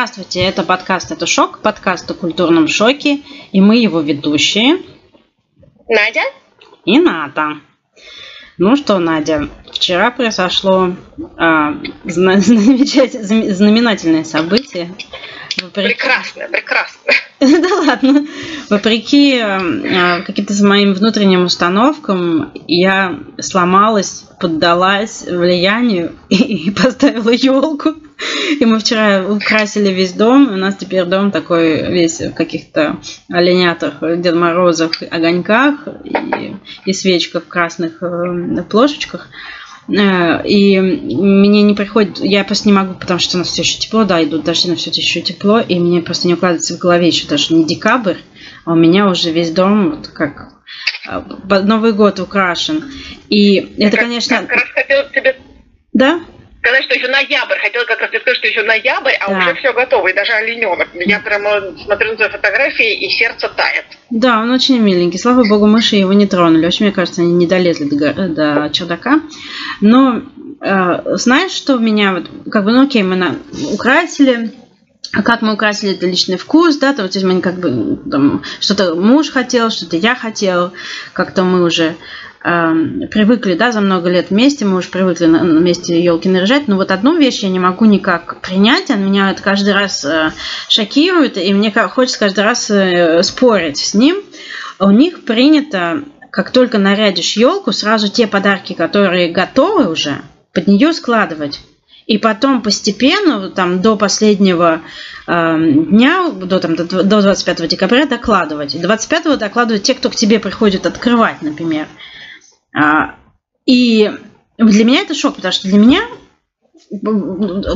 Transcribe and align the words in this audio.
Здравствуйте, 0.00 0.40
это 0.40 0.62
подкаст 0.62 1.12
«Это 1.12 1.26
шок», 1.26 1.58
подкаст 1.58 2.10
о 2.10 2.14
культурном 2.14 2.68
шоке, 2.68 3.20
и 3.52 3.60
мы 3.60 3.76
его 3.76 4.00
ведущие. 4.00 4.78
Надя. 5.90 6.22
И 6.86 6.98
Ната. 6.98 7.58
Ну 8.56 8.76
что, 8.76 8.98
Надя, 8.98 9.50
вчера 9.70 10.10
произошло 10.10 10.88
э, 10.88 10.92
знаменательное 12.04 14.24
событие. 14.24 14.90
Прекрасно, 15.74 16.48
прекрасно. 16.50 17.12
Да 17.40 17.74
ладно. 17.74 18.26
Вопреки 18.70 19.36
э, 19.36 20.22
каким-то 20.22 20.54
моим 20.64 20.94
внутренним 20.94 21.44
установкам, 21.44 22.52
я 22.66 23.18
сломалась, 23.38 24.24
поддалась 24.40 25.26
влиянию 25.26 26.16
и 26.30 26.70
поставила 26.70 27.28
елку. 27.28 27.96
И 28.58 28.64
мы 28.64 28.78
вчера 28.78 29.26
украсили 29.26 29.88
весь 29.88 30.12
дом. 30.12 30.52
У 30.52 30.56
нас 30.56 30.76
теперь 30.76 31.04
дом 31.04 31.30
такой 31.30 31.90
весь 31.90 32.20
в 32.20 32.32
каких-то 32.32 32.98
оленятах, 33.30 33.94
Дед 34.00 34.34
Морозах, 34.34 35.02
огоньках 35.10 35.88
и, 36.04 36.56
и 36.84 36.92
свечках 36.92 37.44
в 37.44 37.48
красных 37.48 38.02
э, 38.02 38.62
плошечках. 38.68 39.28
Э, 39.88 40.46
и 40.46 40.80
мне 40.80 41.62
не 41.62 41.74
приходит, 41.74 42.18
я 42.20 42.44
просто 42.44 42.68
не 42.68 42.74
могу, 42.74 42.94
потому 42.94 43.18
что 43.18 43.36
у 43.36 43.38
нас 43.38 43.48
все 43.48 43.62
еще 43.62 43.78
тепло, 43.78 44.04
да, 44.04 44.22
идут 44.22 44.44
дожди, 44.44 44.68
но 44.68 44.76
все 44.76 44.90
еще 44.90 45.20
тепло, 45.20 45.60
и 45.60 45.78
мне 45.78 46.00
просто 46.00 46.28
не 46.28 46.34
укладывается 46.34 46.74
в 46.74 46.78
голове 46.78 47.08
еще 47.08 47.26
даже 47.26 47.54
не 47.54 47.64
декабрь, 47.64 48.18
а 48.64 48.72
у 48.72 48.76
меня 48.76 49.08
уже 49.08 49.30
весь 49.30 49.50
дом 49.50 49.90
вот 49.90 50.08
как 50.08 50.52
э, 51.08 51.60
Новый 51.62 51.92
год 51.92 52.20
украшен. 52.20 52.84
И 53.28 53.74
это, 53.78 53.96
конечно... 53.96 54.38
Как 54.42 54.50
раз 54.50 54.62
хотела 54.74 55.08
тебе... 55.08 55.36
Да? 55.92 56.20
Сказать, 56.62 56.84
что 56.84 56.94
еще 56.94 57.08
ноябрь. 57.08 57.58
Хотела 57.60 57.84
как 57.84 58.00
раз 58.00 58.10
сказать, 58.10 58.36
что 58.36 58.46
еще 58.46 58.62
ноябрь, 58.62 59.14
а 59.20 59.30
да. 59.30 59.38
уже 59.38 59.54
все 59.56 59.72
готово, 59.72 60.08
и 60.08 60.14
даже 60.14 60.32
олененок. 60.32 60.88
Я 60.94 61.20
прямо 61.20 61.76
смотрю 61.84 62.10
на 62.10 62.16
твои 62.16 62.28
фотографии, 62.28 63.06
и 63.06 63.10
сердце 63.10 63.48
тает. 63.48 63.84
Да, 64.10 64.40
он 64.40 64.50
очень 64.50 64.78
миленький. 64.78 65.18
Слава 65.18 65.44
богу, 65.44 65.66
мыши 65.66 65.96
его 65.96 66.12
не 66.12 66.26
тронули. 66.26 66.66
Очень, 66.66 66.86
мне 66.86 66.94
кажется, 66.94 67.22
они 67.22 67.32
не 67.32 67.46
долезли 67.46 67.84
до, 67.84 68.12
до 68.28 68.70
чердака. 68.72 69.20
Но 69.80 70.22
э, 70.60 71.16
знаешь, 71.16 71.52
что 71.52 71.76
у 71.76 71.80
меня 71.80 72.12
вот, 72.12 72.30
как 72.50 72.64
бы, 72.64 72.72
ну 72.72 72.84
окей, 72.84 73.02
мы 73.02 73.16
на, 73.16 73.36
украсили, 73.72 74.52
а 75.12 75.22
как 75.22 75.42
мы 75.42 75.54
украсили 75.54 75.92
это 75.92 76.06
личный 76.06 76.36
вкус, 76.36 76.76
да, 76.76 76.92
то 76.92 77.06
здесь 77.08 77.24
мы 77.24 77.40
как 77.40 77.58
бы 77.58 77.98
там, 78.10 78.44
что-то 78.60 78.94
муж 78.94 79.30
хотел, 79.30 79.70
что-то 79.70 79.96
я 79.96 80.14
хотел, 80.14 80.72
как-то 81.12 81.42
мы 81.42 81.64
уже 81.64 81.96
привыкли, 82.42 83.54
да, 83.54 83.70
за 83.70 83.80
много 83.80 84.08
лет 84.08 84.30
вместе, 84.30 84.64
мы 84.64 84.78
уже 84.78 84.88
привыкли 84.88 85.26
вместе 85.26 86.02
елки 86.02 86.28
наряжать, 86.28 86.68
но 86.68 86.76
вот 86.76 86.90
одну 86.90 87.16
вещь 87.16 87.40
я 87.40 87.50
не 87.50 87.58
могу 87.58 87.84
никак 87.84 88.40
принять, 88.40 88.90
она 88.90 89.02
меня 89.02 89.30
это 89.30 89.42
каждый 89.42 89.74
раз 89.74 90.04
э, 90.06 90.32
шокирует, 90.68 91.36
и 91.36 91.52
мне 91.52 91.70
хочется 91.70 92.18
каждый 92.18 92.44
раз 92.44 92.70
э, 92.70 93.22
спорить 93.22 93.78
с 93.78 93.92
ним. 93.92 94.22
У 94.78 94.90
них 94.90 95.24
принято, 95.24 96.04
как 96.30 96.50
только 96.50 96.78
нарядишь 96.78 97.36
елку, 97.36 97.72
сразу 97.72 98.08
те 98.08 98.26
подарки, 98.26 98.72
которые 98.72 99.30
готовы 99.30 99.90
уже, 99.90 100.22
под 100.54 100.66
нее 100.66 100.94
складывать. 100.94 101.60
И 102.06 102.18
потом 102.18 102.62
постепенно, 102.62 103.50
там, 103.50 103.82
до 103.82 103.96
последнего 103.96 104.80
э, 105.26 105.56
дня, 105.58 106.30
до, 106.30 106.58
там, 106.58 106.74
до, 106.74 106.84
до 106.84 107.20
25 107.20 107.68
декабря 107.68 108.06
докладывать. 108.06 108.74
И 108.74 108.78
25 108.78 109.38
докладывать 109.38 109.82
те, 109.82 109.94
кто 109.94 110.08
к 110.08 110.16
тебе 110.16 110.40
приходит 110.40 110.86
открывать, 110.86 111.42
например. 111.42 111.86
А, 112.74 113.16
и 113.66 114.10
для 114.58 114.84
меня 114.84 115.00
это 115.00 115.14
шок, 115.14 115.36
потому 115.36 115.52
что 115.52 115.68
для 115.68 115.78
меня 115.78 116.00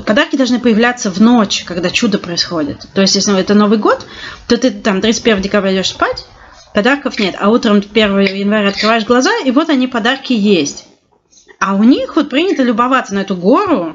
подарки 0.06 0.36
должны 0.36 0.58
появляться 0.58 1.10
в 1.10 1.20
ночь, 1.20 1.64
когда 1.64 1.90
чудо 1.90 2.18
происходит. 2.18 2.86
То 2.94 3.00
есть, 3.00 3.14
если 3.14 3.38
это 3.38 3.54
Новый 3.54 3.78
год, 3.78 4.06
то 4.48 4.56
ты 4.56 4.70
там 4.70 5.00
31 5.00 5.42
декабря 5.42 5.74
идешь 5.74 5.90
спать, 5.90 6.26
подарков 6.74 7.18
нет, 7.18 7.36
а 7.38 7.50
утром 7.50 7.76
1 7.76 8.18
января 8.20 8.68
открываешь 8.68 9.04
глаза, 9.04 9.30
и 9.44 9.50
вот 9.50 9.68
они, 9.68 9.86
подарки 9.86 10.32
есть. 10.32 10.86
А 11.60 11.74
у 11.74 11.84
них 11.84 12.16
вот 12.16 12.30
принято 12.30 12.62
любоваться 12.62 13.14
на 13.14 13.20
эту 13.20 13.36
гору, 13.36 13.94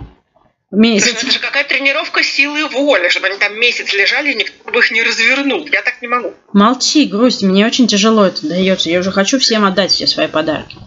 Месяц. 0.72 1.24
Это 1.24 1.32
же 1.32 1.40
какая 1.40 1.64
тренировка 1.64 2.22
силы 2.22 2.68
воли, 2.68 3.10
чтобы 3.10 3.28
они 3.28 3.38
там 3.40 3.60
месяц 3.60 3.92
лежали, 3.92 4.32
и 4.34 4.36
никто 4.36 4.72
бы 4.72 4.80
их 4.80 4.92
не 4.92 5.02
развернул. 5.02 5.68
Я 5.72 5.82
так 5.82 6.00
не 6.02 6.08
могу. 6.08 6.34
Молчи, 6.54 7.06
грусть, 7.06 7.42
мне 7.42 7.66
очень 7.66 7.88
тяжело 7.88 8.26
это 8.26 8.46
дается. 8.48 8.90
Я 8.90 9.00
уже 9.00 9.12
хочу 9.12 9.40
всем 9.40 9.66
отдать 9.66 9.92
все 9.92 10.06
свои 10.06 10.28
подарки. 10.28 10.78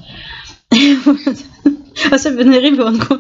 Особенно 2.10 2.59
ребенку. 2.59 3.19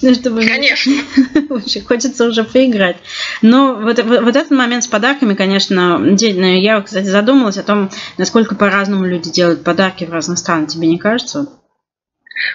Чтобы... 0.00 0.46
Конечно. 0.46 0.92
Очень 1.50 1.84
хочется 1.84 2.26
уже 2.26 2.44
поиграть. 2.44 2.96
Но 3.42 3.74
вот, 3.74 4.02
вот, 4.02 4.22
вот 4.22 4.36
этот 4.36 4.50
момент 4.50 4.84
с 4.84 4.88
подарками, 4.88 5.34
конечно, 5.34 6.00
я, 6.18 6.80
кстати, 6.80 7.06
задумалась 7.06 7.58
о 7.58 7.62
том, 7.62 7.90
насколько 8.16 8.54
по-разному 8.54 9.04
люди 9.04 9.30
делают 9.30 9.64
подарки 9.64 10.04
в 10.04 10.12
разных 10.12 10.38
странах. 10.38 10.70
Тебе 10.70 10.88
не 10.88 10.98
кажется? 10.98 11.48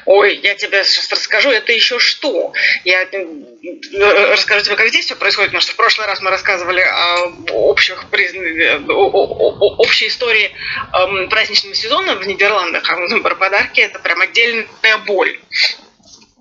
Ой, 0.06 0.38
я 0.38 0.56
тебе 0.56 0.84
сейчас 0.84 1.10
расскажу, 1.10 1.50
это 1.50 1.72
еще 1.72 2.00
что? 2.00 2.54
Я 2.84 3.04
э, 3.04 4.32
расскажу 4.32 4.66
тебе, 4.66 4.76
как 4.76 4.90
здесь 4.90 5.06
все 5.06 5.16
происходит, 5.16 5.52
потому 5.52 5.62
что 5.62 5.74
в 5.74 5.76
прошлый 5.76 6.08
раз 6.08 6.22
мы 6.22 6.30
рассказывали 6.30 6.82
о 6.82 7.26
общих 7.52 8.06
э, 8.12 8.80
общей 8.88 10.08
истории 10.08 10.52
эм, 10.94 11.30
праздничного 11.30 11.76
сезона 11.76 12.16
в 12.16 12.28
Нидерландах, 12.28 12.84
а 12.90 13.20
про 13.20 13.36
подарки 13.36 13.82
это 13.82 14.00
прям 14.00 14.22
отдельная 14.22 14.98
боль. 15.06 15.40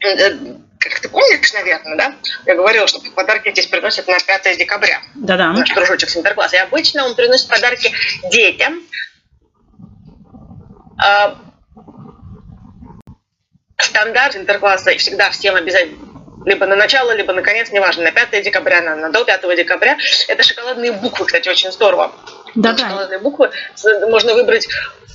Э, 0.05 0.37
как 0.79 0.99
ты 0.99 1.09
помнишь, 1.09 1.53
наверное, 1.53 1.97
да? 1.97 2.17
Я 2.45 2.57
говорила, 2.57 2.87
что 2.89 3.01
подарки 3.15 3.51
здесь 3.53 3.69
приносят 3.69 4.09
на 4.09 4.19
5 4.19 4.59
декабря. 4.59 5.01
Да-да. 5.15 5.53
Наш 5.53 5.71
дружочек 5.71 6.11
с 6.11 6.17
Интеркласса. 6.17 6.57
И 6.57 6.59
обычно 6.59 7.05
он 7.05 7.15
приносит 7.15 7.49
подарки 7.49 7.93
детям, 8.33 8.83
а, 10.99 11.39
стандарт 13.93 14.37
интеркласса 14.37 14.97
всегда 14.97 15.31
всем 15.31 15.55
обязательно 15.55 16.13
либо 16.45 16.67
на 16.67 16.75
начало, 16.75 17.13
либо 17.13 17.33
на 17.33 17.43
конец, 17.43 17.71
неважно, 17.71 18.03
на 18.03 18.11
5 18.11 18.43
декабря, 18.43 18.81
на, 18.81 18.97
на 18.97 19.11
до 19.11 19.25
5 19.25 19.57
декабря. 19.57 19.97
Это 20.27 20.43
шоколадные 20.43 20.91
буквы, 20.91 21.27
кстати, 21.27 21.49
очень 21.49 21.71
здорово. 21.71 22.11
Да, 22.55 22.77
шоколадные 22.77 23.19
буквы 23.19 23.51
можно 24.09 24.35
выбрать 24.35 24.69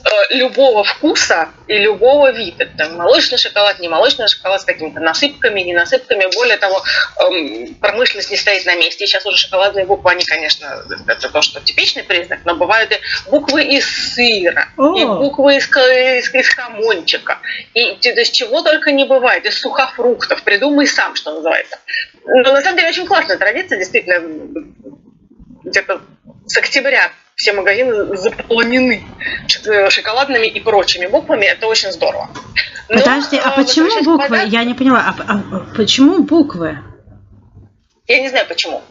Э, 0.08 0.36
любого 0.36 0.84
вкуса 0.84 1.50
и 1.68 1.78
любого 1.80 2.32
вида. 2.32 2.68
Там 2.78 2.96
молочный 2.96 3.38
шоколад, 3.38 3.80
не 3.80 3.90
молочный 3.90 4.28
шоколад 4.28 4.62
с 4.62 4.66
какими-то 4.66 5.00
насыпками, 5.00 5.62
не 5.62 5.74
насыпками. 5.74 6.24
Более 6.36 6.58
того, 6.58 6.84
эм, 7.20 7.74
промышленность 7.76 8.30
не 8.30 8.38
стоит 8.38 8.66
на 8.66 8.76
месте. 8.76 9.04
И 9.04 9.08
сейчас 9.08 9.26
уже 9.26 9.38
шоколадные 9.38 9.86
буквы, 9.86 10.12
они, 10.12 10.24
конечно, 10.24 10.86
это 11.08 11.30
то, 11.30 11.42
что 11.42 11.60
типичный 11.62 12.04
признак, 12.04 12.40
но 12.46 12.56
бывают 12.56 12.92
и 12.92 13.30
буквы 13.30 13.64
из 13.64 14.14
сыра, 14.14 14.70
О. 14.78 14.96
и 14.96 15.04
буквы 15.04 15.58
из, 15.58 15.68
из, 15.68 16.34
из 16.34 16.50
хамончика, 16.50 17.40
и 17.74 17.96
то 17.96 18.10
есть 18.10 18.34
чего 18.34 18.62
только 18.62 18.92
не 18.92 19.06
бывает, 19.06 19.46
из 19.46 19.60
сухофруктов. 19.60 20.44
Придумай 20.44 20.88
сам, 20.88 21.16
что 21.16 21.34
называется. 21.34 21.80
Но 22.24 22.54
на 22.54 22.62
самом 22.62 22.78
деле 22.78 22.90
очень 22.90 23.08
классная 23.08 23.38
традиция, 23.38 23.78
действительно, 23.80 24.22
где-то 25.64 26.02
с 26.48 26.58
октября 26.58 27.12
все 27.36 27.54
магазины 27.54 28.18
заполнены 28.18 29.04
шоколадными 29.90 30.48
и 30.48 30.60
прочими 30.60 31.06
буквами. 31.06 31.46
Это 31.46 31.68
очень 31.68 31.92
здорово. 31.92 32.30
Но, 32.90 33.00
Подожди, 33.00 33.38
а, 33.38 33.50
а 33.50 33.52
почему 33.52 34.04
буквы? 34.04 34.30
Подарок... 34.30 34.52
Я 34.52 34.64
не 34.64 34.74
поняла. 34.74 35.00
А, 35.06 35.34
а 35.34 35.60
почему 35.76 36.24
буквы? 36.24 36.80
Я 38.08 38.22
не 38.22 38.30
знаю 38.30 38.48
почему. 38.48 38.82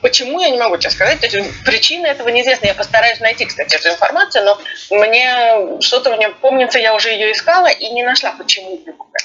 Почему, 0.00 0.38
я 0.38 0.50
не 0.50 0.58
могу 0.58 0.76
тебе 0.76 0.90
сказать. 0.90 1.18
То 1.18 1.26
есть, 1.26 1.64
причина 1.64 2.06
этого 2.06 2.28
неизвестна. 2.28 2.66
Я 2.66 2.74
постараюсь 2.74 3.18
найти, 3.18 3.46
кстати, 3.46 3.74
эту 3.74 3.88
информацию, 3.88 4.44
но 4.44 4.60
мне 4.90 5.80
что-то 5.80 6.14
мне 6.14 6.28
помнится, 6.28 6.78
я 6.78 6.94
уже 6.94 7.10
ее 7.10 7.32
искала 7.32 7.68
и 7.68 7.88
не 7.90 8.04
нашла, 8.04 8.32
почему 8.32 8.76
буквы. 8.76 9.18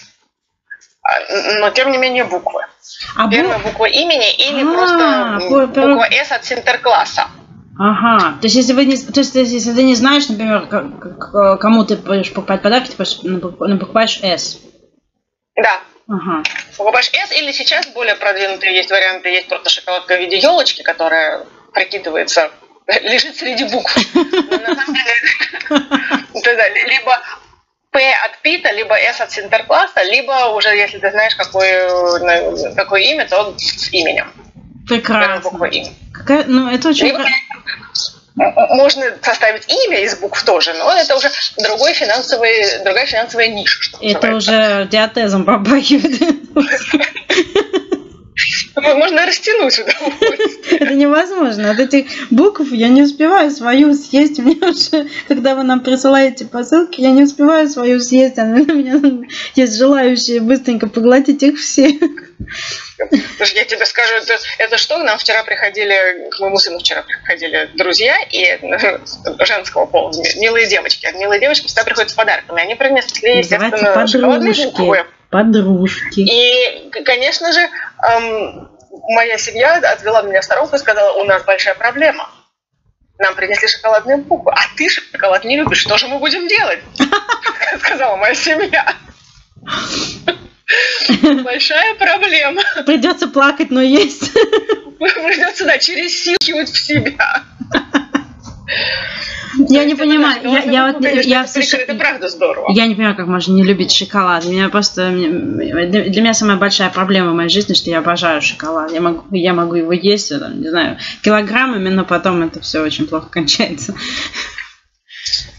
А, 1.03 1.59
но, 1.59 1.69
тем 1.71 1.91
не 1.91 1.97
менее, 1.97 2.23
буквы. 2.23 2.65
А 3.17 3.29
Первая 3.29 3.59
бу... 3.59 3.69
буква 3.69 3.85
имени 3.85 4.33
или 4.33 4.63
а, 4.63 4.73
просто 4.73 5.47
буква 5.49 6.07
С 6.11 6.31
от 6.31 6.45
синтеркласса. 6.45 7.27
Ага, 7.83 8.37
то 8.39 8.45
есть 8.45 8.55
если 8.55 8.73
вы 8.73 8.85
не, 8.85 8.95
то 8.95 9.21
есть 9.21 9.33
если 9.33 9.73
ты 9.73 9.81
не 9.81 9.95
знаешь, 9.95 10.29
например, 10.29 10.67
кому 10.67 11.83
ты 11.83 11.95
будешь 11.95 12.31
покупать 12.31 12.61
подарки, 12.61 12.91
ты 12.91 12.95
просто 12.95 13.27
покупаешь 13.39 14.19
S. 14.21 14.59
Да. 15.55 15.81
Ага. 16.07 16.43
Покупаешь 16.77 17.09
S 17.11 17.31
или 17.31 17.51
сейчас 17.51 17.87
более 17.87 18.13
продвинутые 18.15 18.75
есть 18.75 18.91
варианты, 18.91 19.29
есть 19.29 19.47
просто 19.47 19.71
шоколадка 19.71 20.15
в 20.15 20.19
виде 20.19 20.37
елочки, 20.37 20.83
которая 20.83 21.43
прикидывается, 21.73 22.51
лежит 23.01 23.35
среди 23.35 23.63
букв. 23.63 23.97
Либо 26.85 27.19
П 27.89 28.13
от 28.25 28.41
Пита, 28.43 28.71
либо 28.73 28.95
S 28.95 29.21
от 29.21 29.31
Синтеркласса, 29.31 30.03
либо 30.03 30.53
уже, 30.55 30.69
если 30.69 30.99
ты 30.99 31.09
знаешь, 31.09 31.35
какое, 31.35 31.89
какое 32.75 33.01
имя, 33.01 33.27
то 33.27 33.55
с 33.57 33.91
именем. 33.91 34.31
Прекрасно. 34.87 35.59
Какая, 36.13 36.45
ну, 36.45 36.69
это 36.69 36.89
очень... 36.89 37.07
Либо, 37.07 37.23
можно 38.35 39.03
составить 39.21 39.67
имя 39.67 40.03
из 40.03 40.15
букв 40.17 40.43
тоже, 40.43 40.73
но 40.73 40.91
это 40.93 41.15
уже 41.15 41.29
другой 41.57 41.93
финансовый, 41.93 42.83
другая 42.83 43.05
финансовая 43.05 43.47
ниша. 43.47 43.79
Это 44.01 44.27
называется. 44.27 44.81
уже 44.81 44.87
диатезом 44.89 45.45
побахивает. 45.45 46.21
Можно 48.75 49.25
растянуть 49.25 49.79
Это 50.71 50.93
невозможно. 50.93 51.71
От 51.71 51.79
этих 51.79 52.05
букв 52.31 52.71
я 52.71 52.87
не 52.87 53.03
успеваю 53.03 53.51
свою 53.51 53.93
съесть. 53.93 54.39
Мне 54.39 54.55
уже, 54.55 55.09
когда 55.27 55.55
вы 55.55 55.63
нам 55.63 55.81
присылаете 55.81 56.45
посылки, 56.45 57.01
я 57.01 57.11
не 57.11 57.23
успеваю 57.23 57.67
свою 57.69 57.99
съесть. 57.99 58.37
У 58.37 58.45
меня 58.45 59.27
есть 59.55 59.77
желающие 59.77 60.39
быстренько 60.39 60.87
поглотить 60.87 61.43
их 61.43 61.59
все. 61.59 61.99
Я 63.53 63.65
тебе 63.65 63.85
скажу, 63.85 64.13
это, 64.15 64.37
это 64.57 64.77
что? 64.77 64.97
Нам 64.97 65.17
вчера 65.17 65.43
приходили, 65.43 66.29
к 66.29 66.39
моему 66.39 66.57
сыну 66.57 66.79
вчера 66.79 67.01
приходили 67.01 67.69
друзья 67.75 68.17
и 68.29 68.59
женского 69.43 69.85
пола, 69.85 70.11
милые 70.35 70.67
девочки. 70.67 71.07
Милые 71.15 71.39
девочки 71.39 71.67
всегда 71.67 71.83
приходят 71.83 72.11
с 72.11 72.13
подарками. 72.13 72.61
Они 72.61 72.75
принесли, 72.75 73.37
естественно, 73.37 74.07
шоколадные 74.07 74.53
подружки. 75.29 76.19
И, 76.19 76.89
конечно 77.05 77.51
же, 77.53 77.61
эм, 77.61 78.69
моя 79.09 79.37
семья 79.37 79.75
отвела 79.77 80.21
меня 80.21 80.41
в 80.41 80.43
сторонку 80.43 80.75
и 80.75 80.79
сказала, 80.79 81.13
у 81.13 81.23
нас 81.23 81.43
большая 81.43 81.75
проблема. 81.75 82.29
Нам 83.17 83.35
принесли 83.35 83.67
шоколадные 83.67 84.17
буквы, 84.17 84.51
а 84.51 84.61
ты 84.75 84.89
шоколад 84.89 85.43
не 85.45 85.57
любишь, 85.57 85.79
что 85.79 85.97
же 85.97 86.07
мы 86.07 86.19
будем 86.19 86.47
делать? 86.47 86.79
Сказала 87.79 88.15
моя 88.15 88.33
семья. 88.33 88.95
Большая 91.43 91.95
проблема. 91.95 92.61
Придется 92.85 93.27
плакать, 93.27 93.71
но 93.71 93.81
есть. 93.81 94.31
Придется, 94.99 95.65
да, 95.65 95.77
через 95.77 96.23
силу 96.23 96.65
в 96.65 96.69
себя. 96.69 97.43
Я 99.67 99.83
не 99.83 99.95
понимаю, 99.95 100.41
я, 100.43 100.63
я 100.63 100.91
вот 100.91 101.03
я 101.03 101.45
это 101.45 101.95
правда 101.95 102.29
здорово. 102.29 102.71
Я 102.71 102.85
не 102.85 102.95
понимаю, 102.95 103.15
как 103.15 103.27
можно 103.27 103.53
не 103.53 103.63
любить 103.63 103.91
шоколад. 103.91 104.45
Меня 104.45 104.69
просто 104.69 105.09
для 105.11 106.21
меня 106.21 106.33
самая 106.33 106.57
большая 106.57 106.89
проблема 106.89 107.31
в 107.31 107.35
моей 107.35 107.49
жизни, 107.49 107.73
что 107.73 107.89
я 107.89 107.99
обожаю 107.99 108.41
шоколад. 108.41 108.91
Я 108.91 109.01
могу, 109.01 109.23
я 109.31 109.53
могу 109.53 109.75
его 109.75 109.91
есть, 109.91 110.29
там, 110.29 110.61
не 110.61 110.69
знаю, 110.69 110.97
килограммами, 111.21 111.89
но 111.89 112.05
потом 112.05 112.43
это 112.43 112.61
все 112.61 112.81
очень 112.81 113.07
плохо 113.07 113.27
кончается. 113.29 113.93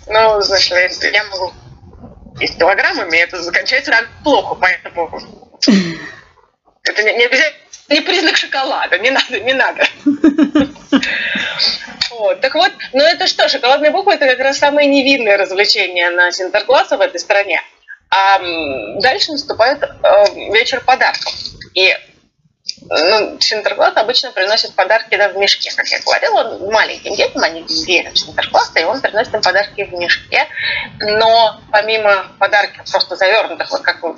Ну, 0.08 0.40
значит, 0.40 0.72
я 1.12 1.24
могу 1.24 1.52
есть 2.42 2.58
килограммами, 2.58 3.16
это 3.16 3.38
кончается 3.50 3.90
так 3.90 4.08
плохо, 4.22 4.54
поэтому 4.54 5.20
это 6.84 7.02
не, 7.02 7.14
не 7.14 7.24
обязательно 7.24 7.62
не 7.88 8.00
признак 8.00 8.36
шоколада, 8.36 8.98
не 8.98 9.10
надо, 9.10 9.40
не 9.40 9.52
надо. 9.52 9.86
Вот. 12.10 12.40
Так 12.40 12.54
вот, 12.54 12.70
ну 12.92 13.02
это 13.02 13.26
что, 13.26 13.48
шоколадные 13.48 13.90
буквы 13.90 14.14
это 14.14 14.26
как 14.26 14.38
раз 14.38 14.58
самое 14.58 14.86
невинное 14.86 15.36
развлечение 15.36 16.10
на 16.10 16.30
Синтеркласса 16.30 16.96
в 16.96 17.00
этой 17.00 17.18
стране. 17.18 17.60
А 18.10 18.38
дальше 19.00 19.32
наступает 19.32 19.82
э, 19.82 20.52
вечер 20.52 20.82
подарков. 20.84 21.32
И 21.74 21.96
ну, 22.88 23.40
Синтеркласс 23.40 23.96
обычно 23.96 24.32
приносит 24.32 24.74
подарки 24.74 25.16
да, 25.16 25.28
в 25.28 25.36
мешке, 25.36 25.70
как 25.74 25.86
я 25.88 26.00
говорила, 26.00 26.58
маленьким 26.70 27.14
детям, 27.14 27.42
они 27.42 27.64
верят 27.86 28.14
в 28.14 28.18
Синтеркласс, 28.18 28.72
и 28.76 28.84
он 28.84 29.00
приносит 29.00 29.34
им 29.34 29.42
подарки 29.42 29.84
в 29.84 29.92
мешке. 29.92 30.46
Но 31.00 31.60
помимо 31.70 32.26
подарков 32.38 32.90
просто 32.90 33.16
завернутых, 33.16 33.70
вот 33.70 33.82
как 33.82 34.02
вы, 34.02 34.14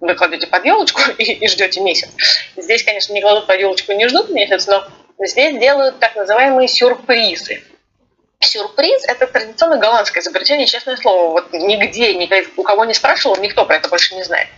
вы 0.00 0.14
кладете 0.14 0.46
под 0.46 0.64
елочку 0.64 1.00
и, 1.18 1.24
и 1.24 1.48
ждете 1.48 1.80
месяц, 1.80 2.10
здесь, 2.56 2.82
конечно, 2.82 3.12
не 3.12 3.20
кладут 3.20 3.46
под 3.46 3.58
елочку 3.58 3.92
не 3.92 4.08
ждут 4.08 4.30
месяц, 4.30 4.66
но 4.66 4.86
здесь 5.18 5.58
делают 5.58 5.98
так 5.98 6.16
называемые 6.16 6.68
сюрпризы. 6.68 7.62
Сюрприз– 8.40 9.04
это 9.08 9.26
традиционно 9.26 9.78
голландское 9.78 10.22
изобретение, 10.22 10.66
честное 10.66 10.96
слово. 10.96 11.32
Вот 11.32 11.52
нигде, 11.52 12.14
никогда, 12.14 12.48
у 12.56 12.62
кого 12.62 12.84
не 12.84 12.94
спрашивал, 12.94 13.36
никто 13.36 13.64
про 13.64 13.76
это 13.76 13.88
больше 13.88 14.14
не 14.14 14.24
знает. 14.24 14.48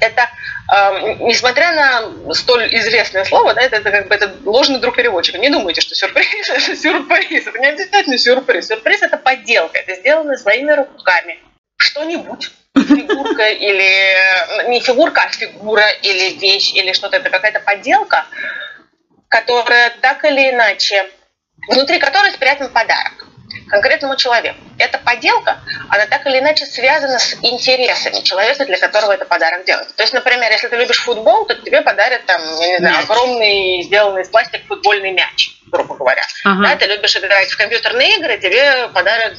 Это, 0.00 0.30
э, 0.74 1.14
несмотря 1.20 1.72
на 1.72 2.34
столь 2.34 2.74
известное 2.76 3.24
слово, 3.24 3.54
да, 3.54 3.60
это, 3.60 3.76
это 3.76 3.90
как 3.90 4.08
бы 4.08 4.14
это 4.14 4.34
ложный 4.44 4.80
друг 4.80 4.96
переводчика. 4.96 5.38
Не 5.38 5.50
думайте, 5.50 5.82
что 5.82 5.94
сюрприз– 5.94 6.48
это 6.48 6.76
сюрприз. 6.76 7.46
Это 7.46 7.58
не 7.58 7.66
обязательно 7.66 8.18
сюрприз. 8.18 8.68
Сюрприз– 8.68 9.02
это 9.02 9.18
подделка. 9.18 9.78
Это 9.78 9.94
сделано 9.96 10.36
своими 10.36 10.72
руками. 10.72 11.38
Что-нибудь 11.76 12.50
фигурка 12.74 13.46
или 13.48 14.68
не 14.68 14.80
фигурка, 14.80 15.22
а 15.22 15.28
фигура 15.28 15.88
или 16.02 16.38
вещь 16.38 16.72
или 16.74 16.92
что-то, 16.92 17.16
это 17.16 17.30
какая-то 17.30 17.60
подделка, 17.60 18.26
которая 19.28 19.92
так 20.00 20.24
или 20.24 20.50
иначе, 20.50 21.10
внутри 21.68 21.98
которой 21.98 22.32
спрятан 22.32 22.70
подарок 22.70 23.26
конкретному 23.68 24.16
человеку. 24.16 24.58
Эта 24.78 24.98
поделка, 24.98 25.58
она 25.88 26.06
так 26.06 26.26
или 26.26 26.38
иначе 26.38 26.66
связана 26.66 27.18
с 27.18 27.34
интересами 27.42 28.22
человека, 28.22 28.64
для 28.64 28.78
которого 28.78 29.12
это 29.12 29.24
подарок 29.24 29.64
делается. 29.64 29.94
То 29.96 30.02
есть, 30.02 30.14
например, 30.14 30.50
если 30.50 30.68
ты 30.68 30.76
любишь 30.76 30.98
футбол, 30.98 31.46
то 31.46 31.54
тебе 31.54 31.82
подарят 31.82 32.24
там, 32.26 32.40
я 32.60 32.68
не 32.68 32.78
знаю, 32.78 33.04
огромный 33.04 33.82
сделанный 33.82 34.22
из 34.22 34.28
пластика 34.28 34.64
футбольный 34.68 35.12
мяч, 35.12 35.56
грубо 35.66 35.96
говоря. 35.96 36.22
Ага. 36.44 36.62
Да, 36.62 36.76
ты 36.76 36.86
любишь 36.86 37.16
играть 37.16 37.50
в 37.50 37.56
компьютерные 37.56 38.18
игры, 38.18 38.38
тебе 38.38 38.88
подарят 38.94 39.38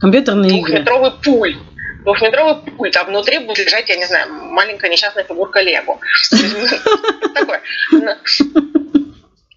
компьютерные 0.00 0.50
двухметровый 0.50 1.10
игры. 1.10 1.20
пуль 1.22 1.56
двухметровый 2.02 2.56
пульт, 2.72 2.96
а 2.96 3.04
внутри 3.04 3.38
будет 3.40 3.58
лежать, 3.58 3.88
я 3.90 3.96
не 3.96 4.06
знаю, 4.06 4.32
маленькая 4.32 4.90
несчастная 4.90 5.24
фигурка 5.24 5.60
Лего. 5.60 6.00
Такое 7.34 7.60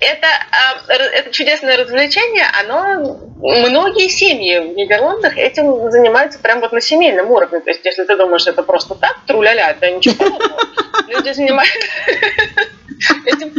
это, 0.03 0.27
а, 0.51 0.93
это 0.93 1.31
чудесное 1.31 1.77
развлечение, 1.77 2.45
оно 2.59 3.19
многие 3.39 4.07
семьи 4.07 4.59
в 4.59 4.75
Нидерландах 4.75 5.37
этим 5.37 5.91
занимаются 5.91 6.39
прям 6.39 6.61
вот 6.61 6.71
на 6.71 6.81
семейном 6.81 7.29
уровне. 7.31 7.59
То 7.59 7.69
есть, 7.69 7.83
если 7.85 8.03
ты 8.03 8.15
думаешь, 8.15 8.47
это 8.47 8.63
просто 8.63 8.95
так, 8.95 9.17
тру-ля-ля, 9.25 9.71
это 9.71 9.89
ничего 9.91 10.15
подобного. 10.15 10.59
Люди 11.07 11.33
занимаются 11.33 11.77
этим 13.25 13.53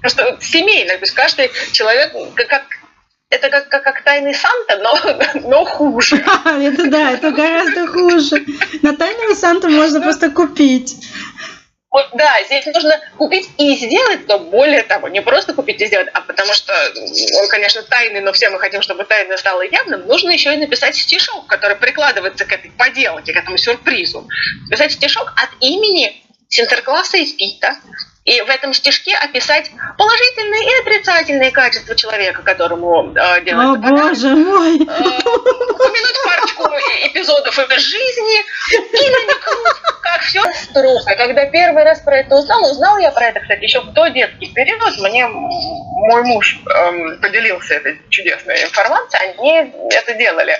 просто 0.00 0.38
семейно. 0.40 0.94
То 0.94 1.00
есть 1.00 1.14
каждый 1.14 1.50
человек, 1.72 2.12
как 2.34 2.64
это 3.30 3.50
как, 3.50 3.68
как, 3.68 3.84
как 3.84 4.02
тайный 4.04 4.34
Санта, 4.34 4.78
но, 4.78 4.98
но 5.48 5.64
хуже. 5.64 6.16
Это 6.16 6.90
да, 6.90 7.12
это 7.12 7.30
гораздо 7.30 7.86
хуже. 7.86 8.44
На 8.82 8.96
тайного 8.96 9.34
Санта 9.34 9.68
можно 9.68 10.00
просто 10.00 10.30
купить. 10.30 10.96
Вот, 11.90 12.10
да, 12.12 12.42
здесь 12.44 12.66
нужно 12.66 13.00
купить 13.16 13.48
и 13.56 13.74
сделать, 13.74 14.28
но 14.28 14.38
более 14.38 14.82
того, 14.82 15.08
не 15.08 15.22
просто 15.22 15.54
купить 15.54 15.80
и 15.80 15.86
сделать, 15.86 16.08
а 16.12 16.20
потому 16.20 16.52
что 16.52 16.72
он, 17.40 17.48
конечно, 17.48 17.82
тайный, 17.82 18.20
но 18.20 18.32
все 18.32 18.50
мы 18.50 18.58
хотим, 18.58 18.82
чтобы 18.82 19.04
тайна 19.04 19.38
стала 19.38 19.62
явным, 19.62 20.06
нужно 20.06 20.30
еще 20.30 20.52
и 20.52 20.58
написать 20.58 20.96
стишок, 20.96 21.46
который 21.46 21.76
прикладывается 21.76 22.44
к 22.44 22.52
этой 22.52 22.70
поделке, 22.72 23.32
к 23.32 23.36
этому 23.36 23.56
сюрпризу. 23.56 24.28
Написать 24.68 24.92
стишок 24.92 25.32
от 25.36 25.48
имени 25.60 26.22
Синтеркласса 26.50 27.16
из 27.16 27.32
Пита, 27.32 27.78
и 28.28 28.42
в 28.42 28.50
этом 28.50 28.74
стишке 28.74 29.16
описать 29.16 29.70
положительные 29.96 30.62
и 30.62 30.80
отрицательные 30.82 31.50
качества 31.50 31.96
человека, 31.96 32.42
которому 32.42 33.14
э, 33.16 33.40
делается 33.42 33.72
О, 33.72 33.82
подарок. 33.82 34.10
боже 34.10 34.28
мой! 34.28 34.76
Э, 34.76 35.20
упомянуть 35.72 36.24
парочку 36.24 36.64
эпизодов 37.04 37.58
из 37.58 37.82
жизни 37.82 38.38
и 38.76 39.10
намекнуть, 39.10 39.77
как 40.08 40.22
все 40.22 40.42
струха. 40.54 41.14
Когда 41.16 41.46
первый 41.46 41.84
раз 41.84 42.00
про 42.00 42.18
это 42.18 42.34
узнал, 42.36 42.62
узнал 42.70 42.98
я 42.98 43.10
про 43.10 43.26
это, 43.26 43.40
кстати, 43.40 43.64
еще 43.64 43.80
в 43.80 43.92
детский 44.12 44.52
период, 44.52 44.98
мне 44.98 45.26
мой 45.26 46.22
муж 46.22 46.58
эм, 46.66 47.20
поделился 47.20 47.74
этой 47.74 48.00
чудесной 48.08 48.62
информацией, 48.64 49.30
они 49.30 49.72
это 49.90 50.14
делали. 50.14 50.58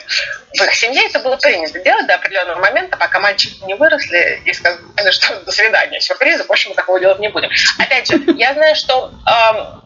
В 0.55 0.63
их 0.63 0.75
семье 0.75 1.07
это 1.07 1.21
было 1.21 1.37
принято 1.37 1.79
делать 1.81 2.07
до 2.07 2.15
определенного 2.15 2.61
момента, 2.61 2.97
пока 2.97 3.21
мальчики 3.21 3.63
не 3.65 3.75
выросли 3.75 4.43
и 4.45 4.53
сказали, 4.53 5.11
что 5.11 5.41
до 5.41 5.53
свидания, 5.53 6.01
сюрпризы, 6.01 6.45
больше 6.45 6.69
мы 6.69 6.75
такого 6.75 7.01
делать 7.01 7.21
не 7.21 7.29
будем. 7.29 7.51
Опять 7.79 8.11
же, 8.11 8.21
я 8.37 8.53
знаю, 8.55 8.75
что 8.75 9.13
эм, 9.27 9.83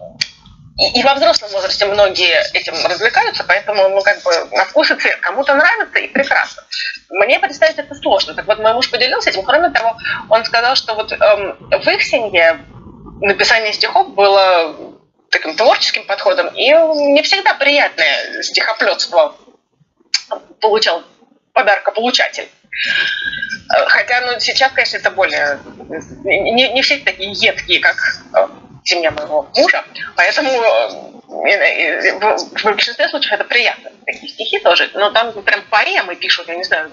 и, 0.79 1.03
во 1.03 1.15
взрослом 1.15 1.51
возрасте 1.51 1.85
многие 1.87 2.43
этим 2.55 2.75
развлекаются, 2.87 3.45
поэтому, 3.45 3.89
ну, 3.91 4.01
как 4.01 4.23
бы, 4.23 4.31
на 4.53 4.65
вкус 4.65 4.91
и 4.91 4.95
цвет. 4.95 5.19
Кому-то 5.21 5.55
нравится 5.55 5.99
и 5.99 6.09
прекрасно. 6.09 6.63
Мне 7.11 7.39
представить 7.39 7.79
это 7.79 7.95
сложно. 7.95 8.35
Так 8.35 8.47
вот, 8.47 8.59
мой 8.59 8.73
муж 8.73 8.91
поделился 8.91 9.31
этим. 9.31 9.43
Кроме 9.43 9.69
того, 9.71 9.97
он 10.31 10.45
сказал, 10.45 10.75
что 10.75 10.95
вот 10.95 11.13
эм, 11.13 11.57
в 11.71 11.89
их 11.89 12.03
семье 12.03 12.65
написание 13.21 13.73
стихов 13.75 14.15
было 14.15 14.75
таким 15.31 15.57
творческим 15.57 16.07
подходом, 16.07 16.49
и 16.55 16.69
не 16.69 17.23
всегда 17.23 17.55
приятное 17.55 18.43
стихоплетство 18.43 19.35
получал 20.61 21.03
подарка-получатель. 21.53 22.49
Хотя, 23.69 24.21
ну, 24.23 24.41
сейчас, 24.41 24.73
конечно, 24.73 24.97
это 24.97 25.11
более... 25.11 25.61
Не, 26.25 26.71
не 26.71 26.83
все 26.83 26.99
такие 26.99 27.31
едкие, 27.31 27.81
как 27.81 27.97
э, 28.35 28.49
семья 28.85 29.11
моего 29.11 29.49
мужа, 29.57 29.85
поэтому 30.17 30.51
э, 30.51 32.19
в 32.19 32.65
большинстве 32.65 33.09
случаев 33.09 33.35
это 33.35 33.45
приятно. 33.45 33.91
Такие 34.05 34.29
стихи 34.29 34.59
тоже, 34.59 34.91
но 34.95 35.11
там 35.11 35.33
прям 35.43 35.63
поэмы 35.71 36.17
пишут, 36.17 36.49
я 36.49 36.57
не 36.57 36.65
знаю, 36.65 36.91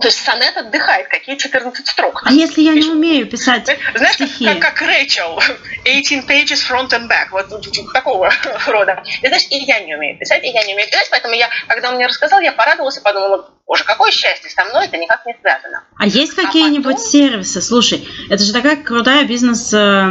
То 0.00 0.06
есть 0.06 0.24
сонет 0.24 0.56
отдыхает, 0.56 1.08
какие 1.08 1.36
14 1.36 1.86
строк. 1.86 2.22
А 2.24 2.32
если 2.32 2.62
я 2.62 2.72
не 2.72 2.88
умею 2.88 3.26
писать 3.26 3.64
Знаешь, 3.94 4.14
стихи? 4.14 4.46
Как, 4.46 4.60
как, 4.60 4.74
как 4.74 4.88
Рэйчел, 4.88 5.40
18 5.84 6.28
pages 6.28 6.62
front 6.68 6.90
and 6.90 7.08
back, 7.08 7.28
вот 7.32 7.48
такого 7.92 8.30
рода. 8.66 9.02
И 9.22 9.26
знаешь, 9.26 9.46
и 9.50 9.56
я 9.56 9.80
не 9.80 9.96
умею 9.96 10.16
писать, 10.18 10.44
и 10.44 10.48
я 10.48 10.62
не 10.64 10.74
умею 10.74 10.88
писать, 10.88 11.08
поэтому 11.10 11.34
я, 11.34 11.48
когда 11.66 11.90
он 11.90 11.96
мне 11.96 12.06
рассказал, 12.06 12.40
я 12.40 12.52
порадовалась 12.52 12.98
и 12.98 13.00
подумала, 13.00 13.50
боже, 13.66 13.82
какое 13.84 14.12
счастье, 14.12 14.50
со 14.50 14.64
мной 14.66 14.86
это 14.86 14.96
никак 14.96 15.26
не 15.26 15.34
связано. 15.40 15.84
А 15.96 16.06
есть 16.06 16.34
какие-нибудь 16.34 16.96
потом... 16.96 17.10
сервисы? 17.10 17.60
Слушай, 17.60 18.08
это 18.30 18.44
же 18.44 18.52
такая 18.52 18.76
крутая 18.76 19.24
бизнес, 19.24 19.72
э, 19.72 20.06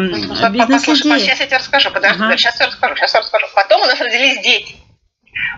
бизнес 0.51 0.81
Послушай, 0.81 1.19
сейчас 1.19 1.39
я 1.39 1.47
тебе 1.47 1.57
расскажу, 1.57 1.91
подожди, 1.91 2.23
ага. 2.23 2.37
сейчас 2.37 2.59
я 2.59 2.67
расскажу, 2.67 2.95
сейчас 2.95 3.13
я 3.13 3.21
расскажу. 3.21 3.47
Потом 3.55 3.81
у 3.81 3.85
нас 3.85 3.99
родились 4.01 4.41
дети. 4.41 4.75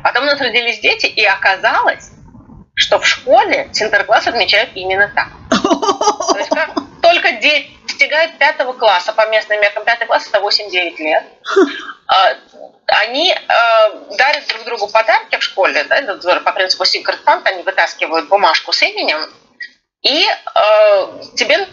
Потом 0.04 0.24
у 0.24 0.28
нас 0.28 0.40
родились 0.40 0.80
дети, 0.80 1.08
и 1.08 1.24
оказалось, 1.24 2.12
что 2.80 2.98
в 2.98 3.06
школе 3.06 3.70
Синтеркласс 3.74 4.26
отмечают 4.26 4.72
именно 4.74 5.12
так. 5.14 5.28
То 5.52 6.38
есть 6.38 6.50
как 6.50 6.72
только 7.02 7.34
дети 7.34 7.70
достигают 7.84 8.38
пятого 8.38 8.72
класса, 8.72 9.12
по 9.12 9.28
местным 9.28 9.60
меркам 9.60 9.84
пятый 9.84 10.08
класс 10.08 10.28
это 10.32 10.40
8-9 10.40 10.98
лет, 11.00 11.24
а, 12.08 12.36
они 13.02 13.32
э, 13.32 14.16
дарят 14.16 14.48
друг 14.48 14.64
другу 14.64 14.88
подарки 14.88 15.38
в 15.38 15.44
школе, 15.44 15.84
да, 15.84 16.16
по 16.40 16.52
принципу 16.54 16.84
Secret 16.84 17.20
Fund, 17.26 17.42
они 17.44 17.64
вытаскивают 17.64 18.30
бумажку 18.30 18.72
с 18.72 18.82
именем, 18.84 19.20
и 20.02 20.24
э, 20.24 21.24
тебе, 21.36 21.58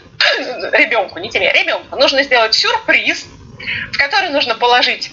ребенку, 0.73 1.19
не 1.19 1.29
тебе, 1.29 1.49
ребенку, 1.53 1.95
нужно 1.95 2.23
сделать 2.23 2.53
сюрприз, 2.53 3.25
в 3.93 3.97
который 3.97 4.29
нужно 4.29 4.55
положить 4.55 5.11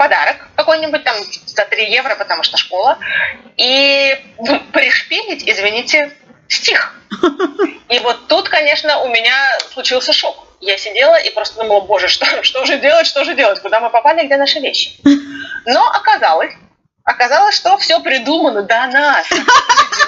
подарок 0.00 0.48
какой-нибудь 0.56 1.04
там 1.04 1.14
за 1.44 1.66
3 1.66 1.92
евро, 1.92 2.16
потому 2.16 2.42
что 2.42 2.56
школа, 2.56 2.98
и 3.58 4.18
пришпилить, 4.72 5.46
извините, 5.46 6.10
стих. 6.48 6.94
И 7.90 7.98
вот 7.98 8.26
тут, 8.26 8.48
конечно, 8.48 9.00
у 9.00 9.08
меня 9.08 9.58
случился 9.74 10.14
шок. 10.14 10.46
Я 10.58 10.78
сидела 10.78 11.16
и 11.16 11.28
просто 11.34 11.60
думала, 11.60 11.80
боже, 11.80 12.08
что, 12.08 12.42
что 12.42 12.64
же 12.64 12.78
делать, 12.78 13.06
что 13.06 13.24
же 13.24 13.34
делать, 13.34 13.60
куда 13.60 13.78
мы 13.80 13.90
попали, 13.90 14.24
где 14.24 14.38
наши 14.38 14.58
вещи. 14.60 14.92
Но 15.66 15.86
оказалось, 15.86 16.54
оказалось, 17.04 17.54
что 17.54 17.76
все 17.76 18.00
придумано 18.00 18.62
до 18.62 18.86
нас. 18.86 19.26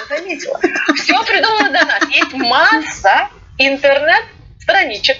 заметила. 0.09 0.59
Все 0.95 1.23
придумано 1.23 1.69
до 1.69 1.85
нас. 1.85 2.03
Есть 2.09 2.33
масса 2.33 3.29
интернет-страничек, 3.59 5.17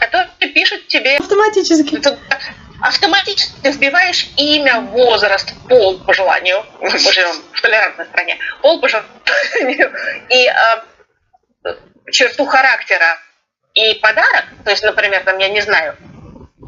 которые 0.00 0.30
пишут 0.54 0.88
тебе... 0.88 1.18
Автоматически 1.18 2.00
автоматически 2.84 3.54
ты 3.62 3.70
вбиваешь 3.70 4.28
имя, 4.36 4.80
возраст, 4.80 5.54
пол 5.68 5.98
по 6.00 6.12
желанию. 6.12 6.64
Мы 6.80 6.90
живем 6.98 7.34
в 7.52 7.60
толерантной 7.62 8.06
стране. 8.06 8.38
Пол 8.60 8.80
по 8.80 8.88
желанию. 8.88 9.92
И 10.28 10.46
э, 10.46 11.74
черту 12.12 12.44
характера 12.44 13.18
и 13.72 13.94
подарок. 13.94 14.44
То 14.64 14.70
есть, 14.70 14.82
например, 14.82 15.24
там, 15.24 15.38
я 15.38 15.48
не 15.48 15.62
знаю, 15.62 15.96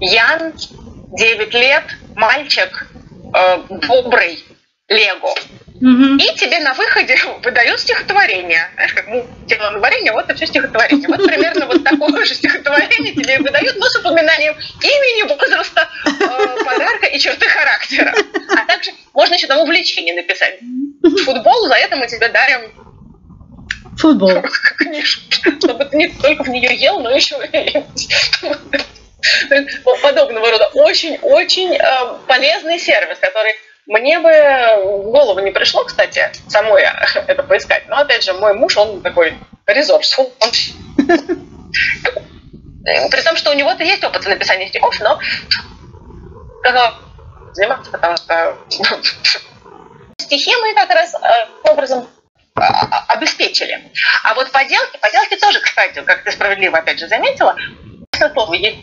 Ян, 0.00 0.54
9 0.56 1.54
лет, 1.54 1.85
мальчик, 2.14 2.87
э, 3.35 3.58
добрый, 3.68 4.42
Лего. 4.88 5.35
Угу. 5.76 6.16
И 6.16 6.37
тебе 6.37 6.61
на 6.61 6.73
выходе 6.75 7.16
выдают 7.43 7.81
стихотворение. 7.81 8.71
Знаешь, 8.75 8.95
как 8.95 9.09
мы 9.09 9.26
делаем 9.47 9.81
варенье, 9.81 10.12
вот 10.12 10.25
это 10.25 10.35
все 10.35 10.47
стихотворение. 10.47 11.09
Вот 11.09 11.26
примерно 11.26 11.66
вот 11.66 11.85
такое 11.85 12.25
же 12.25 12.35
стихотворение 12.35 13.12
тебе 13.12 13.38
выдают, 13.38 13.76
но 13.76 13.87
с 13.87 13.97
упоминанием 13.99 14.55
имени, 14.55 15.28
возраста, 15.28 15.88
э, 16.07 16.64
подарка 16.64 17.07
и 17.07 17.19
черты 17.19 17.47
характера. 17.47 18.14
А 18.57 18.64
также 18.64 18.93
можно 19.12 19.35
еще 19.35 19.47
там 19.47 19.61
увлечение 19.61 20.14
написать. 20.14 20.61
Футбол, 21.25 21.69
за 21.69 21.75
это 21.75 21.97
мы 21.97 22.07
тебе 22.07 22.28
дарим 22.28 22.73
Футбол. 23.99 24.43
Книжку, 24.78 25.23
чтобы 25.59 25.85
ты 25.87 25.97
не 25.97 26.09
только 26.09 26.45
в 26.45 26.49
нее 26.49 26.75
ел, 26.75 27.00
но 27.00 27.11
еще 27.11 27.37
и 27.52 27.85
подобного 30.02 30.50
рода. 30.50 30.69
Очень-очень 30.75 31.75
э, 31.75 32.19
полезный 32.26 32.78
сервис, 32.78 33.19
который 33.19 33.52
мне 33.87 34.19
бы 34.19 34.31
в 34.85 35.11
голову 35.11 35.40
не 35.40 35.52
пришло, 35.52 35.85
кстати, 35.85 36.31
самой 36.49 36.83
это 37.26 37.43
поискать. 37.43 37.88
Но, 37.88 37.99
опять 37.99 38.25
же, 38.25 38.33
мой 38.35 38.52
муж, 38.55 38.76
он 38.76 39.00
такой. 39.02 39.35
Он... 40.40 40.50
При 43.11 43.23
том, 43.23 43.37
что 43.37 43.50
у 43.50 43.55
него-то 43.55 43.83
есть 43.83 44.05
опыт 44.05 44.25
в 44.25 44.28
написании 44.28 44.69
стихов, 44.69 44.95
но 45.00 45.19
заниматься, 47.52 47.90
потому 47.90 48.16
что 48.16 48.57
стихи 50.19 50.55
мы 50.57 50.75
как 50.75 50.90
раз 50.90 51.14
э, 51.14 51.71
образом 51.71 52.09
а, 52.55 53.05
обеспечили. 53.09 53.90
А 54.23 54.35
вот 54.35 54.52
поделки, 54.52 54.99
поделки 54.99 55.37
тоже, 55.37 55.61
кстати, 55.61 56.00
как 56.02 56.23
ты 56.23 56.31
справедливо 56.33 56.78
опять 56.78 57.00
же 57.00 57.09
заметила, 57.09 57.57
есть 58.55 58.78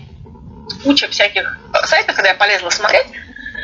куча 0.84 1.08
всяких 1.10 1.60
сайтов, 1.86 2.16
когда 2.16 2.30
я 2.30 2.36
полезла 2.36 2.70
смотреть, 2.70 3.08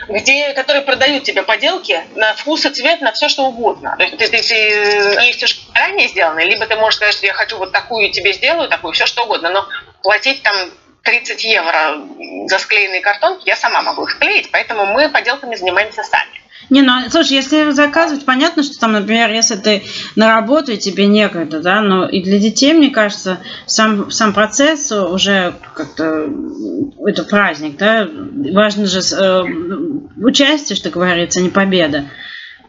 где, 0.10 0.54
которые 0.54 0.82
продают 0.82 1.24
тебе 1.24 1.44
поделки 1.44 2.02
на 2.16 2.34
вкус 2.34 2.66
и 2.66 2.70
цвет, 2.70 3.02
на 3.02 3.12
все 3.12 3.30
что 3.30 3.46
угодно. 3.46 3.96
То 3.98 4.04
есть 4.04 4.18
ты, 4.18 4.28
ты, 4.28 4.42
ты 4.42 5.22
есть 5.24 5.70
ранее 5.74 6.08
сделанные, 6.08 6.48
либо 6.48 6.66
ты 6.66 6.76
можешь 6.76 6.98
сказать, 6.98 7.16
что 7.16 7.26
я 7.26 7.34
хочу 7.34 7.58
вот 7.58 7.72
такую 7.72 8.12
тебе 8.12 8.34
сделаю, 8.34 8.70
такую, 8.70 8.94
все 8.94 9.06
что 9.06 9.24
угодно, 9.24 9.50
но 9.50 9.68
платить 10.02 10.42
там 10.42 10.56
30 11.04 11.44
евро 11.44 11.98
за 12.48 12.60
склеенные 12.60 13.02
картонки 13.02 13.48
я 13.48 13.56
сама 13.56 13.82
могу 13.82 14.06
их 14.06 14.20
клеить, 14.20 14.52
поэтому 14.52 14.86
мы 14.86 15.10
поделками 15.10 15.56
занимаемся 15.56 16.04
сами. 16.04 16.40
Не, 16.70 16.84
ну, 16.84 16.92
слушай, 17.10 17.34
если 17.34 17.72
заказывать, 17.72 18.26
понятно, 18.26 18.62
что 18.62 18.80
там, 18.80 18.92
например, 18.92 19.32
если 19.32 19.56
ты 19.56 19.84
на 20.16 20.36
работу 20.36 20.72
и 20.72 20.78
тебе 20.78 21.08
некогда, 21.08 21.62
да, 21.62 21.82
но 21.82 22.08
и 22.08 22.22
для 22.22 22.38
детей, 22.38 22.74
мне 22.74 22.90
кажется, 22.92 23.40
сам, 23.66 24.12
сам 24.12 24.34
процесс 24.34 24.92
уже 24.92 25.56
как-то, 25.74 26.30
это 27.08 27.24
праздник, 27.24 27.78
да, 27.78 28.08
важно 28.54 28.86
же 28.86 29.00
э, 29.00 29.44
участие, 30.24 30.76
что 30.76 30.90
говорится, 30.90 31.40
а 31.40 31.44
не 31.44 31.50
победа. 31.50 32.06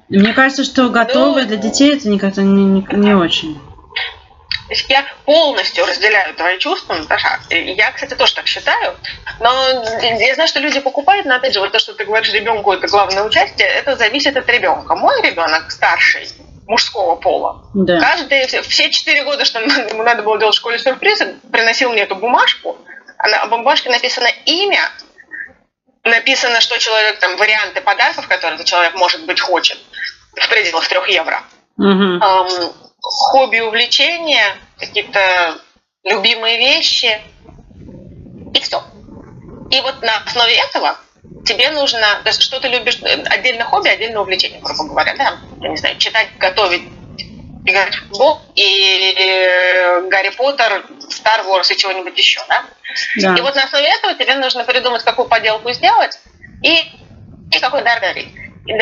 Мне 0.08 0.32
кажется, 0.32 0.64
что 0.64 0.88
готовые 0.88 1.46
для 1.46 1.56
детей 1.56 1.96
это 1.96 2.08
никак-то 2.08 2.42
не, 2.42 2.64
не, 2.64 2.86
не 2.96 3.14
очень. 3.14 3.60
Я 4.88 5.04
полностью 5.24 5.84
разделяю 5.84 6.34
твои 6.34 6.58
чувства, 6.58 6.94
Наташа. 6.94 7.40
Я, 7.50 7.90
кстати, 7.90 8.14
тоже 8.14 8.34
так 8.34 8.46
считаю. 8.46 8.96
Но 9.40 9.84
я 10.02 10.34
знаю, 10.34 10.48
что 10.48 10.60
люди 10.60 10.80
покупают, 10.80 11.26
но 11.26 11.34
опять 11.36 11.54
же, 11.54 11.60
вот 11.60 11.72
то, 11.72 11.78
что 11.78 11.92
ты 11.94 12.04
говоришь, 12.04 12.32
ребенку 12.32 12.72
это 12.72 12.86
главное 12.86 13.24
участие, 13.24 13.66
это 13.66 13.96
зависит 13.96 14.36
от 14.36 14.48
ребенка. 14.48 14.94
Мой 14.94 15.20
ребенок 15.22 15.70
старший, 15.70 16.28
мужского 16.68 17.16
пола. 17.16 17.64
Да. 17.74 17.98
Каждые, 18.00 18.46
все 18.46 18.90
четыре 18.90 19.24
года, 19.24 19.44
что 19.44 19.60
ему 19.60 20.02
надо 20.04 20.22
было 20.22 20.38
делать 20.38 20.54
в 20.54 20.58
школе 20.58 20.78
сюрпризы, 20.78 21.34
приносил 21.50 21.90
мне 21.90 22.02
эту 22.02 22.14
бумажку. 22.14 22.78
А 23.18 23.28
на 23.28 23.46
бумажке 23.46 23.90
написано 23.90 24.28
имя, 24.46 24.88
написано, 26.04 26.60
что 26.60 26.78
человек, 26.78 27.18
там, 27.18 27.36
варианты 27.36 27.80
подарков, 27.80 28.28
которые 28.28 28.54
этот 28.54 28.66
человек, 28.66 28.94
может 28.94 29.24
быть, 29.26 29.40
хочет, 29.40 29.78
в 30.34 30.48
пределах 30.48 30.88
трех 30.88 31.08
евро. 31.08 31.42
Угу 31.76 32.90
хобби, 33.02 33.60
увлечения, 33.60 34.56
какие-то 34.78 35.60
любимые 36.04 36.58
вещи, 36.58 37.20
и 38.54 38.60
все. 38.60 38.82
И 39.70 39.80
вот 39.80 40.02
на 40.02 40.16
основе 40.26 40.56
этого 40.56 40.96
тебе 41.44 41.70
нужно, 41.70 42.20
то 42.22 42.28
есть 42.28 42.42
что 42.42 42.60
ты 42.60 42.68
любишь, 42.68 43.00
отдельно 43.02 43.64
хобби, 43.64 43.88
отдельно 43.88 44.20
увлечение, 44.20 44.60
грубо 44.60 44.84
говоря, 44.84 45.14
да, 45.16 45.38
я 45.60 45.68
не 45.68 45.76
знаю, 45.76 45.96
читать, 45.98 46.28
готовить, 46.38 46.82
играть 47.64 47.94
в 47.94 48.08
футбол 48.08 48.40
и 48.54 49.14
э, 49.18 50.08
Гарри 50.08 50.30
Поттер, 50.30 50.84
Стар 51.08 51.40
Wars 51.46 51.70
и 51.72 51.76
чего-нибудь 51.76 52.16
еще, 52.16 52.40
да? 52.48 52.64
да? 53.20 53.34
И 53.36 53.40
вот 53.40 53.54
на 53.54 53.64
основе 53.64 53.86
этого 53.86 54.14
тебе 54.14 54.34
нужно 54.36 54.64
придумать, 54.64 55.02
какую 55.02 55.28
поделку 55.28 55.70
сделать 55.72 56.18
и, 56.62 56.78
и 57.52 57.60
какой 57.60 57.82
дар 57.82 58.00
дарить. 58.00 58.28
И, 58.66 58.72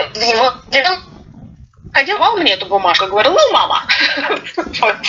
одевал 1.93 2.37
мне 2.37 2.53
эту 2.55 2.67
бумажку, 2.67 3.07
говорил, 3.07 3.33
ну, 3.33 3.53
мама, 3.53 3.83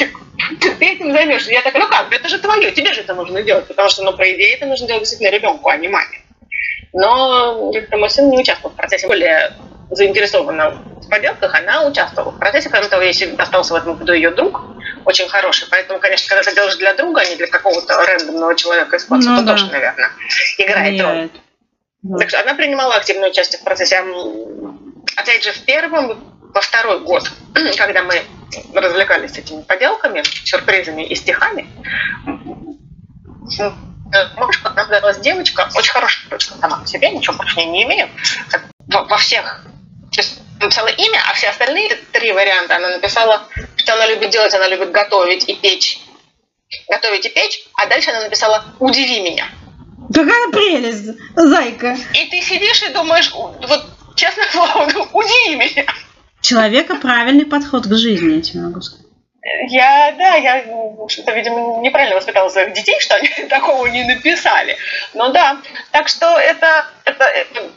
ты 0.59 0.75
этим 0.79 1.11
займешься. 1.11 1.51
Я 1.51 1.61
такая, 1.61 1.83
ну 1.83 1.89
как, 1.89 2.11
это 2.11 2.29
же 2.29 2.39
твое, 2.39 2.71
тебе 2.71 2.93
же 2.93 3.01
это 3.01 3.13
нужно 3.13 3.41
делать, 3.41 3.67
потому 3.67 3.89
что, 3.89 4.03
ну, 4.03 4.13
по 4.13 4.23
идее, 4.23 4.55
это 4.55 4.65
нужно 4.65 4.87
делать 4.87 5.03
действительно 5.03 5.35
ребенку, 5.35 5.69
а 5.69 5.77
не 5.77 5.87
маме. 5.87 6.21
Но 6.93 7.71
мой 7.91 8.09
сын 8.09 8.29
не 8.29 8.39
участвовал 8.39 8.73
в 8.73 8.77
процессе, 8.77 9.07
более 9.07 9.53
заинтересована 9.91 10.71
в 10.71 11.09
поделках, 11.09 11.55
она 11.55 11.85
участвовала 11.85 12.31
в 12.31 12.39
процессе. 12.39 12.69
Кроме 12.69 12.87
того, 12.87 13.01
если 13.01 13.35
остался 13.35 13.73
в 13.73 13.77
этом 13.77 13.95
году 13.95 14.13
ее 14.13 14.31
друг, 14.31 14.61
очень 15.05 15.27
хороший. 15.27 15.67
Поэтому, 15.69 15.99
конечно, 15.99 16.27
когда 16.29 16.43
ты 16.43 16.55
делаешь 16.55 16.75
для 16.75 16.93
друга, 16.93 17.21
а 17.21 17.25
не 17.25 17.35
для 17.35 17.47
какого-то 17.47 18.05
рандомного 18.05 18.55
человека 18.55 18.97
из 18.97 19.05
класса, 19.05 19.29
ну, 19.29 19.37
то 19.37 19.43
да. 19.43 19.51
тоже, 19.53 19.71
наверное, 19.71 20.11
играет 20.57 21.01
роль. 21.01 21.29
Да. 22.03 22.17
Так 22.19 22.29
что 22.29 22.39
она 22.41 22.53
принимала 22.53 22.95
активное 22.95 23.29
участие 23.29 23.59
в 23.59 23.63
процессе. 23.63 24.03
Опять 25.15 25.43
же, 25.43 25.51
в 25.51 25.65
первом 25.65 26.23
во 26.53 26.61
второй 26.61 26.99
год, 27.01 27.29
когда 27.77 28.03
мы 28.03 28.21
развлекались 28.73 29.37
этими 29.37 29.61
поделками, 29.61 30.23
сюрпризами 30.45 31.03
и 31.03 31.15
стихами, 31.15 31.67
Машка 34.35 34.71
нам 34.71 34.89
далась 34.89 35.19
девочка, 35.19 35.69
очень 35.75 35.91
хорошая 35.91 36.25
девочка 36.29 36.55
сама 36.59 36.77
по 36.77 36.87
себе, 36.87 37.11
ничего 37.11 37.35
больше 37.35 37.63
не 37.65 37.83
имею. 37.83 38.09
Во 38.87 39.17
всех 39.17 39.65
написала 40.59 40.87
имя, 40.87 41.21
а 41.29 41.33
все 41.33 41.49
остальные 41.49 41.95
три 42.11 42.31
варианта 42.31 42.75
она 42.75 42.89
написала, 42.89 43.47
что 43.75 43.93
она 43.93 44.07
любит 44.07 44.29
делать, 44.29 44.53
она 44.53 44.67
любит 44.67 44.91
готовить 44.91 45.47
и 45.47 45.55
печь. 45.55 45.99
Готовить 46.89 47.25
и 47.25 47.29
печь, 47.29 47.63
а 47.75 47.87
дальше 47.87 48.11
она 48.11 48.21
написала 48.21 48.63
«Удиви 48.79 49.21
меня». 49.21 49.47
Какая 50.13 50.49
прелесть, 50.49 51.17
зайка. 51.35 51.95
И 52.13 52.25
ты 52.25 52.41
сидишь 52.41 52.81
и 52.83 52.89
думаешь, 52.89 53.31
вот 53.31 53.85
честно 54.15 54.43
слово, 54.51 54.85
удиви 55.13 55.55
меня. 55.55 55.85
Человека 56.41 56.95
правильный 56.95 57.45
подход 57.45 57.85
к 57.85 57.95
жизни, 57.95 58.35
я 58.35 58.41
тебе 58.41 58.61
могу 58.61 58.81
сказать. 58.81 59.05
Я, 59.69 60.13
да, 60.17 60.35
я 60.35 60.63
что-то, 61.07 61.31
видимо, 61.33 61.81
неправильно 61.81 62.15
воспитала 62.15 62.49
своих 62.49 62.73
детей, 62.73 62.99
что 62.99 63.15
они 63.15 63.29
такого 63.49 63.87
не 63.87 64.03
написали. 64.03 64.77
Но 65.13 65.31
да, 65.31 65.61
так 65.91 66.07
что 66.07 66.37
это, 66.37 66.87
это, 67.05 67.23
это 67.23 67.71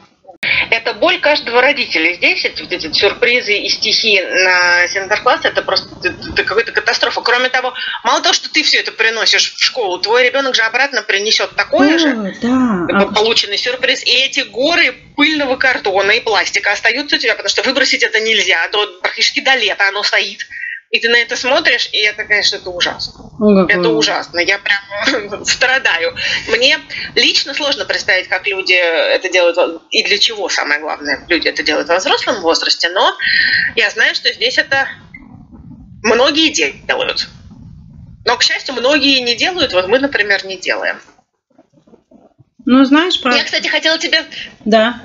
это 0.70 0.94
боль 0.94 1.20
каждого 1.20 1.60
родителя. 1.60 2.14
Здесь 2.14 2.44
эти, 2.44 2.62
эти 2.62 2.92
сюрпризы 2.92 3.54
и 3.54 3.68
стихи 3.68 4.20
на 4.20 4.86
Синтеркласс 4.88 5.44
это 5.44 5.62
просто 5.62 5.88
это 6.08 6.44
какая-то 6.44 6.72
катастрофа. 6.72 7.20
Кроме 7.20 7.48
того, 7.48 7.74
мало 8.04 8.20
того, 8.22 8.32
что 8.32 8.50
ты 8.50 8.62
все 8.62 8.78
это 8.78 8.92
приносишь 8.92 9.54
в 9.54 9.62
школу, 9.62 9.98
твой 9.98 10.24
ребенок 10.24 10.54
же 10.54 10.62
обратно 10.62 11.02
принесет 11.02 11.54
такое 11.56 11.96
О, 11.96 11.98
же 11.98 12.36
да. 12.42 13.06
полученный 13.14 13.58
сюрприз. 13.58 14.04
И 14.04 14.10
эти 14.10 14.40
горы 14.40 14.94
пыльного 15.16 15.56
картона 15.56 16.12
и 16.12 16.20
пластика 16.20 16.72
остаются 16.72 17.16
у 17.16 17.18
тебя, 17.18 17.32
потому 17.34 17.50
что 17.50 17.62
выбросить 17.62 18.02
это 18.02 18.20
нельзя, 18.20 18.64
а 18.64 18.68
то 18.68 18.86
практически 19.00 19.40
до 19.40 19.54
лета 19.54 19.88
оно 19.88 20.02
стоит. 20.02 20.46
И 20.92 21.00
ты 21.00 21.08
на 21.08 21.16
это 21.16 21.36
смотришь, 21.36 21.88
и 21.90 21.96
это, 22.02 22.24
конечно, 22.24 22.56
это 22.56 22.68
ужасно. 22.68 23.24
Какой 23.38 23.64
Это 23.66 23.88
ужас. 23.88 24.10
ужасно. 24.10 24.40
Я 24.40 24.58
прям 24.58 25.44
страдаю. 25.46 26.14
Мне 26.48 26.78
лично 27.14 27.54
сложно 27.54 27.86
представить, 27.86 28.28
как 28.28 28.46
люди 28.46 28.74
это 28.74 29.30
делают, 29.30 29.56
и 29.90 30.02
для 30.04 30.18
чего, 30.18 30.50
самое 30.50 30.80
главное, 30.80 31.24
люди 31.28 31.48
это 31.48 31.62
делают 31.62 31.88
во 31.88 31.96
взрослом 31.96 32.42
возрасте, 32.42 32.90
но 32.90 33.16
я 33.74 33.88
знаю, 33.88 34.14
что 34.14 34.30
здесь 34.34 34.58
это 34.58 34.86
многие 36.02 36.50
делают. 36.50 37.26
Но, 38.26 38.36
к 38.36 38.42
счастью, 38.42 38.74
многие 38.74 39.18
не 39.20 39.34
делают, 39.34 39.72
вот 39.72 39.88
мы, 39.88 39.98
например, 39.98 40.44
не 40.44 40.58
делаем. 40.58 41.00
Ну, 42.66 42.84
знаешь, 42.84 43.18
про... 43.18 43.34
Я, 43.34 43.44
кстати, 43.44 43.66
хотела 43.66 43.98
тебе 43.98 44.24
Да. 44.66 45.00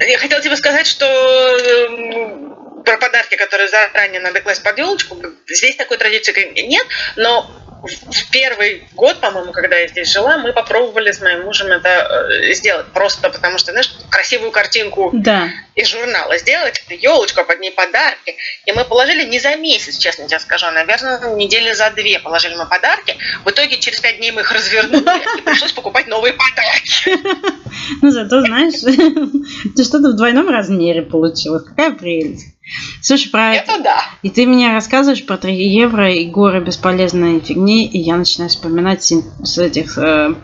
Я 0.00 0.18
хотела 0.18 0.42
тебе 0.42 0.56
сказать, 0.56 0.88
что 0.88 1.06
эм, 1.06 2.43
про 2.84 2.96
подарки, 2.98 3.36
которые 3.36 3.68
заранее 3.68 4.20
надо 4.20 4.40
класть 4.40 4.62
под 4.62 4.78
елочку, 4.78 5.16
здесь 5.48 5.76
такой 5.76 5.96
традиции 5.98 6.52
нет, 6.62 6.86
но 7.16 7.50
в- 7.82 8.30
первый 8.30 8.84
год, 8.94 9.20
по-моему, 9.20 9.52
когда 9.52 9.76
я 9.76 9.88
здесь 9.88 10.10
жила, 10.10 10.38
мы 10.38 10.54
попробовали 10.54 11.12
с 11.12 11.20
моим 11.20 11.42
мужем 11.44 11.66
это 11.66 11.88
э, 11.88 12.54
сделать. 12.54 12.86
Просто 12.94 13.28
потому 13.28 13.58
что, 13.58 13.72
знаешь, 13.72 13.92
красивую 14.10 14.52
картинку 14.52 15.10
Да. 15.12 15.48
из 15.74 15.88
журнала 15.88 16.38
сделать, 16.38 16.82
елочку, 16.88 17.42
а 17.42 17.44
под 17.44 17.60
ней 17.60 17.72
подарки. 17.72 18.36
И 18.64 18.72
мы 18.72 18.86
положили 18.86 19.24
не 19.24 19.38
за 19.38 19.56
месяц, 19.56 19.98
честно 19.98 20.26
тебе 20.26 20.38
скажу, 20.40 20.64
а, 20.66 20.72
наверное, 20.72 21.34
недели 21.34 21.72
за 21.74 21.90
две 21.90 22.18
положили 22.20 22.54
мы 22.54 22.66
подарки. 22.66 23.16
В 23.44 23.50
итоге 23.50 23.78
через 23.78 24.00
пять 24.00 24.16
дней 24.16 24.30
мы 24.30 24.40
их 24.40 24.50
развернули, 24.50 25.38
и 25.38 25.42
пришлось 25.42 25.72
покупать 25.72 26.06
новые 26.06 26.32
подарки. 26.32 27.18
Ну, 28.00 28.10
зато, 28.10 28.40
знаешь, 28.40 28.80
ты 29.76 29.84
что-то 29.84 30.08
в 30.08 30.16
двойном 30.16 30.48
размере 30.48 31.02
получилось. 31.02 31.64
Какая 31.68 31.90
прелесть. 31.90 32.53
Слушай, 33.02 33.30
про 33.30 33.54
это... 33.54 33.72
Да. 33.82 34.00
И 34.22 34.30
ты 34.30 34.46
мне 34.46 34.72
рассказываешь 34.72 35.24
про 35.26 35.36
3 35.36 35.54
евро 35.54 36.10
и 36.10 36.24
горы 36.26 36.60
бесполезной 36.60 37.40
фигни, 37.40 37.86
и 37.86 37.98
я 37.98 38.16
начинаю 38.16 38.48
вспоминать 38.48 39.02
с 39.02 39.58
этих 39.58 39.98
э, 39.98 40.34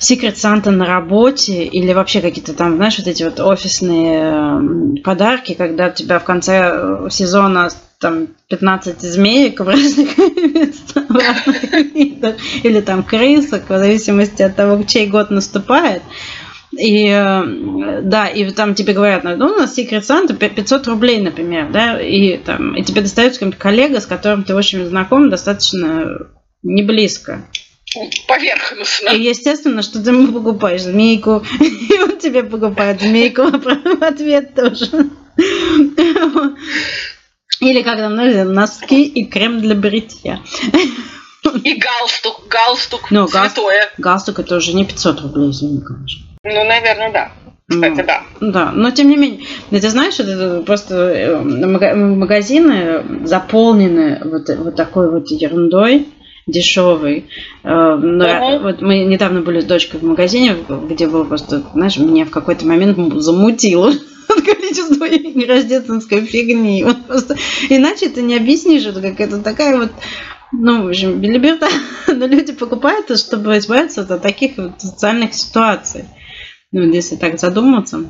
Secret 0.00 0.34
Santa 0.34 0.70
на 0.70 0.86
работе 0.86 1.64
или 1.64 1.92
вообще 1.92 2.20
какие-то 2.20 2.54
там, 2.54 2.76
знаешь, 2.76 2.98
вот 2.98 3.06
эти 3.06 3.22
вот 3.22 3.40
офисные 3.40 4.32
э, 4.32 5.02
подарки, 5.02 5.54
когда 5.54 5.88
у 5.88 5.92
тебя 5.92 6.18
в 6.18 6.24
конце 6.24 6.70
э, 6.72 7.08
сезона 7.10 7.70
там 8.00 8.28
15 8.48 9.00
змеек 9.00 9.60
в 9.60 9.68
разных 9.68 10.18
местах, 10.18 11.04
в 11.08 11.16
разных 11.16 11.72
видах, 11.94 12.36
или 12.62 12.80
там 12.80 13.02
крысок, 13.02 13.64
в 13.68 13.78
зависимости 13.78 14.42
от 14.42 14.56
того, 14.56 14.82
чей 14.84 15.06
год 15.06 15.30
наступает. 15.30 16.02
И 16.78 17.06
э, 17.08 18.00
да, 18.02 18.26
и 18.28 18.50
там 18.50 18.74
тебе 18.74 18.92
говорят, 18.92 19.24
ну, 19.24 19.46
у 19.46 19.56
нас 19.56 19.78
Secret 19.78 20.00
Santa 20.02 20.34
500 20.34 20.86
рублей, 20.88 21.20
например, 21.20 21.70
да, 21.70 22.00
и 22.00 22.36
там, 22.38 22.76
и 22.76 22.82
тебе 22.82 23.02
достается 23.02 23.38
какой-нибудь 23.40 23.58
коллега, 23.60 24.00
с 24.00 24.06
которым 24.06 24.44
ты 24.44 24.54
очень 24.54 24.84
знаком 24.86 25.30
достаточно 25.30 26.26
не 26.62 26.82
близко. 26.82 27.44
Поверхностно. 28.26 29.10
И 29.10 29.22
естественно, 29.22 29.82
что 29.82 30.02
ты 30.02 30.10
ему 30.10 30.32
покупаешь 30.32 30.82
змейку, 30.82 31.44
и 31.60 31.98
он 32.00 32.18
тебе 32.18 32.42
покупает 32.42 33.00
змейку 33.00 33.42
в 33.44 34.02
ответ 34.02 34.54
тоже. 34.54 34.88
Или 37.60 37.82
как 37.82 37.98
там, 37.98 38.16
ну, 38.16 38.44
носки 38.52 39.04
и 39.04 39.24
крем 39.26 39.60
для 39.60 39.74
бритья. 39.74 40.40
И 41.62 41.74
галстук, 41.76 42.48
галстук, 42.48 43.10
Ну, 43.10 43.28
гал- 43.28 43.46
святое. 43.46 43.90
Галстук 43.98 44.38
это 44.40 44.56
уже 44.56 44.72
не 44.74 44.84
500 44.84 45.20
рублей, 45.20 45.50
извини, 45.50 45.80
конечно. 45.80 46.23
Ну, 46.44 46.64
наверное, 46.64 47.10
да. 47.12 47.30
Кстати, 47.68 48.00
Ну, 48.00 48.06
да. 48.06 48.22
Да, 48.40 48.72
но 48.72 48.90
тем 48.90 49.08
не 49.08 49.16
менее, 49.16 49.40
ну, 49.70 49.80
ты 49.80 49.88
знаешь, 49.88 50.20
это 50.20 50.62
просто 50.66 50.94
э, 50.94 51.42
мага- 51.42 51.94
магазины 51.94 53.02
заполнены 53.26 54.20
вот, 54.24 54.48
вот 54.58 54.76
такой 54.76 55.10
вот 55.10 55.30
ерундой 55.30 56.06
дешевой. 56.46 57.26
Э, 57.64 57.96
но 57.96 58.26
Мгм. 58.26 58.62
Вот 58.62 58.82
мы 58.82 59.04
недавно 59.04 59.40
были 59.40 59.60
с 59.60 59.64
дочкой 59.64 60.00
в 60.00 60.04
магазине, 60.04 60.56
где 60.68 61.06
было 61.06 61.24
просто, 61.24 61.62
знаешь, 61.72 61.96
меня 61.96 62.26
в 62.26 62.30
какой-то 62.30 62.66
момент 62.66 62.98
замутило 63.22 63.88
от 64.28 64.42
количества 64.42 65.06
рождественской 65.48 66.26
фигни. 66.26 66.84
Вот 66.84 67.06
просто 67.06 67.36
иначе 67.70 68.10
ты 68.10 68.20
не 68.20 68.36
объяснишь, 68.36 68.84
это 68.84 69.00
какая-то 69.00 69.42
такая 69.42 69.78
вот 69.78 69.92
ну, 70.52 70.84
в 70.84 70.88
общем, 70.88 71.20
билиберда. 71.20 71.68
Но 72.08 72.26
люди 72.26 72.52
покупают 72.52 73.06
это, 73.06 73.16
чтобы 73.18 73.56
избавиться 73.58 74.02
от 74.02 74.22
таких 74.22 74.56
вот 74.58 74.80
социальных 74.80 75.34
ситуаций. 75.34 76.04
Ну, 76.74 76.82
если 76.90 77.14
так 77.14 77.38
задуматься. 77.38 78.00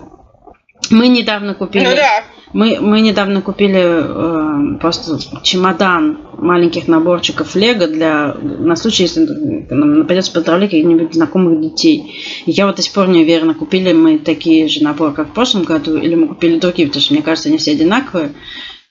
Мы 0.88 1.08
недавно 1.08 1.54
купили... 1.54 1.84
Ну 1.84 1.94
да. 1.94 2.24
Мы, 2.54 2.78
мы 2.80 3.02
недавно 3.02 3.42
купили 3.42 3.82
э, 3.84 4.78
просто 4.78 5.18
чемодан 5.42 6.20
маленьких 6.38 6.88
наборчиков 6.88 7.54
Лего 7.56 7.86
для 7.86 8.32
на 8.32 8.74
случай, 8.76 9.02
если 9.02 9.26
нам 9.68 10.06
придется 10.06 10.32
поздравлять 10.32 10.70
каких-нибудь 10.70 11.12
знакомых 11.12 11.60
детей. 11.60 12.14
И 12.46 12.52
я 12.52 12.66
вот 12.66 12.76
до 12.76 12.82
сих 12.82 12.94
пор 12.94 13.08
не 13.08 13.20
уверена, 13.20 13.52
купили 13.52 13.92
мы 13.92 14.18
такие 14.18 14.66
же 14.68 14.82
наборы, 14.82 15.12
как 15.12 15.28
в 15.28 15.32
прошлом 15.32 15.64
году, 15.64 15.98
или 15.98 16.14
мы 16.14 16.28
купили 16.28 16.58
другие, 16.58 16.88
потому 16.88 17.02
что 17.02 17.12
мне 17.12 17.22
кажется, 17.22 17.50
они 17.50 17.58
все 17.58 17.72
одинаковые. 17.72 18.32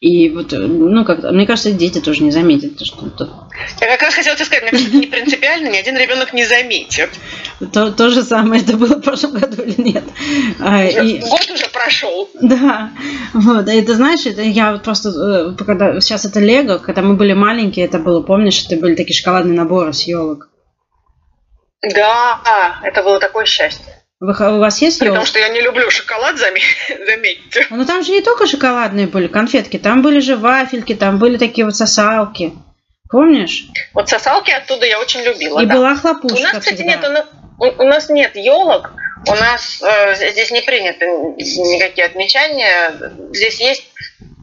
И 0.04 0.30
вот, 0.32 0.52
э, 0.52 0.58
ну, 0.58 1.06
как 1.06 1.24
мне 1.32 1.48
кажется, 1.48 1.72
дети 1.72 2.02
тоже 2.02 2.24
не 2.24 2.32
заметят, 2.32 2.78
то, 2.78 2.84
что 2.84 3.10
тут 3.10 3.30
Я 3.80 3.88
как 3.88 4.02
раз 4.02 4.14
хотела 4.14 4.36
тебе 4.36 4.44
сказать, 4.44 4.64
мне 4.64 4.72
кажется, 4.72 4.98
не 4.98 5.08
принципиально, 5.08 5.70
ни 5.70 5.78
один 5.78 5.96
ребенок 5.96 6.34
не 6.34 6.44
заметит. 6.46 7.10
то, 7.72 7.90
то 7.90 8.10
же 8.10 8.22
самое 8.22 8.62
это 8.62 8.76
было 8.76 8.98
в 8.98 9.02
прошлом 9.02 9.32
году 9.40 9.64
или 9.64 9.80
нет. 9.82 10.04
А, 10.60 10.84
и- 10.84 11.20
Год 11.20 11.50
уже 11.50 11.70
прошел. 11.70 12.30
Да, 12.42 12.92
вот, 13.34 13.70
и 13.70 13.82
ты 13.82 13.94
знаешь, 13.94 14.26
это 14.26 14.42
я 14.42 14.74
вот 14.74 14.84
просто, 14.84 15.56
э, 15.58 15.64
когда 15.64 16.02
сейчас 16.02 16.26
это 16.26 16.42
Лего, 16.42 16.80
когда 16.80 17.02
мы 17.02 17.16
были 17.16 17.32
маленькие, 17.32 17.86
это 17.86 17.98
было, 17.98 18.22
помнишь, 18.22 18.62
это 18.66 18.76
были 18.76 18.96
такие 18.96 19.18
шоколадные 19.18 19.56
наборы 19.56 19.94
с 19.94 20.02
елок. 20.02 20.50
Да, 21.82 22.82
это 22.84 23.04
было 23.04 23.22
такое 23.22 23.46
счастье. 23.46 24.03
Вы, 24.26 24.56
у 24.56 24.60
вас 24.60 24.82
есть 24.82 25.02
елка? 25.02 25.26
что 25.26 25.38
я 25.40 25.50
не 25.50 25.60
люблю 25.60 25.90
шоколад, 25.92 26.36
заме- 26.38 26.62
заметьте. 27.06 27.68
Ну 27.70 27.86
там 27.86 28.04
же 28.04 28.14
не 28.14 28.22
только 28.22 28.48
шоколадные 28.48 29.06
были 29.08 29.28
конфетки, 29.28 29.78
там 29.78 30.02
были 30.02 30.20
же 30.20 30.38
вафельки, 30.38 30.96
там 30.96 31.20
были 31.20 31.38
такие 31.38 31.66
вот 31.66 31.76
сосалки. 31.76 32.54
Помнишь? 33.10 33.66
Вот 33.94 34.08
сосалки 34.08 34.50
оттуда 34.50 34.86
я 34.86 35.02
очень 35.02 35.22
любила. 35.24 35.60
И 35.60 35.66
да. 35.66 35.74
была 35.76 35.92
У 35.92 35.96
хлопушка 35.98 36.42
нас, 36.42 36.60
кстати, 36.60 36.76
всегда. 36.76 36.84
нет, 36.92 37.04
у 37.04 37.12
нас, 37.12 37.26
у- 37.60 37.84
у 37.84 37.86
нас 37.86 38.10
нет 38.10 38.36
елок, 38.38 38.92
у 39.28 39.36
нас 39.36 39.82
э, 39.84 40.32
здесь 40.32 40.52
не 40.52 40.62
принято 40.62 41.06
никакие 41.06 42.08
отмечания. 42.08 42.94
Здесь 43.34 43.60
есть 43.60 43.84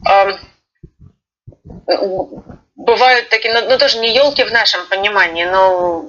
эм, 0.07 0.37
бывают 2.75 3.29
такие, 3.29 3.51
ну, 3.51 3.67
ну, 3.67 3.77
тоже 3.79 3.97
не 3.97 4.13
елки 4.13 4.43
в 4.43 4.51
нашем 4.51 4.87
понимании, 4.89 5.45
но 5.45 6.05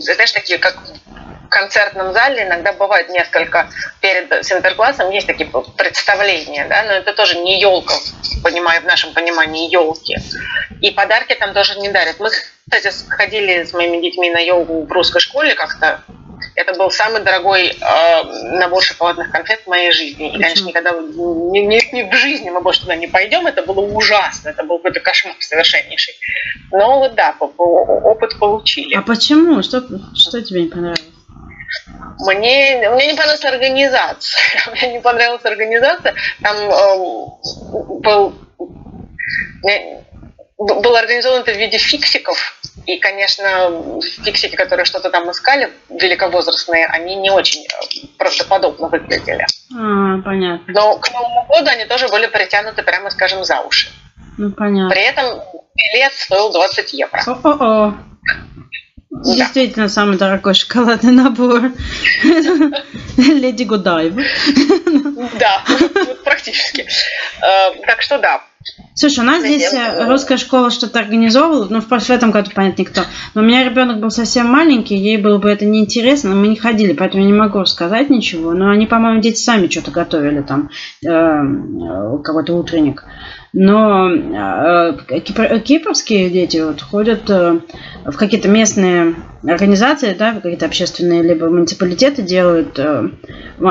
знаешь, 0.00 0.32
такие 0.32 0.58
как 0.58 0.78
концертном 1.56 2.12
зале 2.12 2.42
иногда 2.42 2.72
бывает 2.74 3.08
несколько 3.08 3.70
перед 4.00 4.44
Синтерклассом 4.44 5.10
есть 5.10 5.26
такие 5.26 5.50
представления, 5.76 6.66
да, 6.68 6.82
но 6.82 6.92
это 6.92 7.14
тоже 7.14 7.38
не 7.38 7.58
елка, 7.58 7.94
понимаю, 8.42 8.82
в 8.82 8.84
нашем 8.84 9.14
понимании 9.14 9.70
елки. 9.70 10.16
И 10.82 10.90
подарки 10.90 11.34
там 11.34 11.54
тоже 11.54 11.78
не 11.80 11.88
дарят. 11.88 12.20
Мы, 12.20 12.28
кстати, 12.30 12.94
ходили 13.08 13.64
с 13.64 13.72
моими 13.72 14.02
детьми 14.02 14.30
на 14.30 14.38
елку 14.38 14.84
в 14.84 14.92
русской 14.92 15.20
школе 15.20 15.54
как-то. 15.54 16.02
Это 16.54 16.74
был 16.74 16.90
самый 16.90 17.22
дорогой 17.22 17.68
э, 17.68 18.22
набор 18.58 18.82
шоколадных 18.82 19.30
конфет 19.30 19.62
в 19.64 19.68
моей 19.68 19.90
жизни. 19.92 20.28
И, 20.28 20.38
конечно, 20.38 20.66
никогда 20.66 20.90
ни, 20.90 21.60
ни- 21.60 21.94
ни 21.94 22.10
в 22.10 22.14
жизни 22.14 22.50
мы 22.50 22.60
больше 22.60 22.82
туда 22.82 22.94
не 22.94 23.06
пойдем. 23.06 23.46
Это 23.46 23.62
было 23.62 23.80
ужасно. 23.80 24.50
Это 24.50 24.64
был 24.64 24.78
какой-то 24.78 25.00
кошмар 25.00 25.34
совершеннейший. 25.40 26.14
Но 26.70 26.98
вот 26.98 27.14
да, 27.14 27.34
опыт 27.38 28.38
получили. 28.38 28.94
А 28.94 29.02
почему? 29.02 29.62
Что, 29.62 29.82
что 30.14 30.42
тебе 30.42 30.62
не 30.62 30.68
понравилось? 30.68 31.15
Мне, 32.18 32.88
мне 32.90 33.06
не 33.06 33.14
понравилась 33.14 33.44
организация. 33.44 34.40
Мне 34.72 34.92
не 34.94 35.00
понравилась 35.00 35.44
организация. 35.44 36.14
Там 36.42 36.56
э, 36.56 36.96
был, 38.00 38.34
был 40.58 40.96
организован 40.96 41.42
это 41.42 41.52
в 41.52 41.56
виде 41.56 41.78
фиксиков. 41.78 42.58
И, 42.86 42.98
конечно, 42.98 44.00
фиксики, 44.00 44.54
которые 44.54 44.84
что-то 44.84 45.10
там 45.10 45.30
искали, 45.30 45.72
великовозрастные, 45.88 46.86
они 46.86 47.16
не 47.16 47.30
очень 47.30 47.64
э, 47.64 48.06
правдоподобно 48.16 48.88
выглядели. 48.88 49.44
А, 49.74 50.22
понятно. 50.22 50.72
Но 50.72 50.96
к 50.98 51.12
Новому 51.12 51.46
году 51.48 51.68
они 51.70 51.84
тоже 51.86 52.08
были 52.08 52.26
притянуты, 52.26 52.82
прямо 52.82 53.10
скажем, 53.10 53.44
за 53.44 53.60
уши. 53.60 53.88
Ну, 54.38 54.52
понятно. 54.52 54.90
При 54.90 55.02
этом 55.02 55.40
билет 55.74 56.12
стоил 56.12 56.52
20 56.52 56.92
евро. 56.92 57.20
О-о-о. 57.26 57.94
Да. 59.24 59.34
Действительно, 59.34 59.88
самый 59.88 60.18
дорогой 60.18 60.54
шоколадный 60.54 61.12
набор. 61.12 61.72
Леди 63.16 63.64
Гудаев. 63.64 64.14
Да, 65.38 65.64
практически. 66.24 66.86
Э, 67.40 67.80
так 67.86 68.02
что 68.02 68.18
да, 68.18 68.42
Слушай, 68.94 69.20
у 69.20 69.24
нас 69.24 69.42
здесь 69.42 69.72
э, 69.72 70.08
русская 70.08 70.38
школа 70.38 70.70
что-то 70.70 70.98
организовывала, 70.98 71.66
ну, 71.68 71.80
в, 71.80 72.10
этом 72.10 72.30
году, 72.30 72.50
понятно, 72.54 72.82
никто. 72.82 73.02
Но 73.34 73.42
у 73.42 73.44
меня 73.44 73.62
ребенок 73.62 74.00
был 74.00 74.10
совсем 74.10 74.46
маленький, 74.46 74.96
ей 74.96 75.18
было 75.18 75.38
бы 75.38 75.50
это 75.50 75.66
неинтересно, 75.66 76.34
мы 76.34 76.48
не 76.48 76.56
ходили, 76.56 76.92
поэтому 76.92 77.22
я 77.22 77.28
не 77.28 77.36
могу 77.36 77.64
сказать 77.66 78.10
ничего. 78.10 78.52
Но 78.52 78.70
они, 78.70 78.86
по-моему, 78.86 79.20
дети 79.20 79.38
сами 79.38 79.68
что-то 79.68 79.90
готовили 79.90 80.40
там, 80.42 80.70
э, 81.04 81.08
э 81.08 82.18
какой-то 82.24 82.54
утренник. 82.54 83.04
Но 83.58 84.10
э, 84.10 84.98
кипрские 85.64 86.28
дети 86.28 86.58
вот 86.58 86.82
ходят 86.82 87.30
э, 87.30 87.60
в 88.04 88.14
какие-то 88.18 88.48
местные 88.48 89.14
организации, 89.48 90.12
да, 90.12 90.34
какие-то 90.34 90.66
общественные, 90.66 91.22
либо 91.22 91.48
муниципалитеты 91.48 92.20
делают 92.20 92.78
э, 92.78 93.08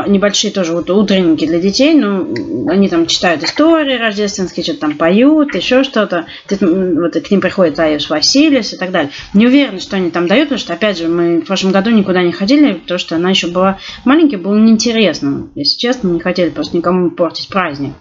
небольшие 0.07 0.51
тоже 0.51 0.73
вот 0.73 0.89
утренники 0.89 1.45
для 1.45 1.59
детей, 1.59 1.93
ну, 1.93 2.67
они 2.67 2.89
там 2.89 3.05
читают 3.05 3.43
истории 3.43 3.95
рождественские, 3.95 4.63
что-то 4.63 4.79
там 4.79 4.97
поют, 4.97 5.53
еще 5.53 5.83
что-то. 5.83 6.25
Вот 6.49 7.13
к 7.13 7.29
ним 7.29 7.39
приходит 7.41 7.79
Айос 7.79 8.09
Василис 8.09 8.73
и 8.73 8.77
так 8.77 8.89
далее. 8.89 9.11
Не 9.35 9.45
уверена, 9.45 9.79
что 9.79 9.97
они 9.97 10.09
там 10.09 10.25
дают, 10.25 10.45
потому 10.45 10.57
что, 10.57 10.73
опять 10.73 10.97
же, 10.97 11.07
мы 11.07 11.41
в 11.41 11.45
прошлом 11.45 11.71
году 11.71 11.91
никуда 11.91 12.23
не 12.23 12.31
ходили, 12.31 12.73
потому 12.73 12.97
что 12.97 13.17
она 13.17 13.29
еще 13.29 13.49
была 13.49 13.77
маленькая, 14.03 14.37
было 14.37 14.57
неинтересно. 14.57 15.49
Если 15.53 15.77
честно, 15.77 16.07
не 16.07 16.19
хотели 16.19 16.49
просто 16.49 16.75
никому 16.75 17.11
портить 17.11 17.49
праздник. 17.49 17.93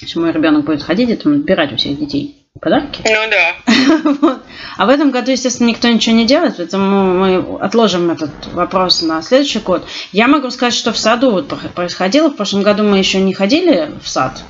Если 0.00 0.18
мой 0.18 0.32
ребенок 0.32 0.64
будет 0.64 0.82
ходить, 0.82 1.10
это 1.10 1.30
отбирать 1.30 1.72
у 1.72 1.76
всех 1.76 1.98
детей 1.98 2.46
подарки. 2.60 3.02
Ну 3.04 3.30
да. 3.30 4.12
вот. 4.20 4.42
А 4.76 4.86
в 4.86 4.88
этом 4.88 5.10
году, 5.10 5.30
естественно, 5.30 5.68
никто 5.68 5.88
ничего 5.88 6.16
не 6.16 6.26
делает, 6.26 6.56
поэтому 6.56 7.14
мы 7.14 7.58
отложим 7.60 8.10
этот 8.10 8.30
вопрос 8.52 9.02
на 9.02 9.22
следующий 9.22 9.58
год. 9.58 9.86
Я 10.12 10.26
могу 10.28 10.50
сказать, 10.50 10.74
что 10.74 10.92
в 10.92 10.98
саду 10.98 11.30
вот 11.30 11.52
происходило. 11.74 12.28
В 12.28 12.36
прошлом 12.36 12.62
году 12.62 12.82
мы 12.82 12.98
еще 12.98 13.20
не 13.20 13.34
ходили 13.34 13.90
в 14.02 14.08
сад. 14.08 14.42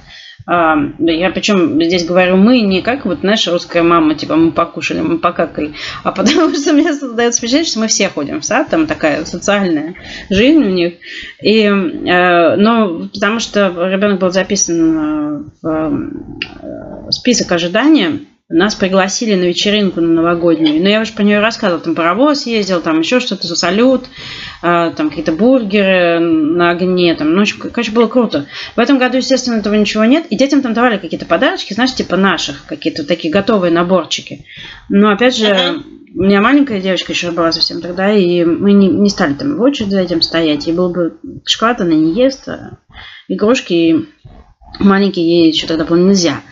А, 0.47 0.79
я 1.01 1.31
причем 1.31 1.83
здесь 1.83 2.07
говорю 2.07 2.37
мы 2.37 2.61
не 2.61 2.81
как 2.81 3.05
вот 3.05 3.25
наша 3.25 3.51
русская 3.51 3.83
мама, 3.83 4.15
типа 4.15 4.37
мы 4.37 4.53
покушали, 4.53 5.01
мы 5.01 5.19
покакали, 5.19 5.75
а 6.05 6.13
потому 6.13 6.55
что 6.55 6.73
мне 6.73 6.93
создается 6.95 7.41
впечатление, 7.41 7.69
что 7.69 7.81
мы 7.81 7.89
все 7.89 8.09
ходим 8.09 8.41
в 8.41 8.45
сад, 8.45 8.69
там 8.69 8.87
такая 8.87 9.25
социальная 9.25 9.95
жизнь 10.31 10.61
у 10.61 10.71
них. 10.71 10.95
И, 11.43 11.63
э, 11.63 12.57
но 12.57 13.09
потому 13.13 13.41
что 13.41 13.89
ребенок 13.89 14.21
был 14.21 14.31
записан 14.31 15.51
в 15.61 15.69
э, 16.63 17.11
список 17.11 17.51
ожидания, 17.51 18.21
нас 18.49 18.77
пригласили 18.77 19.35
на 19.35 19.45
вечеринку 19.45 20.01
на 20.01 20.23
новогоднюю. 20.23 20.81
Но 20.81 20.89
я 20.89 21.01
уже 21.01 21.13
про 21.13 21.25
нее 21.25 21.41
рассказывала. 21.41 21.83
Там 21.83 21.97
паровоз 21.97 22.47
ездил, 22.47 22.81
там 22.81 23.01
еще 23.01 23.19
что-то, 23.19 23.49
салют, 23.57 24.05
э, 24.63 24.93
там 24.97 25.09
какие-то 25.09 25.33
бургеры 25.33 26.21
на 26.21 26.71
огне. 26.71 27.15
Там, 27.17 27.35
ну, 27.35 27.45
короче, 27.73 27.91
было 27.91 28.07
круто. 28.07 28.47
В 28.77 28.79
этом 28.79 28.99
году, 28.99 29.17
естественно, 29.17 29.57
этого 29.57 29.75
ничего 29.75 30.05
нет. 30.05 30.27
И 30.31 30.37
детям 30.37 30.63
там 30.63 30.75
давали 30.75 30.99
какие-то 30.99 31.27
подарочки, 31.27 31.75
знаешь, 31.75 31.95
типа 31.95 32.17
наших, 32.17 32.67
какие-то 32.67 33.05
такие 33.05 33.33
готовые 33.33 33.73
наборчики. 33.73 34.45
Но, 34.89 35.11
опять 35.11 35.37
же, 35.37 35.47
uh-huh. 35.47 35.83
у 36.15 36.23
меня 36.23 36.41
маленькая 36.41 36.81
девочка 36.81 37.11
еще 37.11 37.33
была 37.33 37.51
совсем 37.51 37.81
тогда, 37.81 38.13
и 38.13 38.45
мы 38.45 38.73
не, 38.73 38.89
не 38.89 39.11
стали 39.11 39.35
там 39.35 39.57
в 39.57 39.63
очередь 39.63 39.91
за 39.91 40.01
этим 40.01 40.23
стоять. 40.23 40.69
И 40.69 40.73
был 40.73 40.91
бы 40.91 41.19
шоколад 41.45 41.81
она 41.81 41.95
не 41.95 42.15
ест, 42.15 42.49
а 42.49 42.79
игрушки 43.27 44.07
маленькие 44.79 45.27
ей 45.27 45.51
еще 45.51 45.67
тогда 45.67 45.85
было 45.85 45.97
нельзя. 45.97 46.43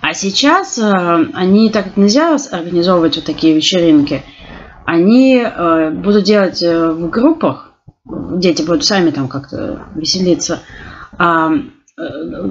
А 0.00 0.14
сейчас 0.14 0.78
э, 0.78 1.26
они, 1.34 1.70
так 1.70 1.84
как 1.84 1.96
нельзя 1.96 2.36
организовывать 2.50 3.16
вот 3.16 3.24
такие 3.24 3.54
вечеринки, 3.54 4.22
они 4.86 5.36
э, 5.36 5.90
будут 5.90 6.24
делать 6.24 6.62
э, 6.62 6.90
в 6.90 7.10
группах, 7.10 7.72
дети 8.04 8.62
будут 8.62 8.84
сами 8.84 9.10
там 9.10 9.28
как-то 9.28 9.86
веселиться. 9.94 10.60
А, 11.18 11.52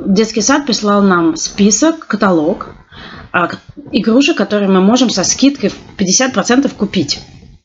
детский 0.06 0.42
сад 0.42 0.66
прислал 0.66 1.02
нам 1.02 1.36
список, 1.36 2.06
каталог 2.06 2.76
игрушек, 3.92 4.38
которые 4.38 4.70
мы 4.70 4.82
можем 4.82 5.10
со 5.10 5.24
скидкой 5.24 5.70
в 5.70 5.76
50% 5.98 6.72
купить 6.76 7.20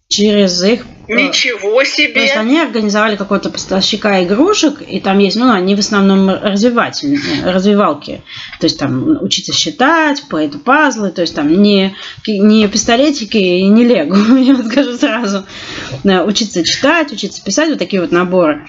через 0.08 0.62
их... 0.62 0.84
Ничего 1.08 1.84
себе! 1.84 2.14
То 2.14 2.20
есть 2.20 2.36
они 2.36 2.60
организовали 2.60 3.16
какого-то 3.16 3.50
поставщика 3.50 4.22
игрушек, 4.24 4.80
и 4.86 5.00
там 5.00 5.18
есть, 5.18 5.36
ну, 5.36 5.50
они 5.50 5.74
в 5.74 5.80
основном 5.80 6.30
развивательные, 6.30 7.20
развивалки. 7.44 8.22
То 8.64 8.66
есть 8.66 8.78
там 8.78 9.22
учиться 9.22 9.52
считать, 9.52 10.22
это 10.32 10.58
пазлы, 10.58 11.10
то 11.10 11.20
есть 11.20 11.34
там 11.34 11.62
не, 11.62 11.94
не 12.26 12.66
пистолетики 12.66 13.36
и 13.36 13.66
не 13.66 13.84
лего, 13.84 14.16
я 14.38 14.54
вам 14.54 14.70
скажу 14.70 14.96
сразу. 14.96 15.44
Учиться 16.02 16.64
читать, 16.64 17.12
учиться 17.12 17.44
писать, 17.44 17.68
вот 17.68 17.78
такие 17.78 18.00
вот 18.00 18.10
наборы. 18.10 18.66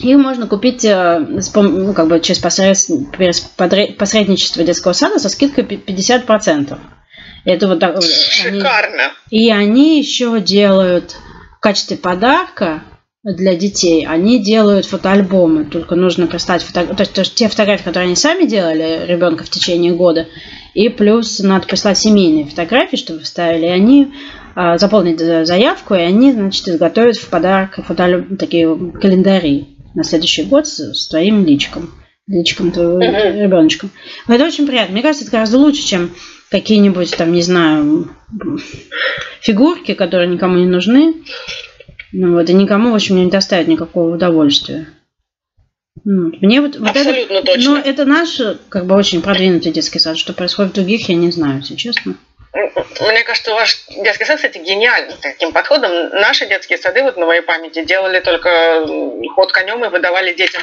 Их 0.00 0.16
можно 0.16 0.46
купить 0.46 0.86
э, 0.86 1.18
ну, 1.54 1.92
как 1.92 2.08
бы 2.08 2.18
через 2.20 2.38
посредничество 3.98 4.64
детского 4.64 4.94
сада 4.94 5.18
со 5.18 5.28
скидкой 5.28 5.64
50%. 5.64 6.78
Это 7.44 7.68
вот 7.68 7.78
так. 7.78 8.00
Шикарно. 8.02 9.12
Они, 9.30 9.44
и 9.44 9.50
они 9.50 9.98
еще 9.98 10.40
делают 10.40 11.14
в 11.58 11.60
качестве 11.60 11.98
подарка 11.98 12.84
для 13.22 13.54
детей, 13.54 14.06
они 14.06 14.38
делают 14.38 14.86
фотоальбомы. 14.86 15.66
Только 15.66 15.94
нужно 15.94 16.26
прислать 16.26 16.62
фото... 16.62 16.86
то, 16.94 17.00
есть, 17.02 17.12
то 17.12 17.20
есть 17.20 17.34
те 17.34 17.48
фотографии, 17.48 17.84
которые 17.84 18.06
они 18.06 18.16
сами 18.16 18.46
делали 18.46 19.04
ребенка 19.06 19.44
в 19.44 19.50
течение 19.50 19.92
года, 19.92 20.26
и 20.72 20.88
плюс 20.88 21.40
надо 21.40 21.66
прислать 21.66 21.98
семейные 21.98 22.46
фотографии, 22.46 22.96
чтобы 22.96 23.20
вставили. 23.20 23.66
И 23.66 23.70
они 23.70 24.12
а, 24.54 24.78
заполнить 24.78 25.20
заявку, 25.20 25.94
и 25.94 26.00
они, 26.00 26.32
значит, 26.32 26.68
изготовят 26.68 27.16
в 27.16 27.28
подарок 27.28 27.78
фотоальбом, 27.86 28.36
такие 28.36 28.74
календари 29.00 29.76
на 29.94 30.02
следующий 30.04 30.44
год 30.44 30.66
с, 30.66 30.94
с 30.94 31.08
твоим 31.08 31.44
личиком, 31.44 31.90
личиком 32.26 32.70
твоего 32.70 33.00
uh-huh. 33.00 33.42
ребеночком. 33.42 33.90
Это 34.28 34.44
очень 34.46 34.66
приятно. 34.66 34.92
Мне 34.92 35.02
кажется, 35.02 35.24
это 35.24 35.32
гораздо 35.32 35.58
лучше, 35.58 35.82
чем 35.82 36.10
какие-нибудь 36.50 37.16
там, 37.16 37.32
не 37.32 37.42
знаю, 37.42 38.08
фигурки, 39.42 39.94
которые 39.94 40.28
никому 40.28 40.56
не 40.56 40.66
нужны. 40.66 41.16
Ну 42.12 42.34
вот, 42.34 42.48
и 42.48 42.54
никому, 42.54 42.92
в 42.92 42.94
общем, 42.94 43.16
не 43.16 43.30
доставит 43.30 43.68
никакого 43.68 44.14
удовольствия. 44.14 44.86
Ну, 46.04 46.32
мне 46.40 46.60
вот, 46.60 46.76
вот 46.76 46.96
это, 46.96 47.42
точно. 47.42 47.70
Но 47.70 47.78
это 47.78 48.04
наш, 48.04 48.40
как 48.68 48.86
бы, 48.86 48.96
очень 48.96 49.22
продвинутый 49.22 49.72
детский 49.72 49.98
сад. 49.98 50.16
Что 50.16 50.32
происходит 50.32 50.72
в 50.72 50.74
других, 50.74 51.08
я 51.08 51.14
не 51.14 51.30
знаю, 51.30 51.58
если 51.58 51.76
честно. 51.76 52.16
Мне 52.52 53.22
кажется, 53.24 53.52
ваш 53.52 53.84
детский 53.88 54.24
сад, 54.24 54.36
кстати, 54.36 54.58
гениальный 54.58 55.14
таким 55.20 55.52
подходом. 55.52 56.10
Наши 56.10 56.46
детские 56.48 56.78
сады, 56.78 57.02
вот 57.02 57.16
на 57.16 57.26
моей 57.26 57.42
памяти, 57.42 57.84
делали 57.84 58.20
только 58.20 58.86
ход 59.34 59.52
конем 59.52 59.84
и 59.84 59.88
выдавали 59.88 60.32
детям 60.32 60.62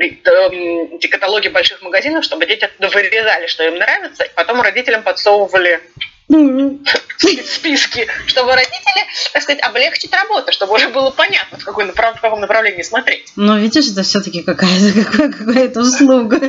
эти 0.00 1.06
каталоги 1.08 1.48
больших 1.48 1.82
магазинов, 1.82 2.24
чтобы 2.24 2.46
дети 2.46 2.64
оттуда 2.64 2.88
вырезали, 2.88 3.46
что 3.46 3.64
им 3.64 3.76
нравится, 3.76 4.24
и 4.24 4.30
потом 4.34 4.60
родителям 4.60 5.02
подсовывали 5.02 5.80
списки, 6.28 8.06
чтобы 8.26 8.54
родители, 8.54 9.06
так 9.32 9.42
сказать, 9.42 9.62
облегчить 9.62 10.12
работу, 10.12 10.52
чтобы 10.52 10.74
уже 10.74 10.88
было 10.88 11.10
понятно, 11.10 11.58
в, 11.58 11.64
какой 11.64 11.86
направ... 11.86 12.18
в 12.18 12.20
каком 12.20 12.40
направлении 12.40 12.82
смотреть. 12.82 13.32
Но 13.36 13.58
видишь, 13.58 13.90
это 13.90 14.02
все-таки 14.02 14.42
какая-то 14.42 15.04
какая-то 15.32 15.80
услуга. 15.80 16.40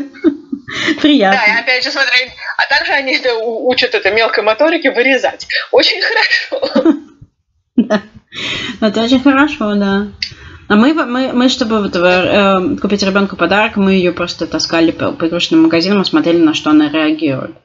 Приятно. 1.01 1.39
Да, 1.39 1.53
и 1.53 1.61
опять 1.61 1.83
же, 1.83 1.91
смотри, 1.91 2.31
а 2.57 2.69
также 2.69 2.91
они 2.93 3.15
это, 3.15 3.33
учат 3.35 3.95
это 3.95 4.11
мелкой 4.11 4.43
моторике 4.43 4.91
вырезать. 4.91 5.47
Очень 5.71 6.01
хорошо. 6.01 6.99
Да. 7.75 8.01
Это 8.81 9.01
очень 9.01 9.21
хорошо, 9.21 9.73
да. 9.75 10.07
А 10.67 10.75
мы, 10.75 10.93
мы, 10.93 11.33
мы 11.33 11.49
чтобы 11.49 11.81
вот, 11.81 11.95
э, 11.95 12.77
купить 12.79 13.01
ребенку 13.01 13.35
подарок, 13.35 13.77
мы 13.77 13.93
ее 13.93 14.11
просто 14.11 14.45
таскали 14.45 14.91
по, 14.91 15.11
по 15.13 15.25
игрушечным 15.25 15.63
магазинам 15.63 16.03
и 16.03 16.05
смотрели, 16.05 16.37
на 16.37 16.53
что 16.53 16.69
она 16.69 16.89
реагирует. 16.89 17.55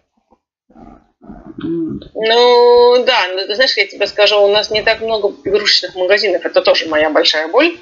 Ну, 1.56 3.04
да, 3.04 3.28
но 3.34 3.46
ты 3.46 3.54
знаешь, 3.54 3.76
я 3.76 3.86
тебе 3.86 4.06
скажу, 4.06 4.40
у 4.40 4.48
нас 4.48 4.70
не 4.70 4.82
так 4.82 5.00
много 5.00 5.32
игрушечных 5.44 5.94
магазинов. 5.94 6.44
Это 6.44 6.62
тоже 6.62 6.86
моя 6.88 7.10
большая 7.10 7.48
боль, 7.48 7.78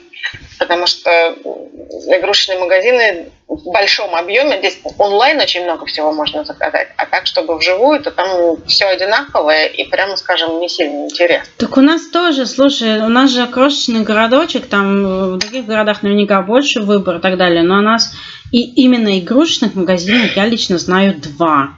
потому 0.59 0.87
что 0.87 1.11
игрушечные 1.11 2.59
магазины 2.59 3.33
в 3.49 3.71
большом 3.71 4.15
объеме. 4.15 4.59
Здесь 4.59 4.79
онлайн 4.99 5.41
очень 5.41 5.65
много 5.65 5.87
всего 5.87 6.13
можно 6.13 6.45
заказать, 6.45 6.89
а 6.97 7.07
так, 7.07 7.27
чтобы 7.27 7.57
вживую, 7.57 8.01
то 8.03 8.11
там 8.11 8.63
все 8.67 8.87
одинаковое 8.87 9.67
и, 9.67 9.85
прямо 9.85 10.17
скажем, 10.17 10.61
не 10.61 10.69
сильно 10.69 11.05
интересно. 11.05 11.51
Так 11.59 11.77
у 11.77 11.81
нас 11.81 12.07
тоже, 12.09 12.47
слушай, 12.47 13.01
у 13.01 13.09
нас 13.09 13.31
же 13.31 13.47
крошечный 13.47 14.03
городочек, 14.03 14.67
там 14.67 15.35
в 15.35 15.39
других 15.39 15.67
городах 15.67 16.03
наверняка 16.03 16.43
больше 16.43 16.81
выбор 16.81 17.17
и 17.17 17.21
так 17.21 17.37
далее, 17.37 17.63
но 17.63 17.79
у 17.79 17.83
нас 17.83 18.13
и 18.53 18.63
именно 18.83 19.19
игрушечных 19.19 19.75
магазинов 19.75 20.37
я 20.37 20.47
лично 20.47 20.79
знаю 20.79 21.15
два. 21.15 21.71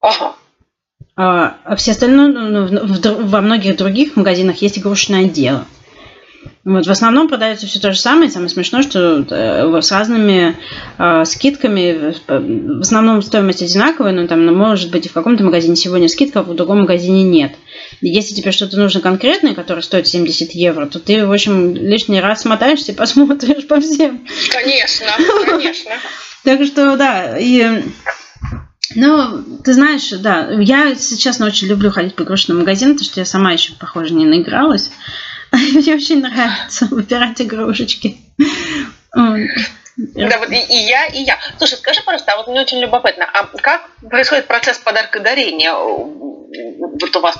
Ага. 0.00 0.34
А, 1.16 1.58
а 1.64 1.76
все 1.76 1.92
остальные, 1.92 2.28
ну, 2.28 2.66
в, 2.66 3.30
во 3.30 3.40
многих 3.40 3.76
других 3.76 4.16
магазинах 4.16 4.60
есть 4.62 4.78
игрушечное 4.78 5.26
отделы. 5.26 5.64
Вот, 6.64 6.86
в 6.86 6.90
основном 6.90 7.28
продается 7.28 7.66
все 7.66 7.78
то 7.78 7.92
же 7.92 7.98
самое. 7.98 8.30
Самое 8.30 8.48
смешное, 8.48 8.82
что 8.82 9.24
э, 9.30 9.82
с 9.82 9.92
разными 9.92 10.56
э, 10.98 11.24
скидками. 11.26 12.14
В 12.26 12.80
основном 12.80 13.20
стоимость 13.22 13.62
одинаковая, 13.62 14.12
но 14.12 14.26
там 14.26 14.46
ну, 14.46 14.54
может 14.54 14.90
быть 14.90 15.06
и 15.06 15.08
в 15.10 15.12
каком-то 15.12 15.44
магазине 15.44 15.76
сегодня 15.76 16.08
скидка, 16.08 16.40
а 16.40 16.42
в 16.42 16.54
другом 16.54 16.80
магазине 16.80 17.22
нет. 17.22 17.52
Если 18.00 18.34
тебе 18.34 18.50
что-то 18.50 18.78
нужно 18.78 19.00
конкретное, 19.00 19.54
которое 19.54 19.82
стоит 19.82 20.08
70 20.08 20.52
евро, 20.52 20.86
то 20.86 20.98
ты, 20.98 21.26
в 21.26 21.32
общем, 21.32 21.74
лишний 21.74 22.20
раз 22.20 22.42
смотаешься 22.42 22.92
и 22.92 22.94
посмотришь 22.96 23.66
по 23.66 23.80
всем. 23.80 24.26
Конечно, 24.50 25.06
конечно. 25.46 25.92
Так 26.44 26.62
что, 26.66 26.94
да, 26.98 27.38
и 27.38 27.84
ну, 28.94 29.42
ты 29.64 29.72
знаешь, 29.72 30.10
да, 30.10 30.50
я, 30.52 30.86
если 30.86 31.16
честно, 31.16 31.46
очень 31.46 31.68
люблю 31.68 31.90
ходить 31.90 32.14
по 32.14 32.22
игрушечным 32.22 32.58
магазинам, 32.58 32.94
потому 32.94 33.10
что 33.10 33.20
я 33.20 33.26
сама 33.26 33.52
еще, 33.52 33.74
похоже, 33.74 34.14
не 34.14 34.24
наигралась. 34.24 34.90
Мне 35.52 35.94
очень 35.94 36.20
нравится 36.20 36.86
выбирать 36.90 37.40
игрушечки. 37.40 38.18
Да, 39.96 40.38
вот 40.38 40.50
и, 40.50 40.56
и 40.56 40.76
я, 40.88 41.06
и 41.06 41.22
я. 41.22 41.38
Слушай, 41.56 41.78
скажи, 41.78 42.00
пожалуйста, 42.04 42.32
а 42.32 42.36
вот 42.38 42.48
мне 42.48 42.60
очень 42.60 42.80
любопытно, 42.80 43.24
а 43.32 43.46
как 43.46 43.88
происходит 44.10 44.46
процесс 44.46 44.78
подарка 44.78 45.20
дарения? 45.20 45.72
Вот 45.72 47.16
у 47.16 47.20
вас 47.20 47.38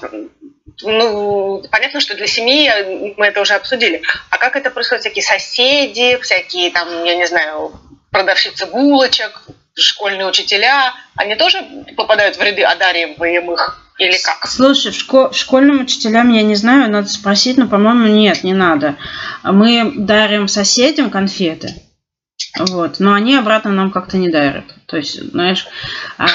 ну, 0.83 1.63
понятно, 1.71 2.01
что 2.01 2.17
для 2.17 2.27
семьи 2.27 3.15
мы 3.17 3.27
это 3.27 3.41
уже 3.41 3.55
обсудили. 3.55 4.03
А 4.31 4.39
как 4.39 4.57
это 4.57 4.71
происходит? 4.71 5.03
Всякие 5.03 5.23
соседи, 5.25 6.19
всякие 6.21 6.71
там, 6.71 7.05
я 7.05 7.17
не 7.17 7.27
знаю, 7.27 7.73
продавщицы 8.11 8.67
булочек, 8.67 9.43
школьные 9.77 10.27
учителя, 10.27 10.95
они 11.17 11.35
тоже 11.37 11.65
попадают 11.97 12.37
в 12.37 12.43
ряды 12.43 12.63
одариваемых 12.63 13.81
или 13.99 14.17
как? 14.23 14.47
Слушай, 14.47 14.93
в, 14.93 14.97
шко- 14.97 15.33
школьным 15.33 15.83
учителям 15.83 16.33
я 16.33 16.43
не 16.43 16.57
знаю, 16.57 16.91
надо 16.91 17.09
спросить, 17.09 17.57
но, 17.57 17.67
по-моему, 17.67 18.07
нет, 18.07 18.43
не 18.45 18.55
надо. 18.55 18.97
Мы 19.43 19.93
дарим 19.97 20.49
соседям 20.49 21.11
конфеты. 21.11 21.75
Вот, 22.59 23.01
но 23.01 23.15
они 23.15 23.37
обратно 23.37 23.73
нам 23.73 23.91
как-то 23.91 24.17
не 24.17 24.29
дарят. 24.29 24.65
То 24.87 24.97
есть, 24.97 25.31
знаешь, 25.31 25.67
а, 26.19 26.29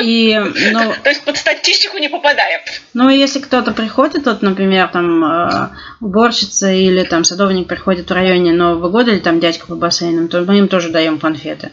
и, 0.00 0.36
ну, 0.72 0.92
То 1.02 1.08
есть 1.08 1.24
под 1.24 1.36
статистику 1.36 1.98
не 1.98 2.08
попадаем. 2.08 2.60
Ну, 2.94 3.08
если 3.08 3.40
кто-то 3.40 3.72
приходит, 3.72 4.26
вот, 4.26 4.42
например, 4.42 4.88
там 4.88 5.24
а, 5.24 5.72
уборщица 6.00 6.70
или 6.70 7.02
там 7.04 7.24
садовник 7.24 7.66
приходит 7.66 8.10
в 8.10 8.12
районе 8.12 8.52
Нового 8.52 8.88
года, 8.90 9.10
или 9.10 9.18
там 9.18 9.40
дядька 9.40 9.66
по 9.66 9.74
бассейнам, 9.74 10.28
то 10.28 10.42
мы 10.42 10.58
им 10.58 10.68
тоже 10.68 10.90
даем 10.90 11.18
конфеты. 11.18 11.72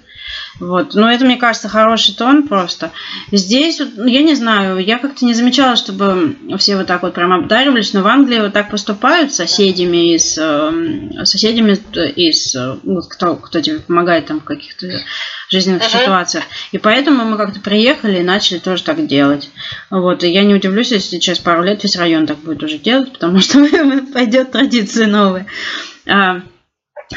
Вот. 0.59 0.93
Но 0.93 1.11
это, 1.11 1.25
мне 1.25 1.37
кажется, 1.37 1.69
хороший 1.69 2.15
тон 2.15 2.47
просто. 2.47 2.91
Здесь, 3.31 3.81
ну, 3.95 4.05
я 4.05 4.21
не 4.21 4.35
знаю, 4.35 4.77
я 4.77 4.99
как-то 4.99 5.25
не 5.25 5.33
замечала, 5.33 5.75
чтобы 5.75 6.35
все 6.57 6.77
вот 6.77 6.87
так 6.87 7.01
вот 7.03 7.13
прям 7.13 7.33
обдаривались, 7.33 7.93
но 7.93 8.01
в 8.01 8.07
Англии 8.07 8.39
вот 8.39 8.53
так 8.53 8.69
поступают 8.69 9.33
с 9.33 9.37
соседями 9.37 10.13
из 10.15 10.37
э, 10.37 11.25
соседями 11.25 11.77
из 12.15 12.55
ну, 12.83 13.01
кто, 13.01 13.35
кто 13.35 13.61
тебе 13.61 13.79
помогает 13.79 14.27
там 14.27 14.39
в 14.39 14.43
каких-то 14.43 14.87
жизненных 15.49 15.83
uh-huh. 15.83 16.01
ситуациях. 16.01 16.43
И 16.71 16.77
поэтому 16.77 17.25
мы 17.25 17.37
как-то 17.37 17.59
приехали 17.59 18.19
и 18.19 18.23
начали 18.23 18.59
тоже 18.59 18.83
так 18.83 19.05
делать. 19.07 19.49
Вот. 19.89 20.23
И 20.23 20.29
я 20.29 20.43
не 20.43 20.55
удивлюсь, 20.55 20.91
если 20.91 21.19
через 21.19 21.39
пару 21.39 21.63
лет 21.63 21.83
весь 21.83 21.95
район 21.95 22.25
так 22.25 22.37
будет 22.37 22.63
уже 22.63 22.77
делать, 22.77 23.11
потому 23.13 23.39
что 23.39 23.59
пойдет 24.13 24.51
традиция 24.51 25.07
новая. 25.07 25.45
А, 26.07 26.41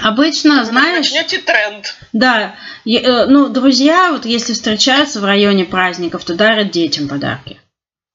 Обычно, 0.03 0.65
знаешь... 0.65 1.13
Начнете 1.13 1.39
тренд. 1.39 1.97
Да. 2.13 2.57
Э, 2.85 3.27
ну, 3.27 3.49
друзья, 3.49 4.13
вот 4.13 4.27
если 4.27 4.53
встречаются 4.53 5.21
в 5.21 5.25
районе 5.25 5.65
праздников, 5.65 6.25
то 6.25 6.35
дарят 6.35 6.71
детям 6.71 7.09
подарки. 7.09 7.61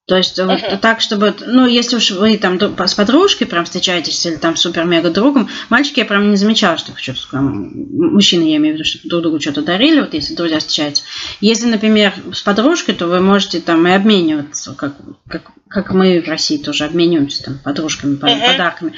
То 0.09 0.17
есть 0.17 0.39
uh-huh. 0.39 0.71
вот 0.71 0.81
так, 0.81 1.01
чтобы, 1.01 1.35
ну, 1.45 1.67
если 1.67 1.95
уж 1.95 2.09
вы 2.09 2.35
там 2.37 2.59
с 2.59 2.93
подружкой 2.95 3.45
прям 3.45 3.65
встречаетесь 3.65 4.25
или 4.25 4.37
там 4.37 4.55
супер-мега 4.55 5.11
другом, 5.11 5.49
мальчики 5.69 5.99
я 5.99 6.05
прям 6.05 6.31
не 6.31 6.35
замечала, 6.35 6.79
что 6.79 6.93
что-то, 6.97 7.37
мужчины, 7.37 8.49
я 8.49 8.57
имею 8.57 8.73
в 8.73 8.79
виду, 8.79 8.89
что 8.89 9.07
друг 9.07 9.21
другу 9.21 9.39
что-то 9.39 9.61
дарили, 9.61 9.99
вот 9.99 10.15
если 10.15 10.33
друзья 10.33 10.57
встречаются. 10.57 11.03
Если, 11.41 11.67
например, 11.67 12.13
с 12.33 12.41
подружкой, 12.41 12.95
то 12.95 13.05
вы 13.05 13.19
можете 13.19 13.59
там 13.61 13.87
и 13.87 13.91
обмениваться, 13.91 14.73
как, 14.73 14.95
как, 15.27 15.51
как 15.67 15.93
мы 15.93 16.23
в 16.23 16.27
России 16.27 16.57
тоже 16.57 16.85
обмениваемся 16.85 17.43
там 17.43 17.59
подружками, 17.59 18.15
uh-huh. 18.15 18.51
подарками. 18.51 18.93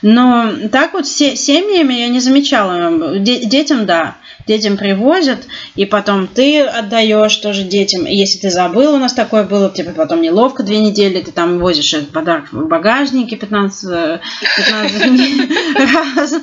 Но 0.00 0.50
так 0.72 0.94
вот 0.94 1.04
все, 1.04 1.36
семьями 1.36 1.92
я 1.92 2.08
не 2.08 2.20
замечала. 2.20 3.18
Детям, 3.18 3.84
да, 3.84 4.16
детям 4.46 4.76
привозят, 4.76 5.46
и 5.74 5.84
потом 5.84 6.26
ты 6.26 6.62
отдаешь 6.62 7.36
тоже 7.36 7.62
детям. 7.62 8.04
Если 8.04 8.38
ты 8.38 8.50
забыл, 8.50 8.94
у 8.94 8.98
нас 8.98 9.12
такое 9.12 9.44
было, 9.44 9.70
тебе 9.70 9.92
потом 9.92 10.20
неловко 10.22 10.62
две 10.62 10.80
недели, 10.80 11.20
ты 11.20 11.32
там 11.32 11.58
возишь 11.58 11.94
этот 11.94 12.10
подарок 12.10 12.52
в 12.52 12.66
багажнике 12.66 13.36
15, 13.36 14.20
15 14.56 16.16
раз, 16.16 16.34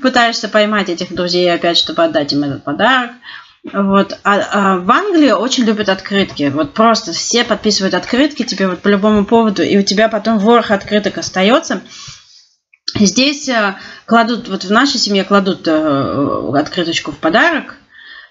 пытаешься 0.00 0.48
поймать 0.48 0.88
этих 0.88 1.14
друзей 1.14 1.52
опять, 1.52 1.78
чтобы 1.78 2.04
отдать 2.04 2.32
им 2.32 2.44
этот 2.44 2.64
подарок. 2.64 3.10
Вот. 3.72 4.18
А, 4.24 4.40
а 4.52 4.76
в 4.78 4.90
Англии 4.90 5.30
очень 5.30 5.64
любят 5.64 5.88
открытки. 5.88 6.50
Вот 6.54 6.74
просто 6.74 7.12
все 7.12 7.44
подписывают 7.44 7.94
открытки 7.94 8.44
тебе 8.44 8.68
вот 8.68 8.80
по 8.80 8.88
любому 8.88 9.24
поводу, 9.24 9.62
и 9.62 9.76
у 9.76 9.82
тебя 9.82 10.08
потом 10.08 10.38
ворох 10.38 10.70
открыток 10.70 11.18
остается. 11.18 11.82
Здесь 12.94 13.48
э, 13.48 13.76
кладут, 14.06 14.48
вот 14.48 14.64
в 14.64 14.70
нашей 14.70 14.98
семье 14.98 15.24
кладут 15.24 15.66
э, 15.66 16.50
открыточку 16.54 17.12
в 17.12 17.18
подарок, 17.18 17.76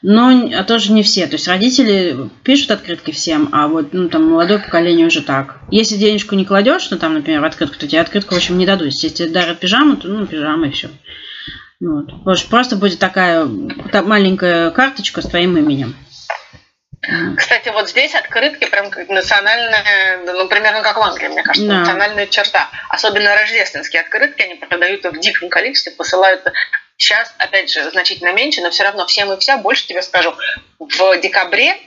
но 0.02 0.52
а 0.56 0.64
тоже 0.64 0.92
не 0.92 1.04
все. 1.04 1.28
То 1.28 1.34
есть 1.34 1.48
родители 1.48 2.30
пишут 2.44 2.72
открытки 2.72 3.12
всем, 3.12 3.50
а 3.52 3.68
вот 3.68 3.94
ну, 3.94 4.10
там 4.10 4.30
молодое 4.30 4.60
поколение 4.60 5.08
уже 5.08 5.22
так. 5.22 5.60
Если 5.72 5.98
денежку 5.98 6.36
не 6.36 6.46
кладешь, 6.46 6.90
ну 6.92 6.98
там, 6.98 7.14
например, 7.14 7.42
в 7.42 7.46
открытку, 7.46 7.78
то 7.78 7.88
тебе 7.88 8.02
открытку, 8.02 8.34
в 8.34 8.38
общем, 8.38 8.58
не 8.58 8.66
дадут. 8.66 8.88
Если 8.88 9.10
тебе 9.10 9.30
дарят 9.30 9.60
пижаму, 9.60 9.98
то 9.98 10.08
ну 10.08 10.26
пижама 10.26 10.68
и 10.68 10.72
все. 10.72 10.90
Вот. 11.80 12.24
Просто 12.50 12.76
будет 12.76 13.00
такая 13.00 13.46
маленькая 13.46 14.72
карточка 14.72 15.22
с 15.22 15.30
твоим 15.30 15.58
именем. 15.58 15.96
Кстати, 17.38 17.70
вот 17.70 17.90
здесь 17.90 18.16
открытки 18.16 18.66
прям 18.66 18.92
национальная, 19.08 20.18
ну, 20.26 20.48
примерно 20.48 20.82
как 20.82 20.98
в 20.98 21.02
Англии, 21.02 21.28
мне 21.28 21.44
кажется, 21.44 21.68
да. 21.68 21.80
национальная 21.80 22.28
черта. 22.28 22.70
Особенно 22.90 23.36
рождественские 23.36 24.02
открытки, 24.02 24.42
они 24.42 24.56
продают 24.56 25.04
в 25.06 25.20
диком 25.20 25.50
количестве, 25.50 25.92
посылают 25.92 26.44
сейчас, 26.98 27.34
опять 27.38 27.72
же, 27.72 27.90
значительно 27.92 28.34
меньше, 28.34 28.62
но 28.62 28.72
все 28.72 28.84
равно 28.84 29.06
всем 29.06 29.32
и 29.32 29.40
вся, 29.40 29.58
больше 29.58 29.86
тебе 29.88 30.02
скажу, 30.02 30.36
в 30.80 31.18
декабре 31.20 31.78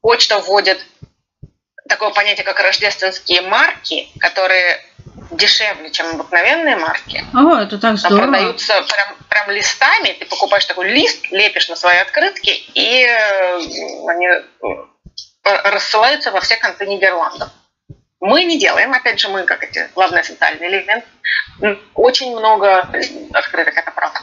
почта 0.00 0.38
вводит 0.38 0.84
такое 1.88 2.10
понятие, 2.10 2.44
как 2.44 2.60
рождественские 2.60 3.42
марки, 3.42 4.08
которые 4.18 4.80
дешевле, 5.30 5.90
чем 5.90 6.06
обыкновенные 6.14 6.76
марки. 6.76 7.24
О, 7.34 7.56
это 7.56 7.78
так 7.78 7.98
здорово. 7.98 8.20
Там 8.20 8.30
продаются 8.30 8.72
прям, 8.82 9.16
прям 9.28 9.50
листами. 9.50 10.16
Ты 10.18 10.26
покупаешь 10.26 10.64
такой 10.64 10.90
лист, 10.90 11.30
лепишь 11.30 11.68
на 11.68 11.76
свои 11.76 11.98
открытки, 11.98 12.50
и 12.74 13.04
э, 13.04 13.56
они 14.08 14.26
э, 14.26 14.40
рассылаются 15.44 16.30
во 16.30 16.40
все 16.40 16.56
концы 16.56 16.86
Нидерландов. 16.86 17.50
Мы 18.20 18.44
не 18.44 18.58
делаем, 18.58 18.92
опять 18.94 19.20
же, 19.20 19.28
мы, 19.28 19.42
как 19.42 19.62
эти 19.64 19.86
главный 19.94 20.24
социальный 20.24 20.68
элемент, 20.68 21.04
очень 21.94 22.34
много 22.34 22.78
открыток, 22.78 23.76
это 23.76 23.90
правда. 23.90 24.20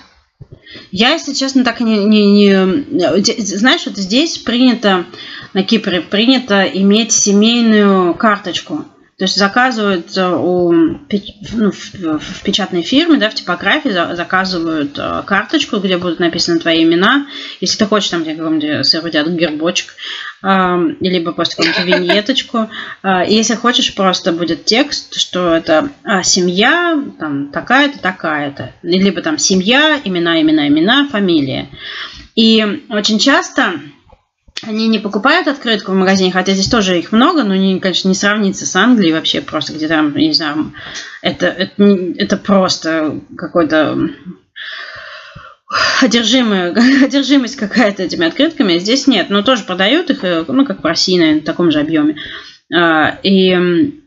Я, 0.89 1.11
если 1.11 1.33
честно, 1.33 1.63
так 1.63 1.81
не, 1.81 2.03
не, 2.05 2.31
не... 2.31 3.31
Знаешь, 3.41 3.85
вот 3.85 3.97
здесь 3.97 4.39
принято, 4.39 5.05
на 5.53 5.63
Кипре 5.63 6.01
принято 6.01 6.63
иметь 6.63 7.11
семейную 7.11 8.15
карточку. 8.15 8.85
То 9.21 9.25
есть 9.25 9.37
заказывают 9.37 10.17
э, 10.17 10.35
у, 10.35 10.71
ну, 10.71 11.71
в, 11.71 12.41
печатной 12.43 12.81
фирме, 12.81 13.19
да, 13.19 13.29
в 13.29 13.35
типографии 13.35 13.89
заказывают 13.89 14.97
э, 14.97 15.21
карточку, 15.27 15.77
где 15.77 15.99
будут 15.99 16.17
написаны 16.17 16.57
твои 16.57 16.81
имена. 16.81 17.27
Если 17.59 17.77
ты 17.77 17.85
хочешь 17.85 18.09
там 18.09 18.23
где-нибудь 18.23 18.83
сыродят 18.83 19.27
гербочек, 19.27 19.93
либо 20.41 21.33
просто 21.33 21.55
какую-нибудь 21.55 21.85
виньеточку. 21.85 22.71
Э, 23.03 23.21
если 23.27 23.53
хочешь, 23.53 23.93
просто 23.93 24.31
будет 24.31 24.65
текст, 24.65 25.13
что 25.13 25.53
это 25.53 25.91
а, 26.03 26.23
семья, 26.23 26.99
там, 27.19 27.51
такая-то, 27.51 27.99
такая-то. 27.99 28.73
Либо 28.81 29.21
там 29.21 29.37
семья, 29.37 30.01
имена, 30.03 30.41
имена, 30.41 30.67
имена, 30.67 31.07
фамилия. 31.09 31.69
И 32.33 32.85
очень 32.89 33.19
часто 33.19 33.81
они 34.63 34.87
не 34.87 34.99
покупают 34.99 35.47
открытку 35.47 35.91
в 35.91 35.95
магазине, 35.95 36.31
хотя 36.31 36.53
здесь 36.53 36.69
тоже 36.69 36.99
их 36.99 37.11
много, 37.11 37.43
но, 37.43 37.55
не, 37.55 37.79
конечно, 37.79 38.07
не 38.07 38.15
сравнится 38.15 38.65
с 38.65 38.75
Англией 38.75 39.13
вообще 39.13 39.41
просто, 39.41 39.73
где 39.73 39.87
там, 39.87 40.15
не 40.15 40.33
знаю, 40.33 40.73
это, 41.21 41.47
это, 41.47 41.83
это 42.17 42.37
просто 42.37 43.19
какой-то 43.35 43.97
одержимая, 46.01 46.71
одержимость 47.03 47.55
какая-то 47.55 48.03
этими 48.03 48.27
открытками. 48.27 48.77
Здесь 48.77 49.07
нет, 49.07 49.29
но 49.29 49.41
тоже 49.41 49.63
продают 49.63 50.09
их, 50.09 50.23
э, 50.23 50.45
ну, 50.47 50.65
как 50.65 50.83
в 50.83 50.85
России, 50.85 51.17
наверное, 51.17 51.41
в 51.41 51.45
таком 51.45 51.71
же 51.71 51.79
объеме. 51.79 52.17
А, 52.73 53.17
и 53.23 54.00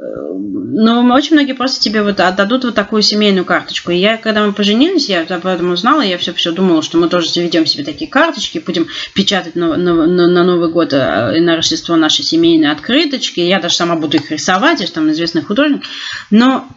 но 0.00 1.12
очень 1.12 1.34
многие 1.34 1.54
просто 1.54 1.80
тебе 1.80 2.02
вот 2.02 2.20
отдадут 2.20 2.64
вот 2.64 2.74
такую 2.74 3.02
семейную 3.02 3.44
карточку. 3.44 3.90
И 3.90 3.96
я, 3.96 4.16
когда 4.16 4.46
мы 4.46 4.52
поженились, 4.52 5.08
я 5.08 5.22
об 5.22 5.46
этом 5.46 5.72
узнала, 5.72 6.02
я 6.02 6.18
все 6.18 6.32
все 6.32 6.52
думала, 6.52 6.82
что 6.82 6.98
мы 6.98 7.08
тоже 7.08 7.28
заведем 7.28 7.66
себе 7.66 7.82
такие 7.82 8.08
карточки, 8.08 8.62
будем 8.64 8.86
печатать 9.12 9.56
на, 9.56 9.76
на, 9.76 10.06
на 10.06 10.44
Новый 10.44 10.70
год 10.70 10.92
э, 10.92 11.34
и 11.36 11.40
на 11.40 11.56
Рождество 11.56 11.96
наши 11.96 12.22
семейные 12.22 12.70
открыточки. 12.70 13.40
Я 13.40 13.58
даже 13.58 13.74
сама 13.74 13.96
буду 13.96 14.18
их 14.18 14.30
рисовать, 14.30 14.80
я 14.80 14.86
же 14.86 14.92
там 14.92 15.10
известный 15.10 15.42
художник. 15.42 15.82
Но 16.30 16.68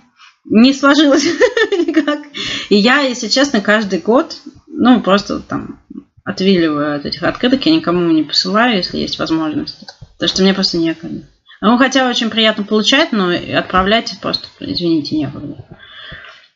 не 0.45 0.73
сложилось 0.73 1.25
никак. 1.71 2.21
И 2.69 2.75
я, 2.75 3.01
если 3.01 3.27
честно, 3.27 3.61
каждый 3.61 3.99
год, 3.99 4.35
ну, 4.65 4.99
просто 4.99 5.41
там 5.41 5.79
отвиливаю 6.23 6.95
от 6.95 7.05
этих 7.05 7.21
открыток, 7.21 7.65
я 7.67 7.75
никому 7.75 8.09
не 8.11 8.23
посылаю, 8.23 8.77
если 8.77 8.97
есть 8.97 9.19
возможность. 9.19 9.85
Потому 10.13 10.29
что 10.29 10.41
мне 10.41 10.55
просто 10.55 10.77
некогда. 10.77 11.27
Ну, 11.61 11.77
хотя 11.77 12.09
очень 12.09 12.31
приятно 12.31 12.63
получать, 12.63 13.11
но 13.11 13.29
отправлять 13.57 14.19
просто, 14.19 14.47
извините, 14.59 15.15
некогда. 15.15 15.63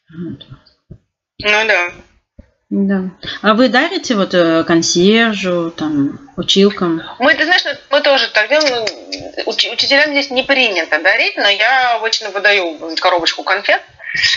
Вот. 0.09 0.45
Ну 1.39 1.67
да. 1.67 1.91
Да. 2.71 3.11
А 3.43 3.53
вы 3.53 3.69
дарите 3.69 4.15
вот 4.15 4.33
э, 4.33 4.63
консьержу, 4.63 5.69
там, 5.69 6.19
училкам? 6.35 7.03
Мы, 7.19 7.35
ты 7.35 7.45
знаешь, 7.45 7.63
мы 7.91 8.01
тоже 8.01 8.29
так 8.31 8.49
делаем. 8.49 8.85
Уч- 9.45 9.71
учителям 9.71 10.09
здесь 10.09 10.31
не 10.31 10.41
принято 10.41 10.99
дарить, 11.01 11.37
но 11.37 11.47
я 11.47 11.95
обычно 11.95 12.31
выдаю 12.31 12.75
коробочку 12.99 13.43
конфет. 13.43 13.81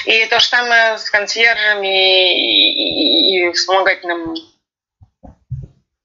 И 0.05 0.27
то 0.27 0.39
же 0.39 0.47
самое 0.47 0.99
с 0.99 1.09
консьержами 1.09 1.87
и, 1.87 3.47
и, 3.47 3.49
и 3.49 3.53
вспомогательным 3.53 4.35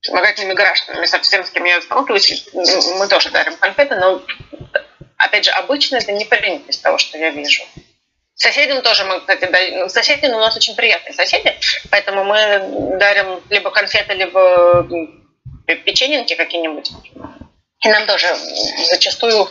вспомогательными 0.03 0.53
гражданами, 0.53 1.05
со 1.05 1.19
всем, 1.19 1.43
с 1.43 1.49
кем 1.49 1.63
я 1.63 1.81
сталкиваюсь, 1.81 2.49
мы 2.53 3.07
тоже 3.07 3.31
дарим 3.31 3.55
конфеты, 3.55 3.95
но, 3.95 4.21
опять 5.17 5.45
же, 5.45 5.51
обычно 5.51 5.95
это 5.95 6.11
не 6.11 6.25
принято 6.25 6.69
из 6.69 6.77
того, 6.77 6.97
что 6.97 7.17
я 7.17 7.29
вижу. 7.29 7.63
Соседям 8.35 8.81
тоже 8.81 9.05
мы, 9.05 9.21
кстати, 9.21 9.45
даем. 9.45 9.79
Ну, 9.79 9.89
соседи 9.89 10.25
у 10.25 10.39
нас 10.39 10.55
очень 10.57 10.75
приятные 10.75 11.13
соседи, 11.13 11.55
поэтому 11.89 12.25
мы 12.25 12.97
дарим 12.99 13.41
либо 13.49 13.71
конфеты, 13.71 14.13
либо 14.13 14.85
печеньки 15.65 16.35
какие-нибудь. 16.35 16.91
И 17.81 17.89
нам 17.89 18.05
тоже 18.05 18.27
зачастую 18.89 19.47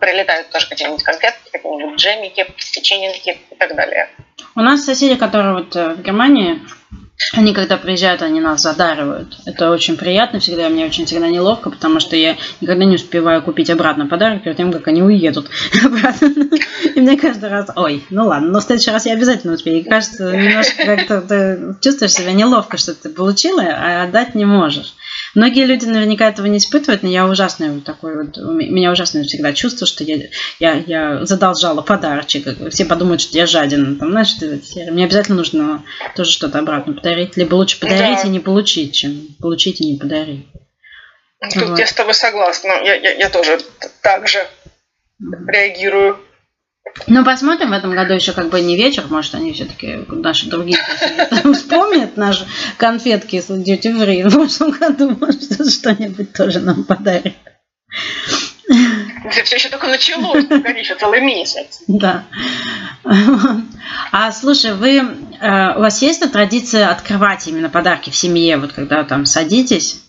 прилетают 0.00 0.50
тоже 0.50 0.68
какие-нибудь 0.68 1.02
конфеты, 1.02 1.38
какие-нибудь 1.50 1.98
джемики, 1.98 2.46
печеньки 2.72 3.40
и 3.50 3.54
так 3.56 3.74
далее. 3.74 4.10
У 4.54 4.60
нас 4.60 4.84
соседи, 4.84 5.16
которые 5.16 5.54
вот 5.54 5.74
э, 5.76 5.94
в 5.94 6.02
Германии, 6.02 6.60
они, 7.32 7.54
когда 7.54 7.76
приезжают, 7.76 8.22
они 8.22 8.40
нас 8.40 8.62
задаривают. 8.62 9.38
Это 9.46 9.70
очень 9.70 9.96
приятно 9.96 10.38
всегда. 10.38 10.68
Мне 10.68 10.84
очень 10.84 11.06
всегда 11.06 11.28
неловко, 11.28 11.70
потому 11.70 11.98
что 12.00 12.14
я 12.16 12.36
никогда 12.60 12.84
не 12.84 12.96
успеваю 12.96 13.42
купить 13.42 13.70
обратно 13.70 14.06
подарок 14.06 14.42
перед 14.42 14.56
тем, 14.56 14.72
как 14.72 14.86
они 14.88 15.02
уедут 15.02 15.50
обратно. 15.84 16.30
И 16.94 17.00
мне 17.00 17.16
каждый 17.16 17.48
раз, 17.48 17.70
ой, 17.74 18.04
ну 18.10 18.26
ладно, 18.26 18.50
но 18.50 18.60
в 18.60 18.64
следующий 18.64 18.90
раз 18.90 19.06
я 19.06 19.14
обязательно 19.14 19.54
успею. 19.54 19.80
И 19.80 19.88
кажется, 19.88 20.36
немножко 20.36 20.84
как-то 20.84 21.22
ты 21.22 21.76
чувствуешь 21.80 22.12
себя 22.12 22.32
неловко, 22.32 22.76
что 22.76 22.94
ты 22.94 23.08
получила, 23.08 23.62
а 23.62 24.04
отдать 24.04 24.34
не 24.34 24.44
можешь. 24.44 24.94
Многие 25.36 25.66
люди 25.66 25.84
наверняка 25.84 26.30
этого 26.30 26.46
не 26.46 26.56
испытывают, 26.56 27.02
но 27.02 27.10
я 27.10 27.26
ужасный 27.28 27.68
вот 27.68 27.84
такой 27.84 28.16
вот, 28.16 28.38
у 28.38 28.52
меня 28.52 28.90
ужасное 28.90 29.22
всегда 29.22 29.52
чувство, 29.52 29.86
что 29.86 30.02
я, 30.02 30.28
я, 30.58 30.72
я 30.86 31.26
задолжала 31.26 31.82
подарочек. 31.82 32.70
Все 32.70 32.86
подумают, 32.86 33.20
что 33.20 33.36
я 33.36 33.44
жаден. 33.44 33.98
Там, 33.98 34.12
знаешь, 34.12 34.34
мне 34.90 35.04
обязательно 35.04 35.36
нужно 35.36 35.84
тоже 36.16 36.30
что-то 36.32 36.58
обратно 36.58 36.94
подарить. 36.94 37.36
Либо 37.36 37.54
лучше 37.54 37.78
подарить 37.78 38.22
да. 38.22 38.28
и 38.28 38.30
не 38.30 38.40
получить, 38.40 38.94
чем 38.94 39.28
получить 39.38 39.82
и 39.82 39.92
не 39.92 39.98
подарить. 39.98 40.46
Тут 41.52 41.68
вот. 41.68 41.78
я 41.78 41.86
с 41.86 41.92
тобой 41.92 42.14
согласна. 42.14 42.68
Я, 42.82 42.94
я, 42.94 43.12
я 43.12 43.28
тоже 43.28 43.58
так 44.00 44.26
же 44.26 44.38
реагирую. 45.20 46.18
Ну, 47.06 47.24
посмотрим, 47.24 47.70
в 47.70 47.72
этом 47.72 47.94
году 47.94 48.14
еще 48.14 48.32
как 48.32 48.48
бы 48.48 48.60
не 48.60 48.76
вечер, 48.76 49.04
может, 49.08 49.34
они 49.34 49.52
все-таки 49.52 50.04
наши 50.08 50.48
другие 50.48 50.78
вспомнят 51.54 52.16
наши 52.16 52.46
конфетки 52.78 53.40
с 53.40 53.50
Duty 53.50 53.94
Free 53.96 54.28
в 54.28 54.32
прошлом 54.32 54.70
году, 54.70 55.16
может, 55.20 55.70
что-нибудь 55.70 56.32
тоже 56.32 56.60
нам 56.60 56.84
подарит. 56.84 57.34
Это 58.68 59.44
все 59.44 59.56
еще 59.56 59.68
только 59.68 59.86
началось, 59.86 60.44
погоди, 60.46 60.80
еще 60.80 60.94
целый 60.96 61.20
месяц. 61.20 61.82
Да. 61.86 62.24
А 64.12 64.32
слушай, 64.32 64.74
вы, 64.74 64.96
э, 64.98 65.76
у 65.76 65.80
вас 65.80 66.02
есть 66.02 66.32
традиция 66.32 66.90
открывать 66.90 67.46
именно 67.46 67.68
подарки 67.68 68.10
в 68.10 68.16
семье, 68.16 68.56
вот 68.56 68.72
когда 68.72 69.04
там 69.04 69.24
садитесь 69.24 70.02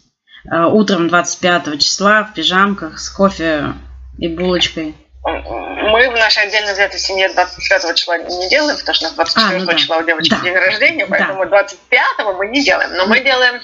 э, 0.51 0.63
утром 0.63 1.07
25 1.07 1.79
числа 1.79 2.23
в 2.23 2.33
пижамках 2.33 2.99
с 2.99 3.09
кофе 3.09 3.73
и 4.17 4.27
булочкой? 4.27 4.95
Мы 5.27 6.09
в 6.09 6.13
нашей 6.13 6.43
отдельно 6.43 6.71
взятой 6.71 6.99
семье 6.99 7.29
25 7.29 7.95
числа 7.95 8.17
не 8.17 8.49
делаем, 8.49 8.77
потому 8.77 8.95
что 8.95 9.05
у 9.05 9.09
нас 9.09 9.15
24 9.15 9.47
а, 9.47 9.59
ну 9.59 9.65
да. 9.65 9.75
числа 9.75 9.97
у 9.97 10.03
девочки 10.03 10.29
да. 10.29 10.39
день 10.41 10.55
рождения, 10.55 11.05
поэтому 11.05 11.43
да. 11.43 11.63
25 11.63 12.01
мы 12.37 12.47
не 12.47 12.63
делаем. 12.63 12.93
Но 12.93 13.07
мы 13.07 13.19
делаем 13.19 13.61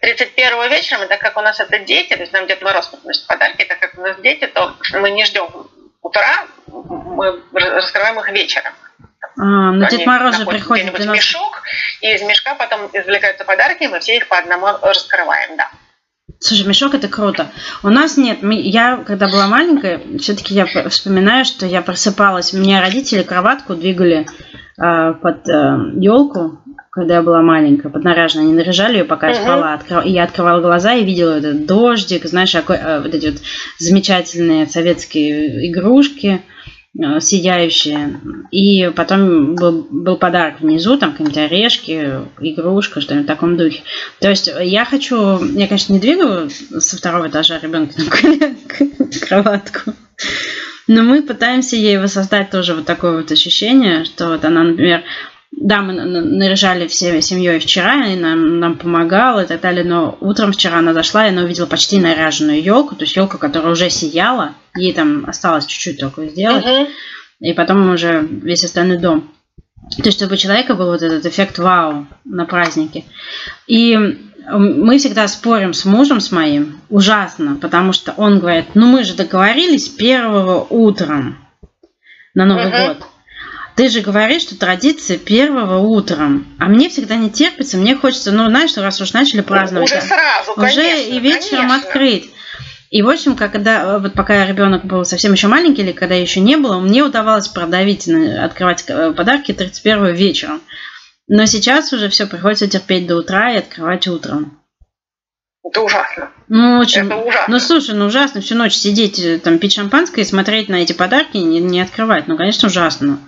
31 0.00 0.70
вечером, 0.70 1.02
и 1.02 1.06
так 1.06 1.20
как 1.20 1.36
у 1.36 1.40
нас 1.42 1.60
это 1.60 1.78
дети, 1.80 2.14
то 2.14 2.20
есть 2.20 2.32
нам 2.32 2.46
Дед 2.46 2.62
Мороз 2.62 2.86
приносит 2.88 3.26
подарки, 3.26 3.64
так 3.64 3.78
как 3.80 3.98
у 3.98 4.00
нас 4.00 4.16
дети, 4.20 4.46
то 4.46 4.74
мы 4.94 5.10
не 5.10 5.26
ждем 5.26 5.48
утра, 6.00 6.46
мы 6.68 7.42
раскрываем 7.52 8.18
их 8.20 8.28
вечером. 8.30 8.72
А, 9.36 9.42
ну 9.42 9.86
Дед 9.88 10.06
Мороз 10.06 10.36
же 10.36 10.46
приходит 10.46 10.98
в 10.98 11.06
мешок, 11.06 11.62
и 12.00 12.14
из 12.14 12.22
мешка 12.22 12.54
потом 12.54 12.88
извлекаются 12.92 13.44
подарки, 13.44 13.84
и 13.84 13.88
мы 13.88 14.00
все 14.00 14.16
их 14.16 14.28
по 14.28 14.38
одному 14.38 14.68
раскрываем, 14.80 15.56
да. 15.58 15.70
Слушай, 16.38 16.66
мешок 16.66 16.94
это 16.94 17.08
круто. 17.08 17.50
У 17.82 17.88
нас 17.88 18.16
нет. 18.16 18.38
Я, 18.42 18.98
когда 18.98 19.28
была 19.28 19.46
маленькая, 19.46 20.00
все-таки 20.18 20.54
я 20.54 20.66
вспоминаю, 20.88 21.44
что 21.44 21.66
я 21.66 21.80
просыпалась. 21.80 22.52
У 22.52 22.58
меня 22.58 22.80
родители 22.80 23.22
кроватку 23.22 23.74
двигали 23.74 24.26
э, 24.78 25.14
под 25.14 25.48
э, 25.48 25.92
елку, 25.96 26.60
когда 26.90 27.14
я 27.14 27.22
была 27.22 27.40
маленькая, 27.40 27.88
поднаряжена. 27.88 28.42
Они 28.42 28.52
наряжали 28.52 28.98
ее, 28.98 29.04
пока 29.04 29.28
я 29.28 29.34
спала. 29.34 29.74
Открыв... 29.74 30.04
И 30.04 30.10
я 30.10 30.24
открывала 30.24 30.60
глаза 30.60 30.92
и 30.94 31.04
видела 31.04 31.38
этот 31.38 31.66
дождик, 31.66 32.26
знаешь, 32.26 32.54
э, 32.54 33.00
вот 33.02 33.14
эти 33.14 33.26
вот 33.26 33.40
замечательные 33.78 34.66
советские 34.66 35.70
игрушки. 35.70 36.42
Э, 36.96 37.20
сияющие. 37.20 38.20
И 38.52 38.88
потом 38.94 39.56
был, 39.56 39.86
был 39.90 40.16
подарок 40.16 40.60
внизу, 40.60 40.96
там 40.96 41.10
какие-нибудь 41.10 41.38
орешки, 41.38 42.20
игрушка, 42.38 43.00
что-нибудь 43.00 43.26
в 43.26 43.28
таком 43.28 43.56
духе. 43.56 43.82
То 44.20 44.30
есть 44.30 44.48
я 44.60 44.84
хочу, 44.84 45.44
я, 45.44 45.66
конечно, 45.66 45.92
не 45.92 45.98
двигаю 45.98 46.50
со 46.50 46.96
второго 46.96 47.28
этажа 47.28 47.58
ребенка 47.58 47.94
на 47.98 49.18
кроватку, 49.26 49.92
но 50.86 51.02
мы 51.02 51.22
пытаемся 51.22 51.74
ей 51.74 51.98
воссоздать 51.98 52.50
тоже 52.50 52.74
вот 52.74 52.84
такое 52.84 53.16
вот 53.16 53.32
ощущение, 53.32 54.04
что 54.04 54.28
вот 54.28 54.44
она, 54.44 54.62
например, 54.62 55.02
да, 55.56 55.82
мы 55.82 55.92
наряжали 55.92 56.86
все 56.88 57.20
семьей 57.22 57.58
вчера, 57.58 58.06
и 58.06 58.16
нам, 58.16 58.58
нам 58.60 58.76
помогала 58.76 59.44
и 59.44 59.46
так 59.46 59.60
далее, 59.60 59.84
но 59.84 60.16
утром 60.20 60.52
вчера 60.52 60.78
она 60.78 60.92
зашла, 60.94 61.26
и 61.26 61.30
она 61.30 61.42
увидела 61.42 61.66
почти 61.66 62.00
наряженную 62.00 62.62
елку, 62.62 62.94
то 62.96 63.04
есть 63.04 63.16
елку, 63.16 63.38
которая 63.38 63.72
уже 63.72 63.90
сияла, 63.90 64.54
ей 64.76 64.92
там 64.92 65.24
осталось 65.26 65.66
чуть-чуть 65.66 66.00
только 66.00 66.26
сделать, 66.26 66.64
uh-huh. 66.64 66.88
и 67.40 67.52
потом 67.52 67.90
уже 67.90 68.26
весь 68.30 68.64
остальной 68.64 68.98
дом. 68.98 69.30
То 69.96 70.04
есть, 70.04 70.16
чтобы 70.16 70.34
у 70.34 70.38
человека 70.38 70.74
был 70.74 70.86
вот 70.86 71.02
этот 71.02 71.26
эффект 71.26 71.58
вау 71.58 72.06
на 72.24 72.46
празднике. 72.46 73.04
И 73.66 73.96
мы 74.50 74.98
всегда 74.98 75.28
спорим 75.28 75.74
с 75.74 75.84
мужем, 75.84 76.20
с 76.20 76.32
моим, 76.32 76.80
ужасно, 76.88 77.56
потому 77.56 77.92
что 77.92 78.12
он 78.16 78.40
говорит, 78.40 78.66
ну 78.74 78.86
мы 78.86 79.04
же 79.04 79.14
договорились 79.14 79.88
первого 79.88 80.66
утром 80.68 81.38
на 82.34 82.46
Новый 82.46 82.66
uh-huh. 82.66 82.88
год. 82.88 83.06
Ты 83.76 83.88
же 83.88 84.00
говоришь, 84.00 84.42
что 84.42 84.56
традиция 84.56 85.18
первого 85.18 85.78
утром. 85.78 86.46
А 86.60 86.66
мне 86.66 86.88
всегда 86.88 87.16
не 87.16 87.30
терпится, 87.30 87.76
мне 87.76 87.96
хочется, 87.96 88.30
ну, 88.30 88.46
знаешь, 88.48 88.76
раз 88.76 89.00
уж 89.00 89.12
начали 89.12 89.40
праздновать. 89.40 89.90
Уже 89.90 90.00
сразу, 90.00 90.52
Уже 90.52 90.76
конечно, 90.76 91.10
и 91.10 91.18
вечером 91.18 91.68
конечно. 91.68 91.88
открыть. 91.88 92.30
И, 92.90 93.02
в 93.02 93.08
общем, 93.08 93.34
когда, 93.34 93.98
вот 93.98 94.12
пока 94.12 94.46
ребенок 94.46 94.84
был 94.84 95.04
совсем 95.04 95.32
еще 95.32 95.48
маленький, 95.48 95.82
или 95.82 95.90
когда 95.90 96.14
еще 96.14 96.38
не 96.38 96.56
было, 96.56 96.78
мне 96.78 97.02
удавалось 97.02 97.48
продавить, 97.48 98.08
открывать 98.08 98.84
э, 98.86 99.12
подарки 99.12 99.52
31 99.52 100.14
вечером. 100.14 100.60
Но 101.26 101.44
сейчас 101.46 101.92
уже 101.92 102.08
все, 102.08 102.26
приходится 102.26 102.68
терпеть 102.68 103.08
до 103.08 103.16
утра 103.16 103.52
и 103.52 103.58
открывать 103.58 104.06
утром. 104.06 104.60
Это 105.64 105.80
ужасно. 105.80 106.30
Ну, 106.48 106.78
очень. 106.78 107.06
Это 107.06 107.16
ужасно. 107.16 107.52
Ну, 107.52 107.58
слушай, 107.58 107.94
ну 107.96 108.04
ужасно 108.04 108.40
всю 108.40 108.54
ночь 108.54 108.74
сидеть, 108.74 109.18
э, 109.18 109.40
там, 109.40 109.58
пить 109.58 109.74
шампанское 109.74 110.20
и 110.20 110.24
смотреть 110.24 110.68
на 110.68 110.76
эти 110.76 110.92
подарки 110.92 111.38
и 111.38 111.42
не, 111.42 111.58
не 111.58 111.80
открывать. 111.80 112.28
Ну, 112.28 112.36
конечно, 112.36 112.68
ужасно. 112.68 113.18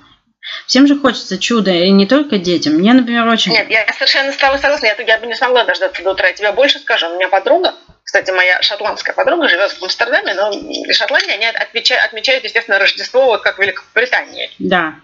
Всем 0.66 0.86
же 0.86 0.98
хочется 0.98 1.38
чуда, 1.38 1.70
и 1.70 1.90
не 1.90 2.06
только 2.06 2.38
детям. 2.38 2.74
Мне, 2.74 2.92
например, 2.92 3.26
очень... 3.26 3.52
Нет, 3.52 3.68
я 3.70 3.86
совершенно 3.92 4.32
с 4.32 4.36
тобой 4.36 4.58
согласна. 4.58 4.86
Я, 4.86 4.96
я 5.06 5.18
бы 5.18 5.26
не 5.26 5.34
смогла 5.34 5.64
дождаться 5.64 6.02
до 6.02 6.12
утра. 6.12 6.28
Я 6.28 6.34
тебе 6.34 6.52
больше 6.52 6.78
скажу. 6.78 7.08
У 7.08 7.16
меня 7.16 7.28
подруга, 7.28 7.74
кстати, 8.06 8.30
моя 8.30 8.62
шотландская 8.62 9.14
подруга 9.14 9.48
живет 9.48 9.72
в 9.72 9.82
Амстердаме, 9.82 10.32
но 10.34 10.50
в 10.50 10.92
Шотландии 10.92 11.32
они 11.32 11.46
отмечают, 11.46 12.04
отмечают, 12.04 12.44
естественно, 12.44 12.78
Рождество, 12.78 13.26
вот 13.26 13.42
как 13.42 13.56
в 13.56 13.60
Великобритании. 13.60 14.48
Да. 14.60 14.94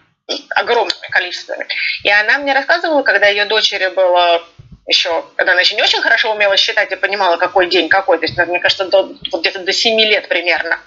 огромными 0.51 1.09
количествами. 1.11 1.67
И 2.05 2.11
она 2.11 2.39
мне 2.39 2.55
рассказывала, 2.55 3.03
когда 3.03 3.27
ее 3.27 3.45
дочери 3.45 3.89
было 3.89 4.43
еще, 4.87 5.25
когда 5.37 5.53
она 5.53 5.63
еще 5.63 5.75
не 5.75 5.83
очень 5.83 6.01
хорошо 6.01 6.33
умела 6.33 6.57
считать 6.57 6.93
и 6.93 6.97
понимала, 6.97 7.37
какой 7.37 7.69
день 7.69 7.89
какой, 7.89 8.19
то 8.19 8.27
есть, 8.27 8.39
мне 8.39 8.61
кажется, 8.61 8.85
до, 8.85 9.13
вот 9.33 9.41
где-то 9.41 9.61
до 9.61 9.73
7 9.73 10.01
лет 10.01 10.29
примерно. 10.29 10.79